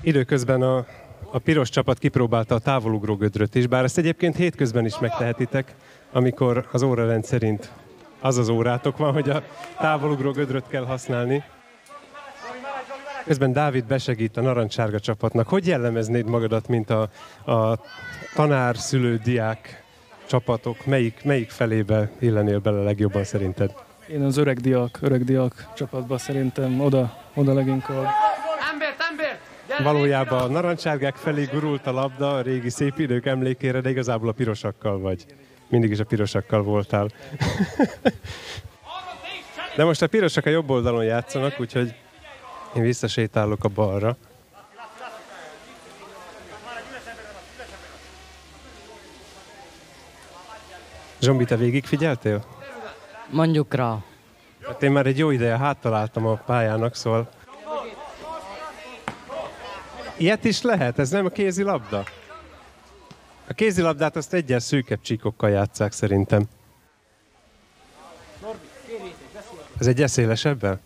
Időközben 0.00 0.62
a, 0.62 0.86
a 1.30 1.38
piros 1.38 1.68
csapat 1.68 1.98
kipróbálta 1.98 2.54
a 2.54 2.58
távolugró 2.58 3.16
gödröt 3.16 3.54
is, 3.54 3.66
bár 3.66 3.84
ezt 3.84 3.98
egyébként 3.98 4.36
hétközben 4.36 4.84
is 4.84 4.98
megtehetitek, 4.98 5.74
amikor 6.12 6.68
az 6.72 6.82
órarend 6.82 7.24
szerint 7.24 7.72
az 8.20 8.38
az 8.38 8.48
órátok 8.48 8.96
van, 8.96 9.12
hogy 9.12 9.30
a 9.30 9.42
távolugró 9.78 10.30
gödröt 10.30 10.68
kell 10.68 10.84
használni. 10.84 11.42
Közben 13.24 13.52
Dávid 13.52 13.84
besegít 13.84 14.36
a 14.36 14.40
narancsárga 14.40 15.00
csapatnak. 15.00 15.48
Hogy 15.48 15.66
jellemeznéd 15.66 16.28
magadat, 16.28 16.68
mint 16.68 16.90
a, 16.90 17.08
a 17.52 17.78
tanár, 18.34 18.76
szülő, 18.76 19.16
diák 19.24 19.84
csapatok? 20.26 20.86
Melyik, 20.86 21.24
melyik 21.24 21.50
felébe 21.50 22.10
illenél 22.18 22.58
bele 22.58 22.82
legjobban 22.82 23.24
szerinted? 23.24 23.74
Én 24.08 24.22
az 24.22 24.36
öreg 24.36 24.58
diák, 24.58 24.98
öreg 25.00 25.24
diák 25.24 25.68
csapatban 25.74 26.18
szerintem 26.18 26.80
oda, 26.80 27.16
oda 27.34 27.52
leginkább. 27.54 28.06
Valójában 29.82 30.42
a 30.42 30.46
narancsárgák 30.46 31.16
felé 31.16 31.44
gurult 31.44 31.86
a 31.86 31.92
labda 31.92 32.34
a 32.34 32.40
régi 32.40 32.70
szép 32.70 32.98
idők 32.98 33.26
emlékére, 33.26 33.80
de 33.80 33.90
igazából 33.90 34.28
a 34.28 34.32
pirosakkal 34.32 34.98
vagy. 34.98 35.24
Mindig 35.68 35.90
is 35.90 35.98
a 35.98 36.04
pirosakkal 36.04 36.62
voltál. 36.62 37.08
De 39.76 39.84
most 39.84 40.02
a 40.02 40.06
pirosak 40.06 40.46
a 40.46 40.50
jobb 40.50 40.70
oldalon 40.70 41.04
játszanak, 41.04 41.60
úgyhogy 41.60 41.94
én 42.74 42.82
visszasétálok 42.82 43.64
a 43.64 43.68
balra. 43.68 44.16
Zsombi, 51.20 51.44
te 51.44 51.56
végig 51.56 51.84
figyeltél? 51.84 52.44
Mondjuk 53.30 53.74
rá. 53.74 53.96
Hát 54.66 54.82
én 54.82 54.90
már 54.90 55.06
egy 55.06 55.18
jó 55.18 55.30
ideje 55.30 55.56
háttaláltam 55.56 56.26
a 56.26 56.34
pályának, 56.34 56.94
szóval... 56.94 57.28
Ilyet 60.20 60.44
is 60.44 60.62
lehet, 60.62 60.98
ez 60.98 61.10
nem 61.10 61.24
a 61.24 61.28
kézilabda? 61.28 62.04
A 63.48 63.52
kézilabdát 63.52 64.16
azt 64.16 64.34
egyes 64.34 64.62
szűkebb 64.62 65.00
csíkokkal 65.00 65.50
játszák 65.50 65.92
szerintem. 65.92 66.44
Ez 69.78 69.86
egy 69.86 70.02
eszélesebben? 70.02 70.80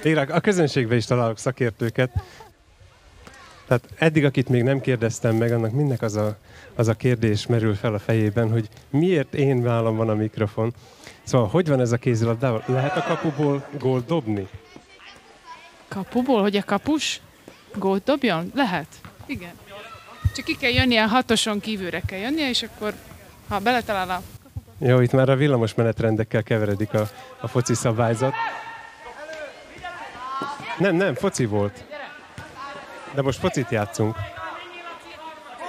Tényleg, 0.00 0.30
a 0.30 0.40
közönségben 0.40 0.96
is 0.96 1.04
találok 1.04 1.38
szakértőket. 1.38 2.10
Tehát 3.66 3.88
eddig, 3.94 4.24
akit 4.24 4.48
még 4.48 4.62
nem 4.62 4.80
kérdeztem 4.80 5.36
meg, 5.36 5.52
annak 5.52 5.72
mindnek 5.72 6.02
az 6.02 6.16
a, 6.16 6.36
az 6.74 6.88
a 6.88 6.94
kérdés 6.94 7.46
merül 7.46 7.74
fel 7.74 7.94
a 7.94 7.98
fejében, 7.98 8.50
hogy 8.50 8.68
miért 8.90 9.34
én 9.34 9.62
vállam 9.62 9.96
van 9.96 10.08
a 10.08 10.14
mikrofon. 10.14 10.74
Szóval, 11.22 11.48
hogy 11.48 11.68
van 11.68 11.80
ez 11.80 11.92
a 11.92 11.96
kézilabdával? 11.96 12.64
Lehet 12.66 12.96
a 12.96 13.02
kapuból 13.02 13.66
gólt 13.78 14.06
dobni? 14.06 14.48
Kapuból, 15.88 16.40
hogy 16.40 16.56
a 16.56 16.64
kapus 16.64 17.20
gólt 17.78 18.04
dobjon? 18.04 18.50
Lehet. 18.54 18.86
Igen. 19.26 19.52
Csak 20.34 20.44
ki 20.44 20.56
kell 20.56 20.70
jönnie, 20.70 21.02
a 21.02 21.06
hatoson 21.06 21.60
kívülre 21.60 22.00
kell 22.06 22.18
jönnie, 22.18 22.48
és 22.48 22.62
akkor, 22.62 22.94
ha 23.48 23.58
beletalál 23.58 24.10
a... 24.10 24.22
Jó, 24.78 25.00
itt 25.00 25.12
már 25.12 25.28
a 25.28 25.36
villamos 25.36 25.74
menetrendekkel 25.74 26.42
keveredik 26.42 26.94
a, 26.94 27.08
a 27.40 27.48
foci 27.48 27.74
szabályzat. 27.74 28.34
Nem, 30.78 30.94
nem, 30.94 31.14
foci 31.14 31.44
volt. 31.44 31.84
De 33.14 33.22
most 33.22 33.38
focit 33.38 33.70
játszunk. 33.70 34.16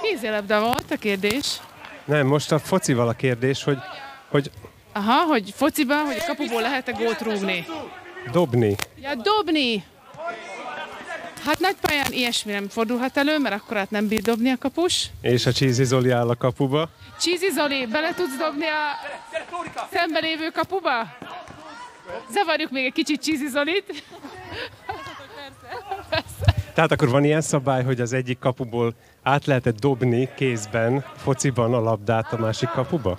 Kézilabda 0.02 0.60
volt 0.60 0.90
a 0.90 0.96
kérdés. 0.96 1.60
Nem, 2.04 2.26
most 2.26 2.52
a 2.52 2.58
focival 2.58 3.08
a 3.08 3.12
kérdés, 3.12 3.64
hogy, 3.64 3.78
hogy 4.28 4.50
Aha, 4.92 5.24
hogy 5.24 5.52
fociba, 5.56 6.04
hogy 6.04 6.16
a 6.20 6.24
kapuból 6.26 6.60
lehet-e 6.60 6.92
gólt 6.92 7.20
rúgni. 7.20 7.66
dobni. 8.32 8.76
Ja, 9.00 9.14
dobni! 9.14 9.84
Hát 11.44 11.58
nagy 11.58 11.76
pályán 11.80 12.12
ilyesmi 12.12 12.52
nem 12.52 12.68
fordulhat 12.68 13.16
elő, 13.16 13.38
mert 13.38 13.54
akkor 13.54 13.76
hát 13.76 13.90
nem 13.90 14.08
bír 14.08 14.22
dobni 14.22 14.50
a 14.50 14.56
kapus. 14.58 15.10
És 15.20 15.46
a 15.46 15.52
Csízi 15.52 15.84
Zoli 15.84 16.10
áll 16.10 16.28
a 16.28 16.36
kapuba. 16.36 16.88
Csízi 17.20 17.50
Zoli, 17.50 17.86
bele 17.86 18.14
tudsz 18.14 18.36
dobni 18.36 18.66
a 18.66 18.82
szemben 19.92 20.22
lévő 20.22 20.50
kapuba? 20.50 21.16
Zavarjuk 22.30 22.70
még 22.70 22.84
egy 22.84 22.92
kicsit 22.92 23.22
Csízi 23.22 23.46
Zolit. 23.46 24.04
Tehát 26.74 26.92
akkor 26.92 27.08
van 27.08 27.24
ilyen 27.24 27.40
szabály, 27.40 27.84
hogy 27.84 28.00
az 28.00 28.12
egyik 28.12 28.38
kapuból 28.38 28.94
át 29.22 29.46
lehetett 29.46 29.78
dobni 29.78 30.28
kézben, 30.36 31.04
fociban 31.16 31.74
a 31.74 31.80
labdát 31.80 32.32
a 32.32 32.36
másik 32.38 32.68
kapuba? 32.68 33.18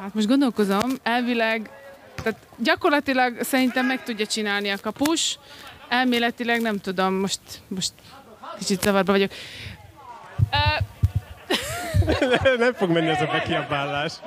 Hát 0.00 0.14
most 0.14 0.26
gondolkozom, 0.26 0.90
elvileg, 1.02 1.70
tehát 2.22 2.38
gyakorlatilag 2.58 3.42
szerintem 3.42 3.86
meg 3.86 4.02
tudja 4.02 4.26
csinálni 4.26 4.70
a 4.70 4.76
kapus, 4.82 5.38
elméletileg 5.88 6.60
nem 6.60 6.78
tudom, 6.78 7.14
most, 7.14 7.40
most 7.68 7.92
kicsit 8.58 8.82
zavarba 8.82 9.12
vagyok. 9.12 9.30
Nem 12.58 12.72
fog 12.74 12.90
menni 12.90 13.08
ez 13.08 13.20
a 13.20 13.26
bekiabálás. 13.26 14.12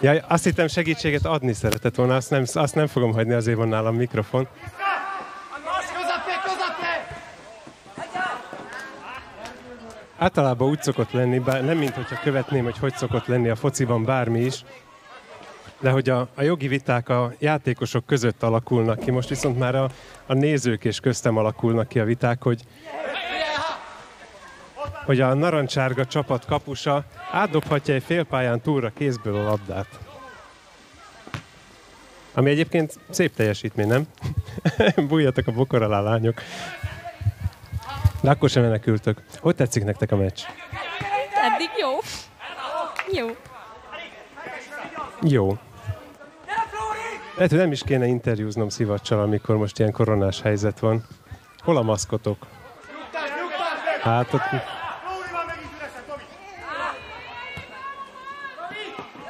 Ja, 0.00 0.24
azt 0.28 0.44
hittem 0.44 0.68
segítséget 0.68 1.26
adni 1.26 1.52
szeretett 1.52 1.94
volna, 1.94 2.14
azt 2.14 2.30
nem, 2.30 2.44
azt 2.52 2.74
nem 2.74 2.86
fogom 2.86 3.12
hagyni, 3.12 3.32
azért 3.32 3.56
van 3.56 3.68
nálam 3.68 3.96
mikrofon. 3.96 4.48
Általában 10.22 10.68
úgy 10.68 10.82
szokott 10.82 11.10
lenni, 11.10 11.38
bár 11.38 11.64
nem 11.64 11.78
mint 11.78 11.94
hogyha 11.94 12.20
követném, 12.22 12.64
hogy 12.64 12.78
hogy 12.78 12.94
szokott 12.94 13.26
lenni 13.26 13.48
a 13.48 13.56
fociban 13.56 14.04
bármi 14.04 14.40
is, 14.40 14.64
de 15.80 15.90
hogy 15.90 16.08
a, 16.08 16.28
a 16.34 16.42
jogi 16.42 16.68
viták 16.68 17.08
a 17.08 17.32
játékosok 17.38 18.06
között 18.06 18.42
alakulnak 18.42 18.98
ki, 18.98 19.10
most 19.10 19.28
viszont 19.28 19.58
már 19.58 19.74
a, 19.74 19.88
a 20.26 20.34
nézők 20.34 20.84
és 20.84 21.00
köztem 21.00 21.36
alakulnak 21.36 21.88
ki 21.88 21.98
a 21.98 22.04
viták, 22.04 22.42
hogy 22.42 22.62
hogy 25.04 25.20
a 25.20 25.34
narancsárga 25.34 26.06
csapat 26.06 26.44
kapusa 26.44 27.04
átdobhatja 27.32 27.94
egy 27.94 28.02
félpályán 28.02 28.60
túlra 28.60 28.92
kézből 28.94 29.36
a 29.36 29.42
labdát. 29.42 29.98
Ami 32.34 32.50
egyébként 32.50 32.98
szép 33.10 33.34
teljesítmény, 33.34 33.86
nem? 33.86 34.06
Bújjatok 35.08 35.46
a 35.46 35.52
bokor 35.52 35.82
alá, 35.82 36.00
lányok. 36.00 36.42
De 38.22 38.30
akkor 38.30 38.48
sem 38.48 38.62
menekültök. 38.62 39.22
Hogy 39.40 39.54
tetszik 39.54 39.84
nektek 39.84 40.12
a 40.12 40.16
meccs? 40.16 40.40
Eddig 41.42 41.70
jó. 41.80 41.98
Jó. 43.12 43.36
Jó. 45.22 45.58
Lehet, 47.34 47.50
hogy 47.50 47.58
nem 47.58 47.72
is 47.72 47.82
kéne 47.82 48.06
interjúznom 48.06 48.68
szivacsal, 48.68 49.20
amikor 49.20 49.56
most 49.56 49.78
ilyen 49.78 49.92
koronás 49.92 50.40
helyzet 50.40 50.78
van. 50.78 51.06
Hol 51.58 51.76
a 51.76 51.82
maszkotok? 51.82 52.46
Hát 54.02 54.32
ott... 54.34 54.42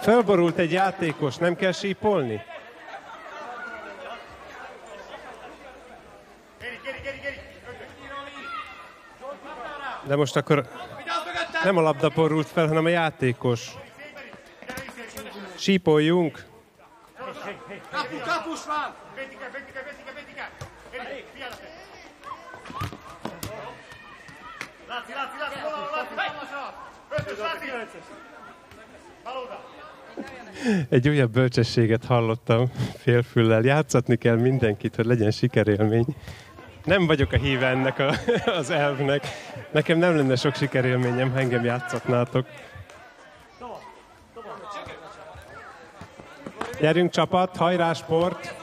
Felborult 0.01 0.59
egy 0.59 0.72
játékos, 0.72 1.36
nem 1.36 1.57
kell 1.57 1.72
sípolni? 1.72 2.43
De 10.07 10.16
most 10.16 10.36
akkor 10.36 10.68
nem 11.64 11.76
a 11.76 11.80
labda 11.80 12.09
borult 12.09 12.46
fel, 12.46 12.66
hanem 12.66 12.84
a 12.84 12.88
játékos. 12.88 13.70
Sípoljunk. 15.57 16.44
Kapu, 17.90 18.16
kapus 18.18 18.64
van! 18.66 18.94
Egy 30.88 31.09
újabb 31.09 31.32
bölcsességet 31.32 32.05
hallottam 32.05 32.70
félfüllel. 32.96 33.64
Játszatni 33.64 34.16
kell 34.16 34.36
mindenkit, 34.36 34.94
hogy 34.94 35.05
legyen 35.05 35.30
sikerélmény. 35.30 36.07
Nem 36.85 37.07
vagyok 37.07 37.33
a 37.33 37.37
híve 37.37 37.66
ennek 37.66 37.99
a, 37.99 38.14
az 38.59 38.70
elvnek. 38.70 39.26
Nekem 39.70 39.99
nem 39.99 40.16
lenne 40.16 40.37
sok 40.37 40.55
sikerélményem, 40.55 41.33
ha 41.33 41.39
engem 41.39 41.64
játszatnátok. 41.64 42.47
Gyerünk 46.80 47.11
csapat, 47.11 47.57
hajrá 47.57 47.93
sport! 47.93 48.55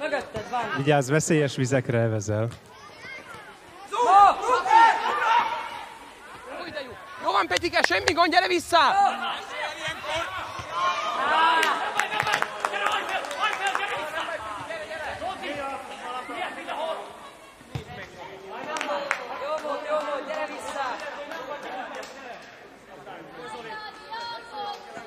Mögötted 0.00 0.50
van. 0.50 0.60
Vigyázz, 0.76 1.10
veszélyes 1.10 1.56
vizekre 1.56 1.98
evezel. 1.98 2.48
Van, 7.38 7.46
Petike, 7.46 7.82
semmi 7.82 8.12
gond, 8.12 8.32
gyere 8.32 8.46
vissza! 8.46 8.78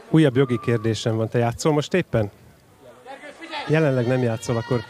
Újabb 0.10 0.36
jogi 0.36 0.60
kérdésem 0.60 1.16
van. 1.16 1.30
Te 1.30 1.38
játszol 1.38 1.74
most 1.74 1.94
éppen? 1.94 2.32
Jelenleg 3.68 4.08
nem 4.08 4.24
játszol, 4.24 4.58
akkor 4.58 4.84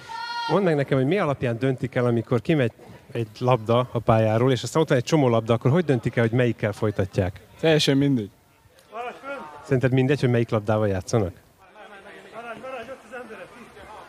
mondd 0.48 0.64
meg 0.64 0.76
nekem, 0.76 0.98
hogy 0.98 1.08
mi 1.08 1.18
alapján 1.18 1.58
döntik 1.58 1.96
el, 1.96 2.06
amikor 2.06 2.42
kimegy 2.42 2.72
egy 3.12 3.28
labda 3.40 3.90
a 3.92 4.00
pályáról, 4.00 4.52
és 4.52 4.64
aztán 4.64 4.82
ott 4.82 4.90
van 4.90 4.98
egy 4.98 5.04
csomó 5.04 5.28
labda, 5.28 5.54
akkor 5.54 5.72
hogy 5.72 5.86
döntik 5.86 6.16
el, 6.16 6.24
hogy 6.28 6.38
melyikkel 6.38 6.72
folytatják? 6.72 7.40
Teljesen 7.60 7.98
mindegy. 7.98 8.30
Szerinted 9.64 9.92
mindegy, 9.92 10.20
hogy 10.20 10.30
melyik 10.30 10.50
labdával 10.50 10.88
játszanak? 10.88 11.34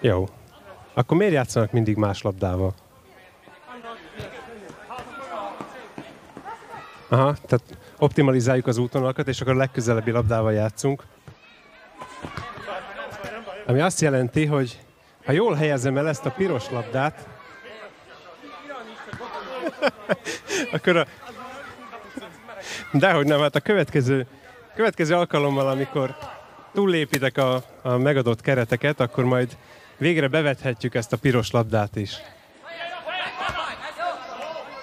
Jó. 0.01 0.29
Akkor 0.95 1.17
miért 1.17 1.33
játszanak 1.33 1.73
mindig 1.73 1.97
más 1.97 2.23
labdával? 2.23 2.75
Aha, 7.09 7.35
tehát 7.47 7.79
optimalizáljuk 7.99 8.67
az 8.67 8.79
útvonalakat, 8.79 9.29
és 9.29 9.41
akkor 9.41 9.53
a 9.53 9.57
legközelebbi 9.57 10.11
labdával 10.11 10.53
játszunk. 10.53 11.03
Ami 13.67 13.81
azt 13.81 14.01
jelenti, 14.01 14.47
hogy 14.47 14.81
ha 15.25 15.33
jól 15.33 15.55
helyezem 15.55 15.97
el 15.97 16.09
ezt 16.09 16.27
a 16.27 16.31
piros 16.31 16.71
labdát, 16.71 17.29
akkor 20.73 20.97
a... 20.97 21.07
Dehogy 22.93 23.27
nem, 23.27 23.41
hát 23.41 23.57
a 23.57 23.61
következő, 23.61 24.27
következő 24.75 25.15
alkalommal, 25.15 25.69
amikor 25.69 26.17
túllépitek 26.73 27.39
a, 27.39 27.63
a 27.83 27.97
megadott 27.97 28.41
kereteket, 28.41 29.01
akkor 29.01 29.25
majd 29.25 29.57
végre 29.97 30.29
bevethetjük 30.29 30.95
ezt 30.95 31.13
a 31.13 31.17
piros 31.17 31.51
labdát 31.51 31.97
is. 31.97 32.17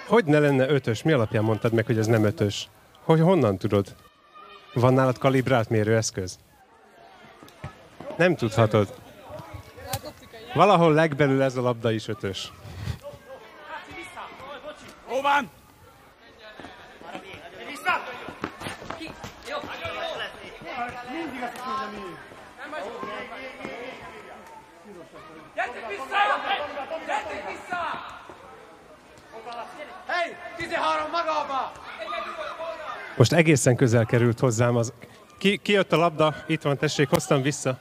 Hogy 0.08 0.26
ne 0.26 0.40
lenne 0.40 0.70
ötös? 0.70 1.04
Mi 1.04 1.12
alapján 1.12 1.44
mondtad 1.44 1.74
meg, 1.74 1.86
hogy 1.86 1.98
ez 1.98 2.08
nem 2.08 2.24
ötös? 2.24 2.68
Hogy 3.04 3.20
honnan 3.20 3.58
tudod? 3.58 3.96
Van 4.74 4.94
nálad 4.94 5.18
kalibrált 5.18 5.70
mérőeszköz? 5.70 6.40
Nem 8.18 8.36
tudhatod. 8.36 8.94
Valahol 10.54 10.94
legbelül 10.94 11.42
ez 11.42 11.56
a 11.56 11.62
labda 11.62 11.92
is 11.92 12.08
ötös. 12.08 12.52
Hol 15.10 15.22
van? 15.22 15.50
Gyertek 25.56 25.88
vissza! 25.88 26.22
Gyertek 27.06 27.48
vissza! 27.48 27.82
Hey, 30.06 30.36
13 30.58 31.10
magába! 31.12 31.72
Most 33.18 33.34
egészen 33.34 33.76
közel 33.76 34.06
került 34.06 34.40
hozzám 34.40 34.76
az... 34.76 34.94
Ki, 35.38 35.58
ki 35.58 35.72
jött 35.72 35.92
a 35.92 35.98
labda? 35.98 36.36
Itt 36.48 36.62
van, 36.62 36.78
tessék, 36.78 37.10
hoztam 37.10 37.42
vissza. 37.42 37.78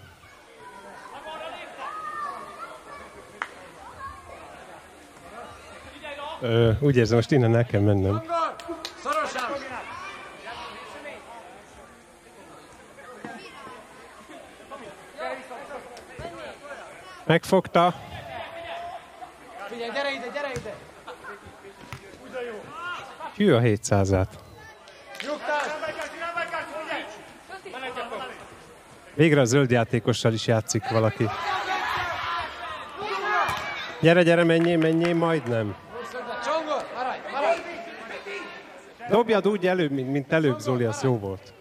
Ö, 6.40 6.70
úgy 6.80 6.96
érzem, 6.96 7.16
most 7.16 7.30
innen 7.30 7.56
el 7.56 7.66
kell 7.66 7.80
mennem. 7.80 8.22
Szorosan! 9.02 9.42
Megfogta. 17.24 17.94
Figyelj, 19.68 19.90
gyere 19.90 20.12
ide, 20.12 20.26
gyere 20.32 20.50
ide! 20.56 20.74
Hű 23.36 23.52
a 23.52 23.60
700-át. 23.60 24.28
Nyugtás! 25.26 25.66
Végre 29.14 29.40
a 29.40 29.44
zöld 29.44 29.70
játékossal 29.70 30.32
is 30.32 30.46
játszik 30.46 30.88
valaki. 30.88 31.28
Gyere, 34.00 34.22
gyere, 34.22 34.44
menjél, 34.44 34.76
menjél, 34.76 35.14
majdnem. 35.14 35.76
Dobjad 39.10 39.48
úgy 39.48 39.66
előbb, 39.66 39.90
mint, 39.90 40.12
mint 40.12 40.32
előbb, 40.32 40.58
Zoli, 40.58 40.84
az 40.84 41.02
jó 41.02 41.18
volt. 41.18 41.52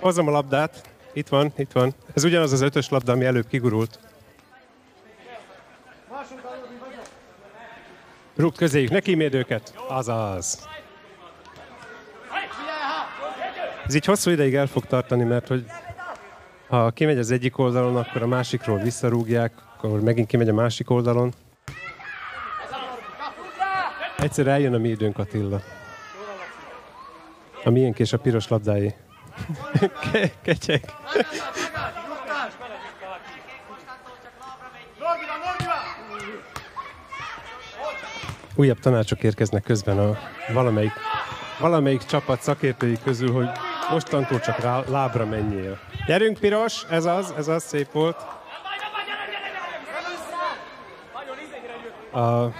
Hozom 0.00 0.28
a 0.28 0.30
labdát. 0.30 0.90
Itt 1.12 1.28
van, 1.28 1.52
itt 1.56 1.72
van. 1.72 1.94
Ez 2.14 2.24
ugyanaz 2.24 2.52
az 2.52 2.60
ötös 2.60 2.88
labda, 2.88 3.12
ami 3.12 3.24
előbb 3.24 3.46
kigurult. 3.46 3.98
Rúgt 8.36 8.56
közéjük, 8.56 8.90
ne 8.90 9.00
kíméld 9.00 9.34
őket. 9.34 9.74
Azaz. 9.88 10.68
Ez 13.86 13.94
így 13.94 14.04
hosszú 14.04 14.30
ideig 14.30 14.54
el 14.54 14.66
fog 14.66 14.86
tartani, 14.86 15.24
mert 15.24 15.48
hogy 15.48 15.64
ha 16.68 16.90
kimegy 16.90 17.18
az 17.18 17.30
egyik 17.30 17.58
oldalon, 17.58 17.96
akkor 17.96 18.22
a 18.22 18.26
másikról 18.26 18.78
visszarúgják, 18.78 19.52
akkor 19.76 20.00
megint 20.00 20.26
kimegy 20.26 20.48
a 20.48 20.54
másik 20.54 20.90
oldalon. 20.90 21.32
Egyszer 24.22 24.46
eljön 24.46 24.74
a 24.74 24.78
mi 24.78 24.88
időnk, 24.88 25.18
Attila. 25.18 25.60
A 27.64 27.70
miénk 27.70 27.98
és 27.98 28.12
a 28.12 28.18
piros 28.18 28.48
labdáé. 28.48 28.94
Ke- 30.12 30.34
kecseg. 30.42 30.84
Újabb 38.54 38.78
tanácsok 38.78 39.22
érkeznek 39.22 39.62
közben 39.62 39.98
a 39.98 40.18
valamelyik, 40.52 40.92
valamelyik 41.58 42.04
csapat 42.04 42.42
szakértői 42.42 42.98
közül, 43.04 43.32
hogy 43.32 43.48
mostantól 43.90 44.40
csak 44.40 44.58
rá, 44.58 44.82
lábra 44.88 45.26
menjél. 45.26 45.78
Gyerünk, 46.06 46.38
piros! 46.38 46.84
Ez 46.90 47.04
az, 47.04 47.34
ez 47.36 47.48
az, 47.48 47.64
szép 47.64 47.92
volt. 47.92 48.16
A! 52.12 52.50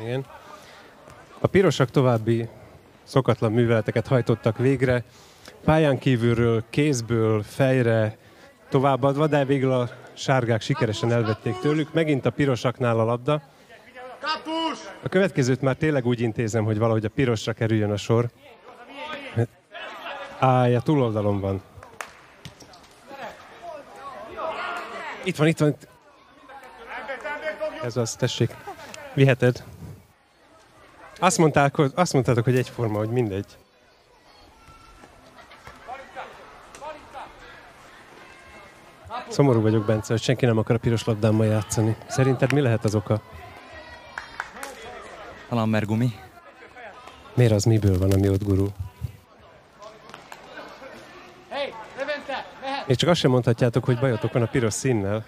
Igen. 0.00 0.24
A 1.40 1.46
pirosak 1.46 1.90
további 1.90 2.48
szokatlan 3.02 3.52
műveleteket 3.52 4.06
hajtottak 4.06 4.58
végre, 4.58 5.04
pályán 5.64 5.98
kívülről, 5.98 6.64
kézből, 6.70 7.42
fejre 7.42 8.16
továbbadva, 8.68 9.26
de 9.26 9.44
végül 9.44 9.72
a 9.72 9.88
sárgák 10.12 10.60
sikeresen 10.60 11.12
elvették 11.12 11.58
tőlük. 11.58 11.92
Megint 11.92 12.26
a 12.26 12.30
pirosaknál 12.30 12.98
a 12.98 13.04
labda. 13.04 13.42
A 15.02 15.08
következőt 15.08 15.60
már 15.60 15.76
tényleg 15.76 16.06
úgy 16.06 16.20
intézem, 16.20 16.64
hogy 16.64 16.78
valahogy 16.78 17.04
a 17.04 17.08
pirosra 17.08 17.52
kerüljön 17.52 17.90
a 17.90 17.96
sor. 17.96 18.30
Áj, 20.38 20.74
a 20.74 20.80
túloldalon 20.80 21.40
van. 21.40 21.62
Itt 25.24 25.36
van, 25.36 25.46
itt 25.46 25.58
van. 25.58 25.76
Ez 27.82 27.96
az, 27.96 28.14
tessék. 28.14 28.54
Viheted. 29.14 29.64
Azt, 31.18 31.38
mondták, 31.38 31.76
hogy, 31.76 31.92
azt 31.94 32.12
mondtátok, 32.12 32.44
hogy 32.44 32.56
egyforma, 32.56 32.98
hogy 32.98 33.08
mindegy. 33.10 33.46
Szomorú 39.28 39.60
vagyok, 39.60 39.84
Bence, 39.84 40.12
hogy 40.12 40.22
senki 40.22 40.46
nem 40.46 40.58
akar 40.58 40.76
a 40.76 40.78
piros 40.78 41.04
labdámmal 41.04 41.46
játszani. 41.46 41.96
Szerinted 42.06 42.52
mi 42.52 42.60
lehet 42.60 42.84
az 42.84 42.94
oka? 42.94 43.20
Talán 45.48 45.68
mert 45.68 45.86
gumi. 45.86 46.12
Miért 47.34 47.52
az 47.52 47.64
miből 47.64 47.98
van, 47.98 48.10
ami 48.12 48.28
ott 48.28 48.44
gurul? 48.44 48.70
És 52.86 52.96
csak 52.96 53.08
azt 53.08 53.20
sem 53.20 53.30
mondhatjátok, 53.30 53.84
hogy 53.84 53.98
bajotok 53.98 54.32
van 54.32 54.42
a 54.42 54.46
piros 54.46 54.72
színnel. 54.74 55.26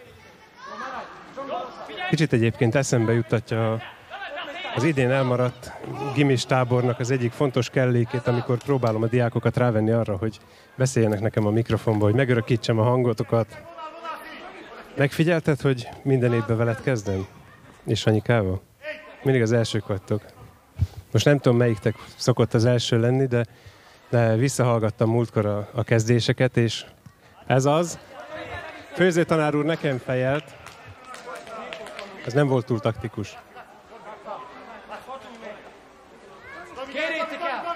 Kicsit 2.11 2.33
egyébként 2.33 2.75
eszembe 2.75 3.13
juttatja 3.13 3.73
a- 3.73 3.81
az 4.75 4.83
idén 4.83 5.11
elmaradt 5.11 5.73
gimis 6.15 6.45
tábornak 6.45 6.99
az 6.99 7.11
egyik 7.11 7.33
fontos 7.33 7.71
kellékét, 7.71 8.27
amikor 8.27 8.59
próbálom 8.59 9.03
a 9.03 9.07
diákokat 9.07 9.57
rávenni 9.57 9.91
arra, 9.91 10.17
hogy 10.17 10.39
beszéljenek 10.77 11.21
nekem 11.21 11.47
a 11.47 11.51
mikrofonba, 11.51 12.05
hogy 12.05 12.15
megörökítsem 12.15 12.79
a 12.79 12.83
hangotokat. 12.83 13.63
Megfigyelted, 14.97 15.61
hogy 15.61 15.89
minden 16.03 16.33
évben 16.33 16.57
veled 16.57 16.81
kezdem? 16.81 17.27
És 17.87 18.07
Anyikával? 18.07 18.63
Mindig 19.23 19.43
az 19.43 19.53
elsők 19.53 19.87
vagytok. 19.87 20.23
Most 21.13 21.25
nem 21.25 21.39
tudom, 21.39 21.59
melyiktek 21.59 21.95
szokott 22.17 22.55
az 22.55 22.65
első 22.65 23.01
lenni, 23.01 23.27
de, 23.27 23.47
de 24.09 24.37
visszahallgattam 24.37 25.11
múltkor 25.11 25.47
a, 25.47 25.69
a 25.75 25.83
kezdéseket, 25.83 26.57
és 26.57 26.85
ez 27.47 27.65
az. 27.65 27.99
Főzőtanár 28.95 29.55
úr 29.55 29.65
nekem 29.65 29.99
fejelt. 29.99 30.45
Ez 32.27 32.33
nem 32.33 32.47
volt 32.47 32.67
túl 32.67 32.81
taktikus. 32.81 33.37
Kérjétek 36.93 37.41
el! 37.41 37.71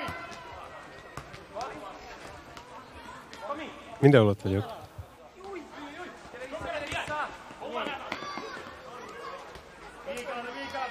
Mindenhol 4.05 4.31
ott 4.31 4.43
vagyok. 4.43 4.65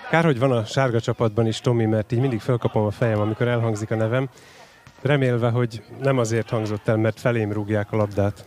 Kár, 0.09 0.23
hogy 0.23 0.39
van 0.39 0.51
a 0.51 0.65
sárga 0.65 1.01
csapatban 1.01 1.47
is 1.47 1.59
Tomi, 1.59 1.85
mert 1.85 2.11
így 2.11 2.19
mindig 2.19 2.39
felkapom 2.39 2.85
a 2.85 2.91
fejem, 2.91 3.19
amikor 3.19 3.47
elhangzik 3.47 3.91
a 3.91 3.95
nevem, 3.95 4.29
remélve, 5.01 5.49
hogy 5.49 5.83
nem 5.99 6.17
azért 6.17 6.49
hangzott 6.49 6.87
el, 6.87 6.97
mert 6.97 7.19
felém 7.19 7.51
rúgják 7.51 7.91
a 7.91 7.95
labdát. 7.95 8.45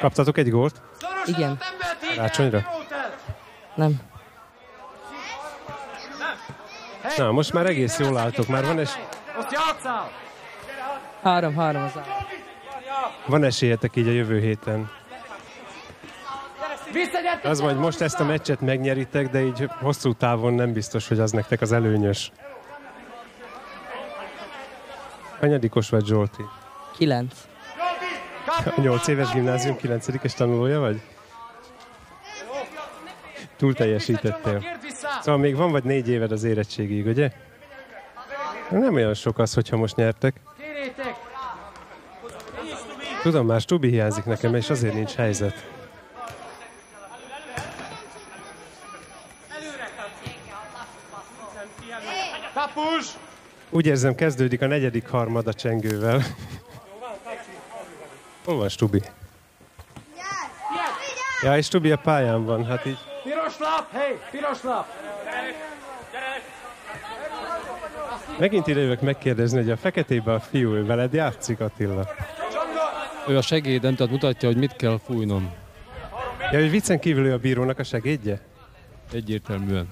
Kaptatok 0.00 0.38
egy 0.38 0.50
gólt? 0.50 0.82
Igen. 1.24 1.58
Rácsonyra? 2.16 2.66
Nem. 3.74 4.00
Na, 7.16 7.32
most 7.32 7.52
már 7.52 7.66
egész 7.66 7.98
jól 7.98 8.18
álltok, 8.18 8.46
már 8.46 8.64
van, 8.64 8.78
es- 8.78 8.98
Most 9.36 9.52
játszál! 9.52 10.10
Három, 11.22 11.56
három 11.56 11.82
az 11.82 11.96
áll. 11.96 12.04
van 13.26 13.44
esélyetek 13.44 13.96
így 13.96 14.08
a 14.08 14.12
jövő 14.12 14.40
héten. 14.40 14.90
Az 17.42 17.60
majd 17.60 17.76
most 17.78 18.00
ezt 18.00 18.20
a 18.20 18.24
meccset 18.24 18.60
megnyeritek, 18.60 19.30
de 19.30 19.40
így 19.40 19.68
hosszú 19.80 20.12
távon 20.12 20.52
nem 20.54 20.72
biztos, 20.72 21.08
hogy 21.08 21.20
az 21.20 21.30
nektek 21.30 21.60
az 21.60 21.72
előnyös. 21.72 22.32
Hanyadikos 25.40 25.88
vagy 25.90 26.04
Zsolti? 26.06 26.42
Kilenc. 26.96 27.34
A 28.76 28.80
8 28.80 29.06
éves 29.06 29.30
gimnázium 29.30 29.76
9 29.76 30.34
tanulója 30.34 30.80
vagy? 30.80 31.00
Túl 33.56 33.74
teljesítettél. 33.74 34.62
Szóval 35.20 35.40
még 35.40 35.56
van 35.56 35.70
vagy 35.70 35.84
négy 35.84 36.08
éved 36.08 36.32
az 36.32 36.44
érettségig, 36.44 37.06
ugye? 37.06 37.30
Nem 38.70 38.94
olyan 38.94 39.14
sok 39.14 39.38
az, 39.38 39.54
hogyha 39.54 39.76
most 39.76 39.96
nyertek. 39.96 40.40
Tudom, 43.22 43.46
már 43.46 43.60
Stubi 43.60 43.88
hiányzik 43.88 44.24
nekem, 44.24 44.54
és 44.54 44.70
azért 44.70 44.94
nincs 44.94 45.14
helyzet. 45.14 45.66
Kapus! 52.54 53.06
Úgy 53.70 53.86
érzem, 53.86 54.14
kezdődik 54.14 54.62
a 54.62 54.66
negyedik 54.66 55.08
harmad 55.08 55.46
a 55.46 55.52
csengővel. 55.52 56.22
Hol 58.44 58.56
van 58.56 58.68
Stubi? 58.68 59.02
Ja, 61.42 61.56
és 61.56 61.66
Stubi 61.66 61.90
a 61.90 61.96
pályán 61.96 62.44
van, 62.44 62.64
hát 62.64 62.86
így 62.86 62.98
Piros 63.56 63.68
lap! 63.68 63.92
Hé, 63.92 64.18
piros 64.30 64.62
lap! 64.62 64.86
megint 68.38 68.66
ide 68.66 68.80
jövök 68.80 69.00
megkérdezni, 69.00 69.58
hogy 69.58 69.70
a 69.70 69.76
feketébe 69.76 70.32
a 70.32 70.40
fiú, 70.40 70.74
ő 70.74 70.84
veled 70.84 71.12
játszik 71.12 71.60
Attila. 71.60 72.08
Ő 73.28 73.36
a 73.36 73.42
segédem, 73.42 73.94
tehát 73.94 74.12
mutatja, 74.12 74.48
hogy 74.48 74.56
mit 74.56 74.76
kell 74.76 74.98
fújnom. 75.04 75.52
Ja, 76.52 76.58
hogy 76.58 76.70
viccen 76.70 76.98
kívül 76.98 77.26
ő 77.26 77.32
a 77.32 77.38
bírónak 77.38 77.78
a 77.78 77.82
segédje? 77.84 78.40
Egyértelműen. 79.12 79.88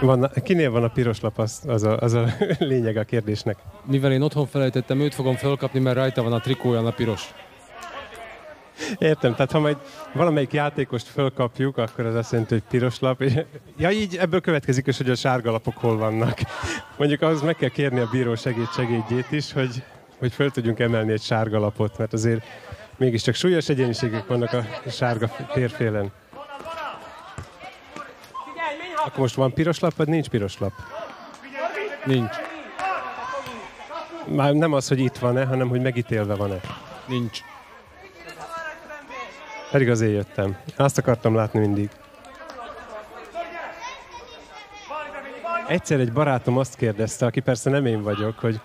Van, 0.00 0.30
kinél 0.42 0.70
van 0.70 0.84
a 0.84 0.88
piros 0.88 1.20
lap, 1.20 1.38
az, 1.38 1.62
az, 1.66 1.82
a, 1.82 1.96
az 1.96 2.12
a 2.12 2.26
lényeg 2.58 2.96
a 2.96 3.04
kérdésnek. 3.04 3.56
Mivel 3.84 4.12
én 4.12 4.22
otthon 4.22 4.46
felejtettem, 4.46 5.00
őt 5.00 5.14
fogom 5.14 5.36
felkapni, 5.36 5.80
mert 5.80 5.96
rajta 5.96 6.22
van 6.22 6.32
a 6.32 6.40
trikóján 6.40 6.86
a 6.86 6.92
piros. 6.92 7.34
Értem, 8.98 9.34
tehát 9.34 9.52
ha 9.52 9.58
majd 9.58 9.76
valamelyik 10.12 10.52
játékost 10.52 11.06
fölkapjuk, 11.06 11.76
akkor 11.76 12.06
az 12.06 12.14
azt 12.14 12.32
jelenti, 12.32 12.54
hogy 12.54 12.62
piros 12.68 12.98
lap. 12.98 13.22
Ja, 13.76 13.90
így 13.90 14.16
ebből 14.16 14.40
következik 14.40 14.86
is, 14.86 14.96
hogy 14.96 15.10
a 15.10 15.14
sárga 15.14 15.50
lapok 15.50 15.76
hol 15.76 15.96
vannak. 15.96 16.38
Mondjuk 16.96 17.22
ahhoz 17.22 17.42
meg 17.42 17.56
kell 17.56 17.68
kérni 17.68 18.00
a 18.00 18.08
bíró 18.10 18.34
segít 18.34 18.72
segédjét 18.72 19.30
is, 19.30 19.52
hogy, 19.52 19.82
hogy 20.18 20.32
föl 20.32 20.50
tudjunk 20.50 20.78
emelni 20.78 21.12
egy 21.12 21.22
sárga 21.22 21.58
lapot, 21.58 21.98
mert 21.98 22.12
azért 22.12 22.44
mégiscsak 22.96 23.34
súlyos 23.34 23.68
egyéniségek 23.68 24.26
vannak 24.26 24.52
a 24.52 24.90
sárga 24.90 25.30
térfélen. 25.52 26.12
Akkor 28.96 29.18
most 29.18 29.34
van 29.34 29.52
piros 29.52 29.78
lap, 29.78 29.96
vagy 29.96 30.08
nincs 30.08 30.28
piros 30.28 30.58
lap? 30.58 30.72
Nincs. 32.04 32.36
Már 34.26 34.52
nem 34.52 34.72
az, 34.72 34.88
hogy 34.88 34.98
itt 34.98 35.16
van-e, 35.16 35.44
hanem 35.44 35.68
hogy 35.68 35.80
megítélve 35.80 36.34
van-e. 36.34 36.60
Nincs. 37.06 37.40
Pedig 39.70 39.90
azért 39.90 40.12
jöttem. 40.12 40.56
Azt 40.76 40.98
akartam 40.98 41.34
látni 41.34 41.60
mindig. 41.60 41.90
Egyszer 45.68 46.00
egy 46.00 46.12
barátom 46.12 46.58
azt 46.58 46.74
kérdezte, 46.76 47.26
aki 47.26 47.40
persze 47.40 47.70
nem 47.70 47.86
én 47.86 48.02
vagyok, 48.02 48.38
hogy 48.38 48.60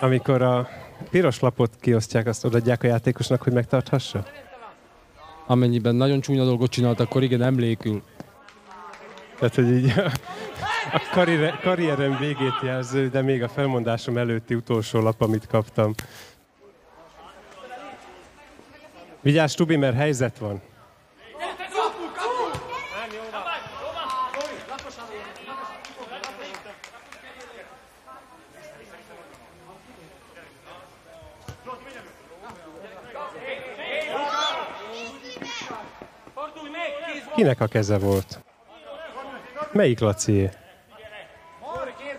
amikor 0.00 0.42
a 0.42 0.68
piros 1.10 1.40
lapot 1.40 1.70
kiosztják, 1.80 2.26
azt 2.26 2.44
odaadják 2.44 2.82
a 2.82 2.86
játékosnak, 2.86 3.42
hogy 3.42 3.52
megtarthassa? 3.52 4.24
Amennyiben 5.46 5.94
nagyon 5.94 6.20
csúnya 6.20 6.44
dolgot 6.44 6.70
csinált, 6.70 7.00
akkor 7.00 7.22
igen, 7.22 7.42
emlékül. 7.42 8.02
Tehát, 9.38 9.54
hogy 9.54 9.70
így 9.70 9.92
a, 9.98 10.10
a 10.92 11.00
karrier, 11.12 11.60
karrierem 11.60 12.16
végét 12.18 12.60
jelző, 12.62 13.08
de 13.08 13.22
még 13.22 13.42
a 13.42 13.48
felmondásom 13.48 14.16
előtti 14.16 14.54
utolsó 14.54 15.00
lap, 15.00 15.20
amit 15.20 15.46
kaptam. 15.46 15.94
Vigyázz, 19.20 19.54
Tubi, 19.54 19.76
mert 19.76 19.96
helyzet 19.96 20.38
van. 20.38 20.60
Kinek 37.34 37.60
a 37.60 37.66
keze 37.66 37.98
volt? 37.98 38.40
Melyik 39.72 39.98
Lacié? 39.98 40.50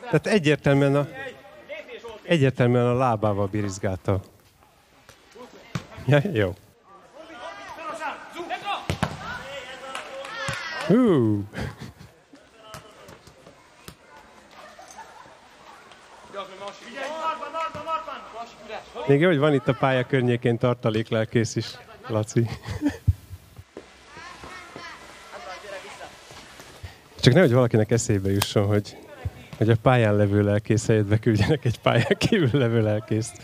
Tehát 0.02 0.28
egyértelműen 0.28 0.96
a, 0.96 1.08
egyértelműen 2.24 2.86
a 2.86 2.94
lábával 2.94 3.48
birizgálta. 3.48 4.22
Ja, 6.06 6.22
jó. 6.34 6.54
Hú. 10.90 11.44
Még 19.08 19.20
jó, 19.20 19.28
hogy 19.28 19.38
van 19.38 19.54
itt 19.54 19.68
a 19.68 19.74
pálya 19.74 20.06
környékén 20.06 20.58
tartaléklelkész 20.58 21.56
is, 21.56 21.78
Laci. 22.08 22.50
Csak 27.20 27.34
nehogy 27.34 27.54
valakinek 27.54 27.92
eszébe 27.92 28.30
jusson, 28.30 28.66
hogy, 28.66 28.98
hogy 29.58 29.70
a 29.70 29.76
pályán 29.82 30.16
levő 30.16 30.44
lelkész 30.44 30.88
helyett 30.88 31.06
beküldjenek 31.06 31.66
egy 31.66 31.80
pályán 31.80 32.18
kívül 32.18 32.60
levő 32.60 32.82
lelkészt. 32.82 33.44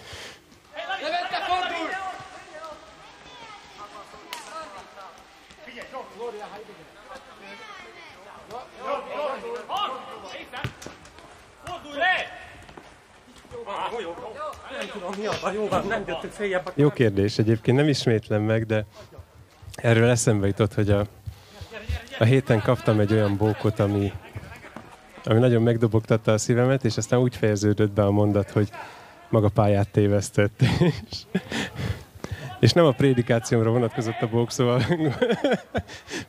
Jó 16.76 16.90
kérdés, 16.90 17.38
egyébként 17.38 17.78
nem 17.78 17.88
ismétlem 17.88 18.42
meg, 18.42 18.66
de 18.66 18.86
erről 19.76 20.10
eszembe 20.10 20.48
jutott, 20.48 20.74
hogy 20.74 20.90
a, 20.90 21.06
a 22.20 22.24
héten 22.24 22.62
kaptam 22.62 23.00
egy 23.00 23.14
olyan 23.14 23.38
bókot, 23.38 23.80
ami 23.80 24.14
ami 25.28 25.40
nagyon 25.40 25.62
megdobogtatta 25.62 26.32
a 26.32 26.38
szívemet, 26.38 26.86
és 26.86 26.98
aztán 26.98 27.20
úgy 27.20 27.36
fejeződött 27.36 27.92
be 27.92 28.04
a 28.04 28.12
mondat, 28.12 28.52
hogy 28.52 28.70
maga 29.30 29.50
pályát 29.50 29.90
tévesztett. 29.90 30.62
És, 31.10 31.18
és 32.60 32.74
nem 32.74 32.86
a 32.86 32.92
prédikációmra 32.92 33.70
vonatkozott 33.70 34.22
a 34.22 34.28
bók, 34.28 34.52
szóval 34.52 34.82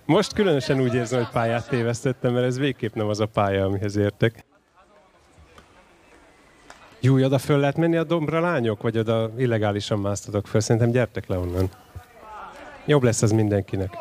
most 0.05 0.33
különösen 0.33 0.81
úgy 0.81 0.95
érzem, 0.95 1.19
hogy 1.19 1.33
pályát 1.33 1.69
tévesztettem, 1.69 2.33
mert 2.33 2.47
ez 2.47 2.59
végképp 2.59 2.95
nem 2.95 3.09
az 3.09 3.21
a 3.21 3.27
pálya, 3.27 3.65
amihez 3.65 3.97
értek. 3.97 4.45
Jó, 7.07 7.25
oda 7.25 7.39
föl 7.39 7.59
lehet 7.59 7.77
menni 7.77 7.97
a 7.97 8.05
dombra, 8.05 8.41
lányok, 8.41 8.83
vagy 8.83 8.99
oda 8.99 9.31
illegálisan 9.39 9.99
másztatok 9.99 10.47
föl? 10.47 10.61
Szerintem 10.61 10.91
gyertek 10.91 11.27
le 11.27 11.39
onnan. 11.39 11.71
Jobb 12.87 13.03
lesz 13.03 13.23
az 13.23 13.31
mindenkinek. 13.33 13.97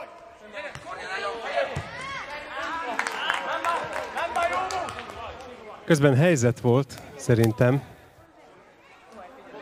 Közben 5.86 6.16
helyzet 6.16 6.60
volt, 6.60 7.02
szerintem. 7.16 7.84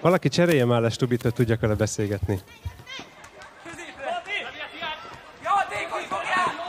Valaki 0.02 0.30
cserélje 0.30 0.66
már 0.66 0.82
le 0.82 0.90
Stubit, 0.90 1.22
hogy 1.22 1.34
tudjak 1.34 1.60
vele 1.60 1.76
beszélgetni. 1.76 2.40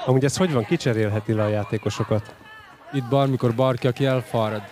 Amúgy 0.04 0.24
ez 0.24 0.36
hogy 0.36 0.52
van, 0.52 0.64
kicserélheti 0.64 1.32
le 1.32 1.42
a 1.44 1.48
játékosokat? 1.48 2.34
Itt 2.92 3.08
bármikor 3.08 3.54
bárki, 3.54 3.86
aki 3.86 4.06
elfárad. 4.06 4.62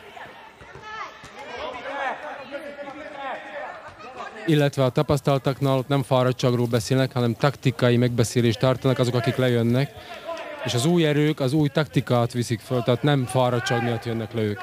Illetve 4.46 4.84
a 4.84 4.90
tapasztaltaknál 4.90 5.76
ott 5.76 5.88
nem 5.88 6.02
fáradtságról 6.02 6.66
beszélnek, 6.66 7.12
hanem 7.12 7.34
taktikai 7.34 7.96
megbeszélést 7.96 8.58
tartanak 8.58 8.98
azok, 8.98 9.14
akik 9.14 9.36
lejönnek. 9.36 9.92
És 10.64 10.74
az 10.74 10.84
új 10.84 11.06
erők 11.06 11.40
az 11.40 11.52
új 11.52 11.68
taktikát 11.68 12.32
viszik 12.32 12.60
föl, 12.60 12.82
tehát 12.82 13.02
nem 13.02 13.24
fáradtság 13.24 13.82
miatt 13.82 14.04
jönnek 14.04 14.32
le 14.32 14.42
ők. 14.42 14.60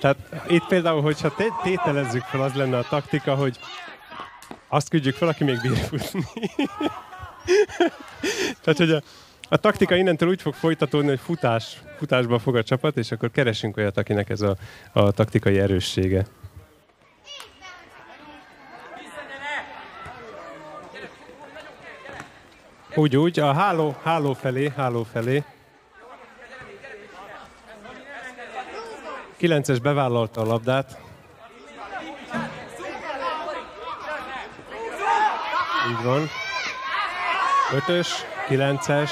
Tehát 0.00 0.16
itt 0.48 0.66
például, 0.66 1.02
hogyha 1.02 1.34
té- 1.34 1.60
tételezzük 1.62 2.22
fel, 2.22 2.42
az 2.42 2.52
lenne 2.54 2.78
a 2.78 2.86
taktika, 2.88 3.34
hogy 3.34 3.58
azt 4.68 4.88
küldjük 4.88 5.14
fel, 5.14 5.28
aki 5.28 5.44
még 5.44 5.60
bír 5.60 5.76
futni. 5.76 6.24
Tehát, 8.62 8.78
hogy 8.78 8.90
a, 8.90 9.02
a 9.48 9.56
taktika 9.56 9.96
innentől 9.96 10.28
úgy 10.28 10.42
fog 10.42 10.54
folytatódni, 10.54 11.08
hogy 11.08 11.20
futás, 11.20 11.82
futásba 11.98 12.38
fog 12.38 12.56
a 12.56 12.62
csapat, 12.62 12.96
és 12.96 13.12
akkor 13.12 13.30
keresünk 13.30 13.76
olyat, 13.76 13.96
akinek 13.96 14.30
ez 14.30 14.40
a, 14.40 14.56
a 14.92 15.10
taktikai 15.10 15.58
erőssége. 15.58 16.26
Úgy, 22.94 23.16
úgy, 23.16 23.40
a 23.40 23.52
háló, 23.52 23.94
háló 24.02 24.32
felé, 24.32 24.72
háló 24.76 25.06
felé. 25.12 25.44
9-es 29.40 29.78
bevállalta 29.82 30.40
a 30.40 30.44
labdát. 30.44 31.00
Így 35.90 36.04
van. 36.04 36.28
5-ös, 37.70 38.08
9-es. 38.48 39.10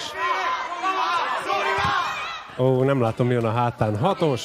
Ó, 2.59 2.83
nem 2.83 3.01
látom, 3.01 3.26
mi 3.26 3.33
jön 3.33 3.45
a 3.45 3.53
hátán. 3.53 3.99
6-os. 4.03 4.43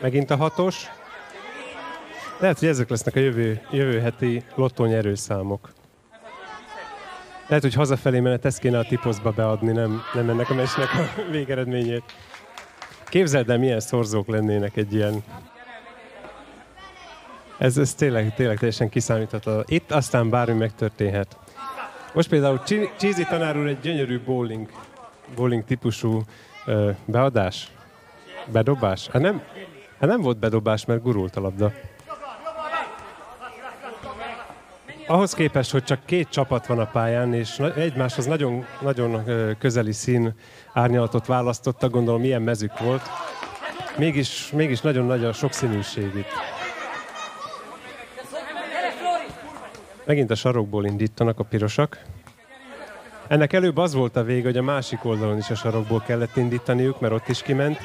Megint 0.00 0.30
a 0.30 0.36
6-os. 0.36 0.76
Lehet, 2.38 2.58
hogy 2.58 2.68
ezek 2.68 2.88
lesznek 2.88 3.16
a 3.16 3.20
jövő, 3.20 3.60
jövő 3.70 4.00
heti 4.00 4.44
lottónyerőszámok. 4.54 5.75
Lehet, 7.48 7.62
hogy 7.62 7.74
hazafelé 7.74 8.20
menet 8.20 8.44
ezt 8.44 8.58
kéne 8.58 8.78
a 8.78 8.84
tiposzba 8.84 9.30
beadni, 9.30 9.72
nem, 9.72 10.02
nem 10.14 10.30
ennek 10.30 10.50
a 10.50 10.54
mesnek 10.54 10.88
a 10.94 11.30
végeredményét. 11.30 12.02
Képzeld 13.08 13.50
el, 13.50 13.58
milyen 13.58 13.80
szorzók 13.80 14.26
lennének 14.28 14.76
egy 14.76 14.94
ilyen... 14.94 15.22
Ez, 17.58 17.78
ez 17.78 17.94
tényleg, 17.94 18.34
tényleg 18.34 18.58
teljesen 18.58 18.88
kiszámítható. 18.88 19.62
Itt 19.66 19.92
aztán 19.92 20.30
bármi 20.30 20.54
megtörténhet. 20.54 21.36
Most 22.14 22.28
például 22.28 22.62
Cheesy 22.96 23.24
tanár 23.24 23.56
úr 23.56 23.66
egy 23.66 23.80
gyönyörű 23.80 24.20
bowling, 24.20 24.68
bowling 25.34 25.64
típusú 25.64 26.22
ö, 26.66 26.90
beadás, 27.04 27.70
bedobás. 28.52 29.08
Hát 29.08 29.22
nem, 29.22 29.42
hát 30.00 30.08
nem 30.08 30.20
volt 30.20 30.38
bedobás, 30.38 30.84
mert 30.84 31.02
gurult 31.02 31.36
a 31.36 31.40
labda. 31.40 31.72
Ahhoz 35.08 35.34
képest, 35.34 35.70
hogy 35.70 35.84
csak 35.84 36.04
két 36.04 36.28
csapat 36.28 36.66
van 36.66 36.78
a 36.78 36.86
pályán, 36.86 37.34
és 37.34 37.58
egymáshoz 37.58 38.26
nagyon, 38.26 38.66
nagyon 38.80 39.24
közeli 39.58 39.92
szín 39.92 40.34
árnyalatot 40.72 41.26
választottak, 41.26 41.90
gondolom 41.90 42.24
ilyen 42.24 42.42
mezük 42.42 42.78
volt. 42.78 43.02
Mégis, 43.96 44.50
mégis 44.50 44.80
nagyon 44.80 45.06
nagy 45.06 45.24
a 45.24 45.32
sokszínűség 45.32 46.14
itt. 46.14 46.32
Megint 50.04 50.30
a 50.30 50.34
sarokból 50.34 50.84
indítanak 50.84 51.38
a 51.38 51.44
pirosak. 51.44 52.02
Ennek 53.28 53.52
előbb 53.52 53.76
az 53.76 53.94
volt 53.94 54.16
a 54.16 54.22
vége, 54.22 54.46
hogy 54.46 54.56
a 54.56 54.62
másik 54.62 55.04
oldalon 55.04 55.38
is 55.38 55.50
a 55.50 55.54
sarokból 55.54 56.02
kellett 56.06 56.36
indítaniuk, 56.36 57.00
mert 57.00 57.12
ott 57.12 57.28
is 57.28 57.42
kiment. 57.42 57.78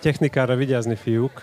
Technikára 0.00 0.54
vigyázni, 0.54 0.94
fiúk. 0.94 1.42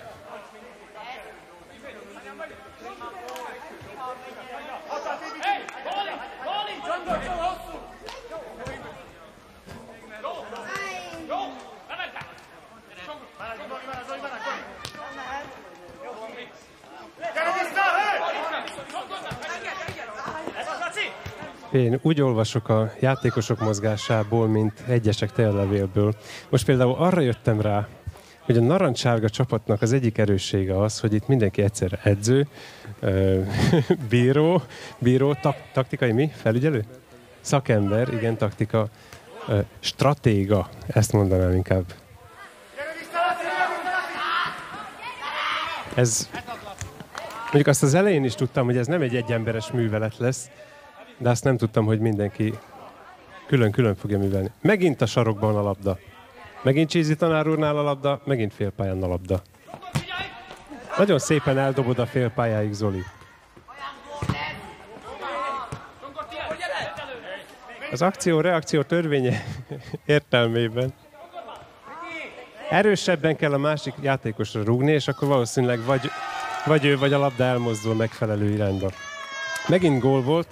Én 21.78 22.00
úgy 22.02 22.22
olvasok 22.22 22.70
a 22.70 22.92
játékosok 23.00 23.60
mozgásából, 23.60 24.48
mint 24.48 24.84
egyesek 24.88 25.32
tejlevélből. 25.32 26.16
Most 26.50 26.66
például 26.66 26.96
arra 26.98 27.22
jöttem 27.22 27.62
rá, 27.62 27.88
hogy 28.42 28.58
a 28.58 28.62
narancsárga 28.62 29.30
csapatnak 29.30 29.82
az 29.82 29.94
egyik 29.94 30.18
erőssége 30.18 30.82
az, 30.82 31.00
hogy 31.00 31.14
itt 31.14 31.28
mindenki 31.28 31.62
egyszerre 31.62 32.00
edző, 32.04 32.48
bíró, 34.10 34.62
bíró, 35.00 35.34
tak, 35.42 35.56
taktikai 35.74 36.12
mi? 36.12 36.32
Felügyelő? 36.36 36.84
Szakember, 37.42 38.14
igen, 38.14 38.38
taktika, 38.38 38.88
stratéga, 39.80 40.70
ezt 40.88 41.14
mondanám 41.14 41.54
inkább. 41.54 41.86
Ez, 45.96 46.30
mondjuk 47.42 47.68
azt 47.68 47.84
az 47.84 47.94
elején 47.94 48.24
is 48.24 48.36
tudtam, 48.36 48.66
hogy 48.66 48.78
ez 48.78 48.88
nem 48.88 49.02
egy 49.02 49.16
egyemberes 49.16 49.72
művelet 49.72 50.18
lesz, 50.18 50.50
de 51.18 51.30
azt 51.30 51.44
nem 51.44 51.58
tudtam, 51.58 51.86
hogy 51.86 52.00
mindenki 52.00 52.54
külön-külön 53.48 53.96
fogja 53.96 54.18
művelni. 54.18 54.52
Megint 54.62 55.02
a 55.02 55.06
sarokban 55.06 55.56
a 55.56 55.62
labda. 55.62 55.98
Megint 56.62 56.90
Csízi 56.90 57.16
tanár 57.16 57.48
úrnál 57.48 57.78
a 57.78 57.82
labda, 57.82 58.22
megint 58.26 58.54
félpályán 58.54 59.04
a 59.04 59.08
labda. 59.08 59.42
Nagyon 60.98 61.20
szépen 61.20 61.58
eldobod 61.58 62.00
a 62.00 62.06
félpályáig, 62.06 62.74
Zoli. 62.74 63.04
Az 67.92 68.02
akció-reakció 68.02 68.82
törvénye 68.82 69.44
értelmében 70.06 70.94
erősebben 72.70 73.36
kell 73.36 73.54
a 73.54 73.58
másik 73.58 73.94
játékosra 74.02 74.64
rúgni, 74.64 74.92
és 74.92 75.08
akkor 75.08 75.28
valószínűleg 75.28 75.86
vagy, 75.86 76.12
vagy 76.66 76.86
ő, 76.86 76.98
vagy 76.98 77.14
a 77.14 77.20
labda 77.20 77.44
elmozdul 77.44 77.96
megfelelő 77.96 78.50
irányba. 78.50 78.92
Megint 79.68 80.00
gól 80.00 80.22
volt, 80.22 80.48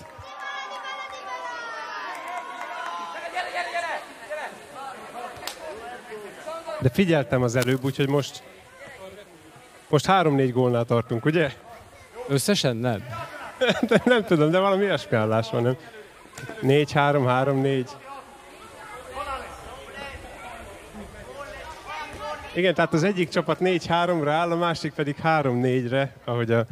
De 6.85 6.91
figyeltem 6.91 7.41
az 7.41 7.55
előbb, 7.55 7.83
úgyhogy 7.83 8.09
most 8.09 8.43
most 9.89 10.05
három-négy 10.05 10.51
gólnál 10.51 10.85
tartunk, 10.85 11.25
ugye? 11.25 11.51
Összesen 12.27 12.75
nem. 12.75 13.03
de 13.89 14.01
nem 14.05 14.23
tudom, 14.23 14.51
de 14.51 14.59
valami 14.59 14.83
ilyesmi 14.83 15.17
állás 15.17 15.49
van, 15.49 15.61
nem? 15.61 15.77
Négy, 16.61 16.91
három, 16.91 17.25
három, 17.25 17.61
négy. 17.61 17.89
Igen, 22.53 22.73
tehát 22.73 22.93
az 22.93 23.03
egyik 23.03 23.29
csapat 23.29 23.57
4-3-ra 23.59 24.27
áll, 24.29 24.51
a 24.51 24.55
másik 24.55 24.93
pedig 24.93 25.15
3-4-re, 25.23 26.15
ahogy 26.25 26.51
a 26.51 26.65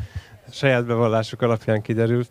saját 0.51 0.85
bevallásuk 0.85 1.41
alapján 1.41 1.81
kiderült. 1.81 2.29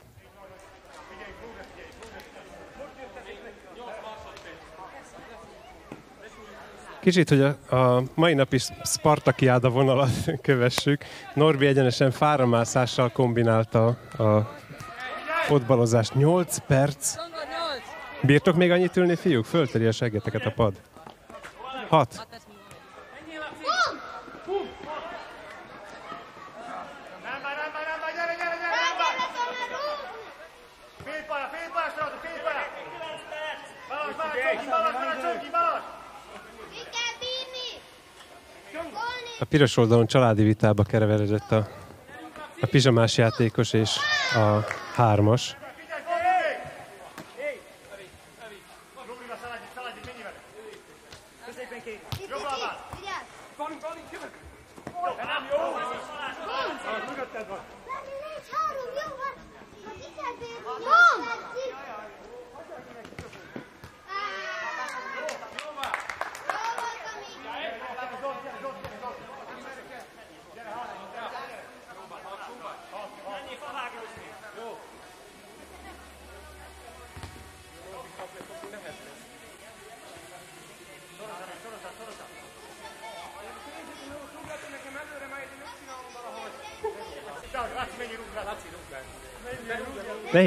Kicsit, 7.02 7.28
hogy 7.28 7.40
a, 7.40 7.76
a 7.76 8.02
mai 8.14 8.34
napi 8.34 8.58
Spartakiáda 8.84 9.70
vonalat 9.70 10.10
kövessük. 10.42 11.04
Norbi 11.34 11.66
egyenesen 11.66 12.10
fáramászással 12.10 13.08
kombinálta 13.08 13.86
a 14.18 14.56
fotbalozást. 15.46 16.14
8 16.14 16.58
perc. 16.66 17.14
Bírtok 18.22 18.56
még 18.56 18.70
annyit 18.70 18.96
ülni, 18.96 19.16
fiúk? 19.16 19.44
Fölteri 19.44 19.86
a 19.86 19.92
seggeteket 19.92 20.44
a 20.46 20.50
pad. 20.50 20.74
6. 21.88 22.26
piros 39.52 39.76
oldalon 39.76 40.06
családi 40.06 40.42
vitába 40.42 40.82
kereveredett 40.82 41.52
a, 41.52 41.68
a 42.60 42.66
pizsamás 42.66 43.16
játékos 43.16 43.72
és 43.72 43.96
a 44.34 44.64
hármas. 44.94 45.56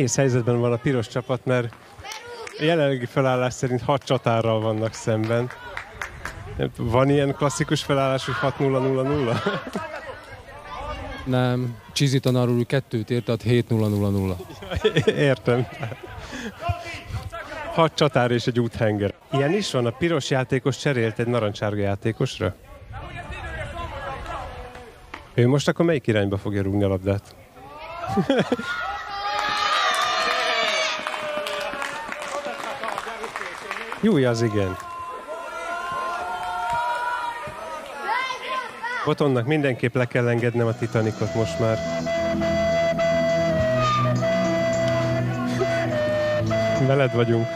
Nehéz 0.06 0.20
helyzetben 0.20 0.60
van 0.60 0.72
a 0.72 0.76
piros 0.76 1.08
csapat, 1.08 1.46
mert 1.46 1.74
a 2.60 2.64
jelenlegi 2.64 3.06
felállás 3.06 3.54
szerint 3.54 3.82
hat 3.82 4.04
csatárral 4.04 4.62
vannak 4.62 4.94
szemben. 4.94 5.50
Van 6.78 7.10
ilyen 7.10 7.36
klasszikus 7.36 7.84
felállás, 7.84 8.26
hogy 8.26 8.54
6-0-0-0? 8.60 9.38
Nem, 11.26 11.78
Csizi 11.94 12.20
tanár 12.20 12.48
úr 12.48 12.66
kettőt 12.66 13.10
ért, 13.10 13.26
tehát 13.26 13.44
7-0-0-0. 13.46 14.36
Értem. 15.06 15.68
Hat 17.74 17.96
csatár 17.96 18.32
és 18.32 18.48
egy 18.48 18.60
úthenger. 18.60 19.14
Ilyen 19.32 19.54
is 19.54 19.72
van, 19.72 19.86
a 19.86 19.92
piros 19.92 20.30
játékos 20.30 20.78
cserélt 20.78 21.20
egy 21.20 21.28
narancsárga 21.28 21.82
játékosra? 21.82 22.56
Ő 25.34 25.48
most 25.48 25.68
akkor 25.68 25.86
melyik 25.86 26.08
irányba 26.08 26.38
fogja 26.38 26.62
rúgni 26.62 26.84
a 26.84 26.88
labdát? 26.88 27.36
Jó, 34.06 34.16
az 34.16 34.42
igen. 34.42 34.78
Botonnak 39.06 39.46
mindenképp 39.46 39.96
le 39.96 40.06
kell 40.06 40.28
engednem 40.28 40.68
a 40.68 40.78
Titanicot 40.78 41.36
most 41.36 41.60
már. 41.60 41.78
Veled 46.88 47.14
vagyunk. 47.14 47.48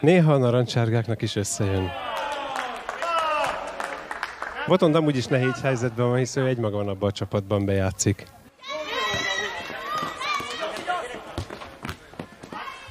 Néha 0.00 0.32
a 0.32 0.38
narancsárgáknak 0.38 1.22
is 1.22 1.36
összejön. 1.36 2.03
Botond 4.66 4.94
amúgy 4.94 5.16
is 5.16 5.26
nehéz 5.26 5.60
helyzetben 5.60 6.08
van, 6.08 6.18
hiszen 6.18 6.44
ő 6.44 6.46
egymaga 6.46 6.76
van 6.76 6.88
abban 6.88 7.08
a 7.08 7.12
csapatban 7.12 7.64
bejátszik. 7.64 8.26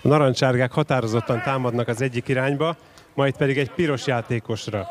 A 0.01 0.07
narancsárgák 0.07 0.71
határozottan 0.71 1.41
támadnak 1.41 1.87
az 1.87 2.01
egyik 2.01 2.27
irányba, 2.27 2.75
majd 3.13 3.37
pedig 3.37 3.57
egy 3.57 3.71
piros 3.71 4.07
játékosra. 4.07 4.87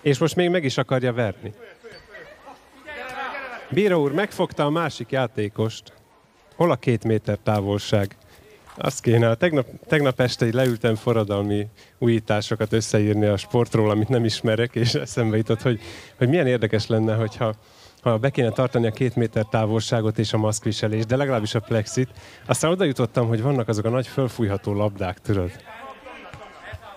És 0.00 0.18
most 0.18 0.36
még 0.36 0.50
meg 0.50 0.64
is 0.64 0.78
akarja 0.78 1.12
verni. 1.12 1.52
Bíró 3.70 4.02
úr 4.02 4.12
megfogta 4.12 4.64
a 4.64 4.70
másik 4.70 5.10
játékost. 5.10 5.92
Hol 6.56 6.70
a 6.70 6.76
két 6.76 7.04
méter 7.04 7.38
távolság? 7.42 8.16
Azt 8.76 9.00
kéne, 9.00 9.34
tegnap, 9.34 9.66
tegnap 9.86 10.20
este 10.20 10.46
így 10.46 10.54
leültem 10.54 10.94
forradalmi 10.94 11.68
újításokat 11.98 12.72
összeírni 12.72 13.26
a 13.26 13.36
sportról, 13.36 13.90
amit 13.90 14.08
nem 14.08 14.24
ismerek, 14.24 14.74
és 14.74 14.94
eszembe 14.94 15.36
jutott, 15.36 15.62
hogy, 15.62 15.80
hogy 16.18 16.28
milyen 16.28 16.46
érdekes 16.46 16.86
lenne, 16.86 17.14
hogyha 17.14 17.54
ha 18.02 18.18
be 18.18 18.30
kéne 18.30 18.50
tartani 18.50 18.86
a 18.86 18.90
két 18.90 19.16
méter 19.16 19.44
távolságot 19.50 20.18
és 20.18 20.32
a 20.32 20.38
maszkviselést, 20.38 21.06
de 21.06 21.16
legalábbis 21.16 21.54
a 21.54 21.60
plexit. 21.60 22.08
Aztán 22.46 22.70
oda 22.70 22.84
jutottam, 22.84 23.28
hogy 23.28 23.42
vannak 23.42 23.68
azok 23.68 23.84
a 23.84 23.88
nagy 23.88 24.06
fölfújható 24.06 24.72
labdák, 24.72 25.20
tudod? 25.20 25.50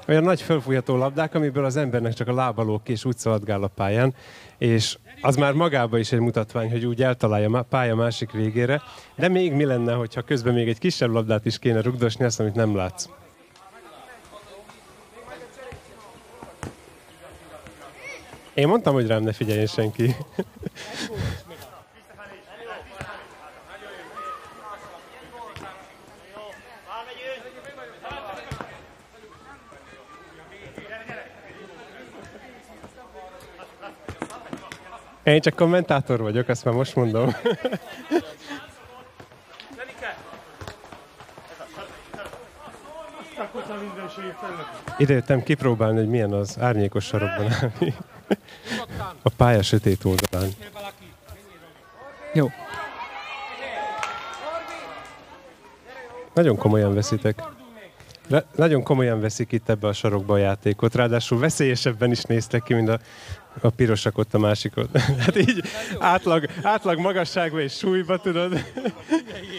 Olyan 0.07 0.23
nagy 0.23 0.41
fölfújható 0.41 0.95
labdák, 0.95 1.35
amiből 1.35 1.65
az 1.65 1.77
embernek 1.77 2.13
csak 2.13 2.27
a 2.27 2.33
lábalók 2.33 2.89
és 2.89 3.05
úgy 3.05 3.17
szaladgál 3.17 3.63
a 3.63 3.67
pályán, 3.67 4.13
és 4.57 4.97
az 5.21 5.35
már 5.35 5.53
magába 5.53 5.97
is 5.97 6.11
egy 6.11 6.19
mutatvány, 6.19 6.71
hogy 6.71 6.85
úgy 6.85 7.03
eltalálja 7.03 7.57
a 7.57 7.61
pálya 7.61 7.95
másik 7.95 8.31
végére, 8.31 8.81
de 9.15 9.27
még 9.27 9.53
mi 9.53 9.65
lenne, 9.65 9.93
hogyha 9.93 10.21
közben 10.21 10.53
még 10.53 10.67
egy 10.67 10.79
kisebb 10.79 11.11
labdát 11.11 11.45
is 11.45 11.59
kéne 11.59 11.81
rugdosni, 11.81 12.25
azt, 12.25 12.39
amit 12.39 12.55
nem 12.55 12.75
látsz. 12.75 13.07
Én 18.53 18.67
mondtam, 18.67 18.93
hogy 18.93 19.07
rám 19.07 19.23
ne 19.23 19.33
figyeljen 19.33 19.65
senki. 19.65 20.15
Én 35.25 35.41
csak 35.41 35.55
kommentátor 35.55 36.21
vagyok, 36.21 36.49
ezt 36.49 36.65
már 36.65 36.73
most 36.73 36.95
mondom. 36.95 37.35
Ide 44.97 45.13
jöttem 45.13 45.43
kipróbálni, 45.43 45.97
hogy 45.97 46.07
milyen 46.09 46.33
az 46.33 46.57
árnyékos 46.59 47.05
sarokban 47.05 47.51
állni. 47.51 47.95
A 49.21 49.29
pálya 49.37 49.61
sötét 49.61 50.03
oldalán. 50.03 50.49
Jó. 52.33 52.51
Nagyon 56.33 56.57
komolyan 56.57 56.93
veszitek. 56.93 57.43
Le, 58.27 58.45
nagyon 58.55 58.83
komolyan 58.83 59.21
veszik 59.21 59.51
itt 59.51 59.69
ebbe 59.69 59.87
a 59.87 59.93
sarokba 59.93 60.33
a 60.33 60.37
játékot, 60.37 60.95
ráadásul 60.95 61.39
veszélyesebben 61.39 62.11
is 62.11 62.21
néztek 62.21 62.63
ki, 62.63 62.73
mint 62.73 62.89
a, 62.89 62.99
a 63.61 63.69
pirosak 63.69 64.17
ott 64.17 64.33
a 64.33 64.39
másikot. 64.39 64.97
hát 65.25 65.37
így 65.37 65.63
átlag, 65.99 66.45
átlag 66.61 66.99
magasságban 66.99 67.61
és 67.61 67.73
súlyba, 67.73 68.17
tudod. 68.17 68.59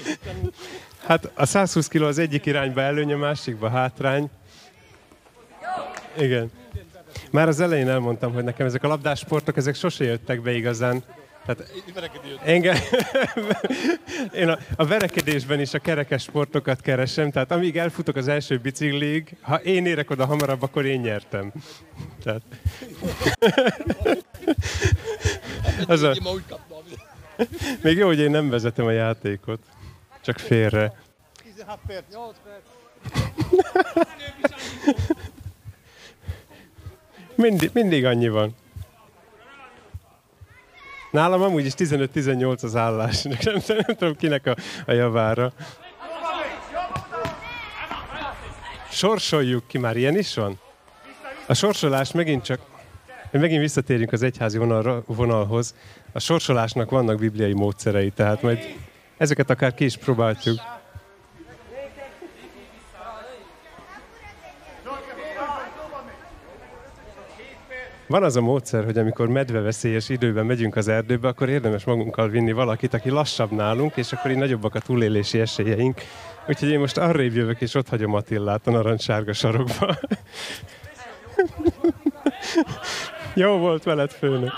hát 1.08 1.30
a 1.34 1.46
120 1.46 1.88
kg 1.88 2.02
az 2.02 2.18
egyik 2.18 2.46
irányba 2.46 2.80
előny, 2.80 3.12
a 3.12 3.16
másikba 3.16 3.68
hátrány. 3.68 4.30
Igen. 6.18 6.50
Már 7.30 7.48
az 7.48 7.60
elején 7.60 7.88
elmondtam, 7.88 8.32
hogy 8.32 8.44
nekem 8.44 8.66
ezek 8.66 8.82
a 8.82 8.88
labdásportok, 8.88 9.56
ezek 9.56 9.74
sose 9.74 10.04
jöttek 10.04 10.42
be 10.42 10.52
igazán. 10.52 11.02
Tehát 11.46 11.72
engem, 12.44 12.76
én 14.42 14.48
a, 14.48 14.58
a 14.76 14.86
verekedésben 14.86 15.60
is 15.60 15.74
a 15.74 15.78
kerekes 15.78 16.22
sportokat 16.22 16.80
keresem, 16.80 17.30
tehát 17.30 17.50
amíg 17.50 17.76
elfutok 17.76 18.16
az 18.16 18.28
első 18.28 18.58
biciklig, 18.58 19.36
ha 19.40 19.56
én 19.56 19.86
érek 19.86 20.10
oda 20.10 20.26
hamarabb, 20.26 20.62
akkor 20.62 20.84
én 20.84 21.00
nyertem. 21.00 21.52
Tehát... 22.22 22.42
az 25.86 26.02
a... 26.02 26.14
Még 27.82 27.96
jó, 27.96 28.06
hogy 28.06 28.18
én 28.18 28.30
nem 28.30 28.48
vezetem 28.48 28.86
a 28.86 28.90
játékot, 28.90 29.60
csak 30.20 30.38
félre. 30.38 30.92
16 31.44 31.78
perc. 31.86 32.04
8 32.12 32.36
perc. 32.44 32.64
Mindig, 37.34 37.70
mindig 37.72 38.04
annyi 38.04 38.28
van. 38.28 38.54
Nálam 41.16 41.42
amúgy 41.42 41.64
is 41.64 41.72
15-18 41.76 42.62
az 42.62 42.76
állás. 42.76 43.22
Nem, 43.22 43.36
nem, 43.66 43.78
nem 43.86 43.96
tudom 43.96 44.16
kinek 44.16 44.46
a, 44.46 44.56
a 44.86 44.92
javára. 44.92 45.52
sorsoljuk 48.90 49.66
ki, 49.66 49.78
már 49.78 49.96
ilyen 49.96 50.16
is 50.16 50.34
van? 50.34 50.58
A 51.46 51.54
sorsolás 51.54 52.12
megint 52.12 52.44
csak, 52.44 52.60
megint 53.30 53.60
visszatérünk 53.60 54.12
az 54.12 54.22
egyházi 54.22 54.58
vonalra, 54.58 55.02
vonalhoz, 55.06 55.74
a 56.12 56.18
sorsolásnak 56.18 56.90
vannak 56.90 57.18
bibliai 57.18 57.52
módszerei, 57.52 58.10
tehát 58.10 58.42
majd 58.42 58.58
ezeket 59.16 59.50
akár 59.50 59.74
ki 59.74 59.84
is 59.84 59.96
próbáljuk. 59.96 60.60
Van 68.06 68.22
az 68.22 68.36
a 68.36 68.40
módszer, 68.40 68.84
hogy 68.84 68.98
amikor 68.98 69.28
medveveszélyes 69.28 70.08
időben 70.08 70.46
megyünk 70.46 70.76
az 70.76 70.88
erdőbe, 70.88 71.28
akkor 71.28 71.48
érdemes 71.48 71.84
magunkkal 71.84 72.28
vinni 72.28 72.52
valakit, 72.52 72.94
aki 72.94 73.10
lassabb 73.10 73.50
nálunk, 73.50 73.96
és 73.96 74.12
akkor 74.12 74.30
így 74.30 74.36
nagyobbak 74.36 74.74
a 74.74 74.80
túlélési 74.80 75.40
esélyeink. 75.40 76.00
Úgyhogy 76.48 76.68
én 76.68 76.78
most 76.78 76.96
arrébb 76.96 77.34
jövök, 77.34 77.60
és 77.60 77.74
ott 77.74 77.88
hagyom 77.88 78.14
Attillát 78.14 78.66
a 78.66 78.70
narancssárga 78.70 79.32
sarokba. 79.32 79.96
Jó 83.34 83.58
volt 83.58 83.82
veled, 83.82 84.10
főnök. 84.10 84.52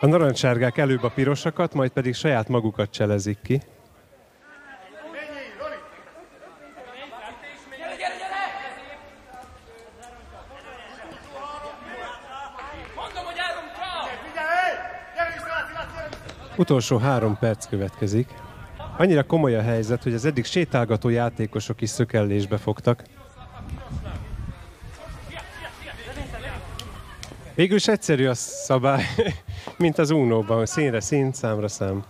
A 0.00 0.06
narancssárgák 0.06 0.78
előbb 0.78 1.02
a 1.02 1.10
pirosakat, 1.10 1.74
majd 1.74 1.90
pedig 1.90 2.14
saját 2.14 2.48
magukat 2.48 2.90
cselezik 2.90 3.38
ki. 3.42 3.60
Utolsó 16.56 16.96
három 16.96 17.38
perc 17.38 17.66
következik. 17.66 18.34
Annyira 18.96 19.22
komoly 19.24 19.56
a 19.56 19.62
helyzet, 19.62 20.02
hogy 20.02 20.14
az 20.14 20.24
eddig 20.24 20.44
sétálgató 20.44 21.08
játékosok 21.08 21.80
is 21.80 21.90
szökellésbe 21.90 22.56
fogtak. 22.56 23.02
Végül 27.58 27.76
is 27.76 27.88
egyszerű 27.88 28.26
a 28.26 28.34
szabály, 28.34 29.04
mint 29.78 29.98
az 29.98 30.10
Unóban, 30.10 30.66
színre 30.66 31.00
szín, 31.00 31.32
számra 31.32 31.68
szám. 31.68 32.04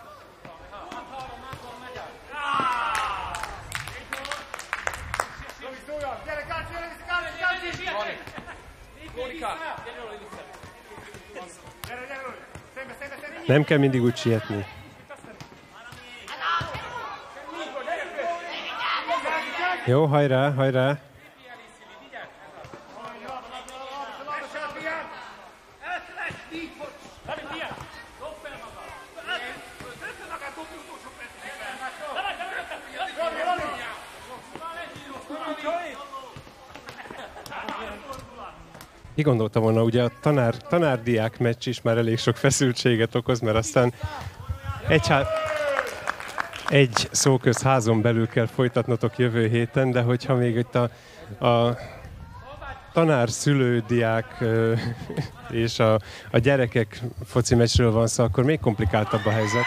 Nem 13.47 13.65
kell 13.65 13.79
mindig 13.79 14.03
úgy 14.03 14.16
sietni. 14.16 14.66
Jó, 19.85 20.07
hajrá, 20.07 20.53
hajrá. 20.53 21.08
Ki 39.19 39.24
gondolta 39.24 39.61
volna, 39.61 39.82
ugye 39.82 40.03
a 40.03 40.11
tanár, 40.20 40.55
tanárdiák 40.57 41.39
meccs 41.39 41.66
is 41.66 41.82
már 41.82 41.97
elég 41.97 42.19
sok 42.19 42.36
feszültséget 42.36 43.15
okoz, 43.15 43.40
mert 43.40 43.57
aztán 43.57 43.93
egy, 44.89 45.07
há- 45.07 45.27
egy 46.69 47.09
szóköz 47.11 47.62
házon 47.62 48.01
belül 48.01 48.28
kell 48.28 48.47
folytatnotok 48.47 49.19
jövő 49.19 49.49
héten, 49.49 49.90
de 49.90 50.01
hogyha 50.01 50.35
még 50.35 50.57
itt 50.57 50.74
a, 50.74 50.90
a 51.47 51.78
tanár, 52.93 53.31
szülő, 53.31 53.85
diák 53.86 54.45
és 55.51 55.78
a, 55.78 56.01
a 56.31 56.39
gyerekek 56.39 57.01
foci 57.24 57.55
meccsről 57.55 57.93
van 57.93 58.07
szó, 58.07 58.24
akkor 58.24 58.45
még 58.45 58.61
komplikáltabb 58.61 59.27
a 59.27 59.31
helyzet. 59.31 59.65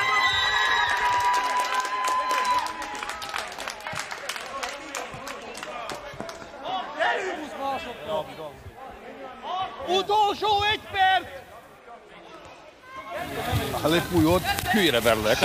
Utolsó 10.00 10.48
egy 10.72 10.82
perc! 10.92 11.26
Elég 13.84 14.02
újod, 14.92 15.02
hülyére 15.02 15.02
verlek. 15.02 15.38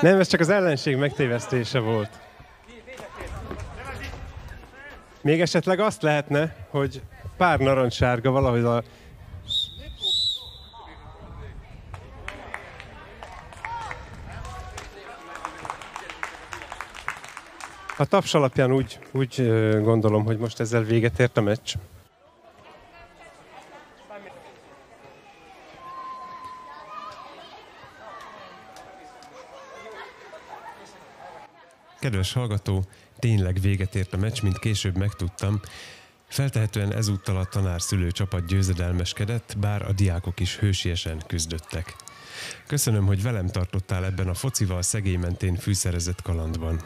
Nem, 0.00 0.20
ez 0.20 0.28
csak 0.28 0.40
az 0.40 0.48
ellenség 0.48 0.96
megtévesztése 0.96 1.78
volt. 1.78 2.10
Még 5.20 5.40
esetleg 5.40 5.80
azt 5.80 6.02
lehetne, 6.02 6.54
hogy 6.70 7.02
pár 7.36 7.58
narancssárga 7.58 8.30
valahogy 8.30 8.64
a 8.64 8.82
A 18.02 18.06
taps 18.06 18.34
alapján 18.34 18.72
úgy, 18.72 18.98
úgy 19.10 19.34
gondolom, 19.82 20.24
hogy 20.24 20.38
most 20.38 20.60
ezzel 20.60 20.82
véget 20.82 21.20
ért 21.20 21.36
a 21.36 21.40
meccs. 21.40 21.74
Kedves 32.00 32.32
hallgató, 32.32 32.84
tényleg 33.18 33.60
véget 33.60 33.94
ért 33.94 34.12
a 34.12 34.16
meccs, 34.16 34.42
mint 34.42 34.58
később 34.58 34.96
megtudtam. 34.96 35.60
Feltehetően 36.28 36.92
ezúttal 36.94 37.36
a 37.36 37.44
tanár-szülő 37.44 38.10
csapat 38.10 38.46
győzedelmeskedett, 38.46 39.54
bár 39.60 39.82
a 39.82 39.92
diákok 39.92 40.40
is 40.40 40.58
hősiesen 40.58 41.22
küzdöttek. 41.26 41.96
Köszönöm, 42.66 43.06
hogy 43.06 43.22
velem 43.22 43.46
tartottál 43.46 44.04
ebben 44.04 44.28
a 44.28 44.34
focival 44.34 44.82
szegély 44.82 45.16
mentén 45.16 45.56
fűszerezett 45.56 46.22
kalandban. 46.22 46.80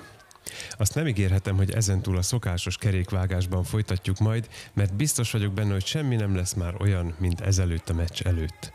Azt 0.70 0.94
nem 0.94 1.06
ígérhetem, 1.06 1.56
hogy 1.56 1.70
ezentúl 1.70 2.16
a 2.16 2.22
szokásos 2.22 2.76
kerékvágásban 2.76 3.64
folytatjuk 3.64 4.18
majd, 4.18 4.48
mert 4.72 4.94
biztos 4.94 5.30
vagyok 5.30 5.52
benne, 5.52 5.72
hogy 5.72 5.86
semmi 5.86 6.16
nem 6.16 6.36
lesz 6.36 6.54
már 6.54 6.74
olyan, 6.80 7.14
mint 7.18 7.40
ezelőtt 7.40 7.88
a 7.88 7.94
meccs 7.94 8.22
előtt. 8.22 8.72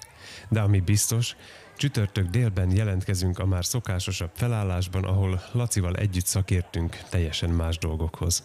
De 0.50 0.60
ami 0.60 0.80
biztos, 0.80 1.36
csütörtök 1.78 2.28
délben 2.28 2.72
jelentkezünk 2.72 3.40
a 3.40 3.46
már 3.46 3.66
szokásosabb 3.66 4.32
felállásban, 4.34 5.04
ahol 5.04 5.42
Lacival 5.52 5.96
együtt 5.96 6.26
szakértünk 6.26 6.98
teljesen 7.10 7.50
más 7.50 7.78
dolgokhoz. 7.78 8.44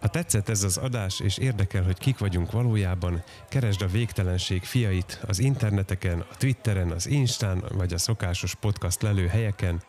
Ha 0.00 0.08
tetszett 0.08 0.48
ez 0.48 0.62
az 0.62 0.76
adás, 0.76 1.20
és 1.20 1.38
érdekel, 1.38 1.82
hogy 1.82 1.98
kik 1.98 2.18
vagyunk 2.18 2.50
valójában, 2.52 3.22
keresd 3.48 3.82
a 3.82 3.86
végtelenség 3.86 4.62
fiait 4.62 5.20
az 5.26 5.38
interneteken, 5.38 6.20
a 6.20 6.36
Twitteren, 6.36 6.90
az 6.90 7.06
Instán, 7.06 7.64
vagy 7.68 7.92
a 7.92 7.98
szokásos 7.98 8.54
podcast 8.54 9.02
lelő 9.02 9.26
helyeken, 9.26 9.82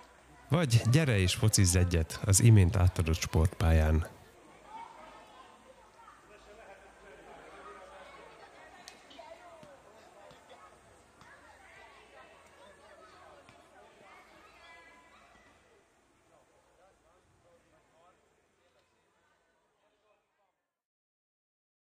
vagy 0.52 0.82
gyere 0.91 1.18
és 1.18 1.34
focizz 1.34 1.76
egyet 1.76 2.19
az 2.26 2.41
imént 2.41 2.76
átadott 2.76 3.19
sportpályán. 3.19 4.07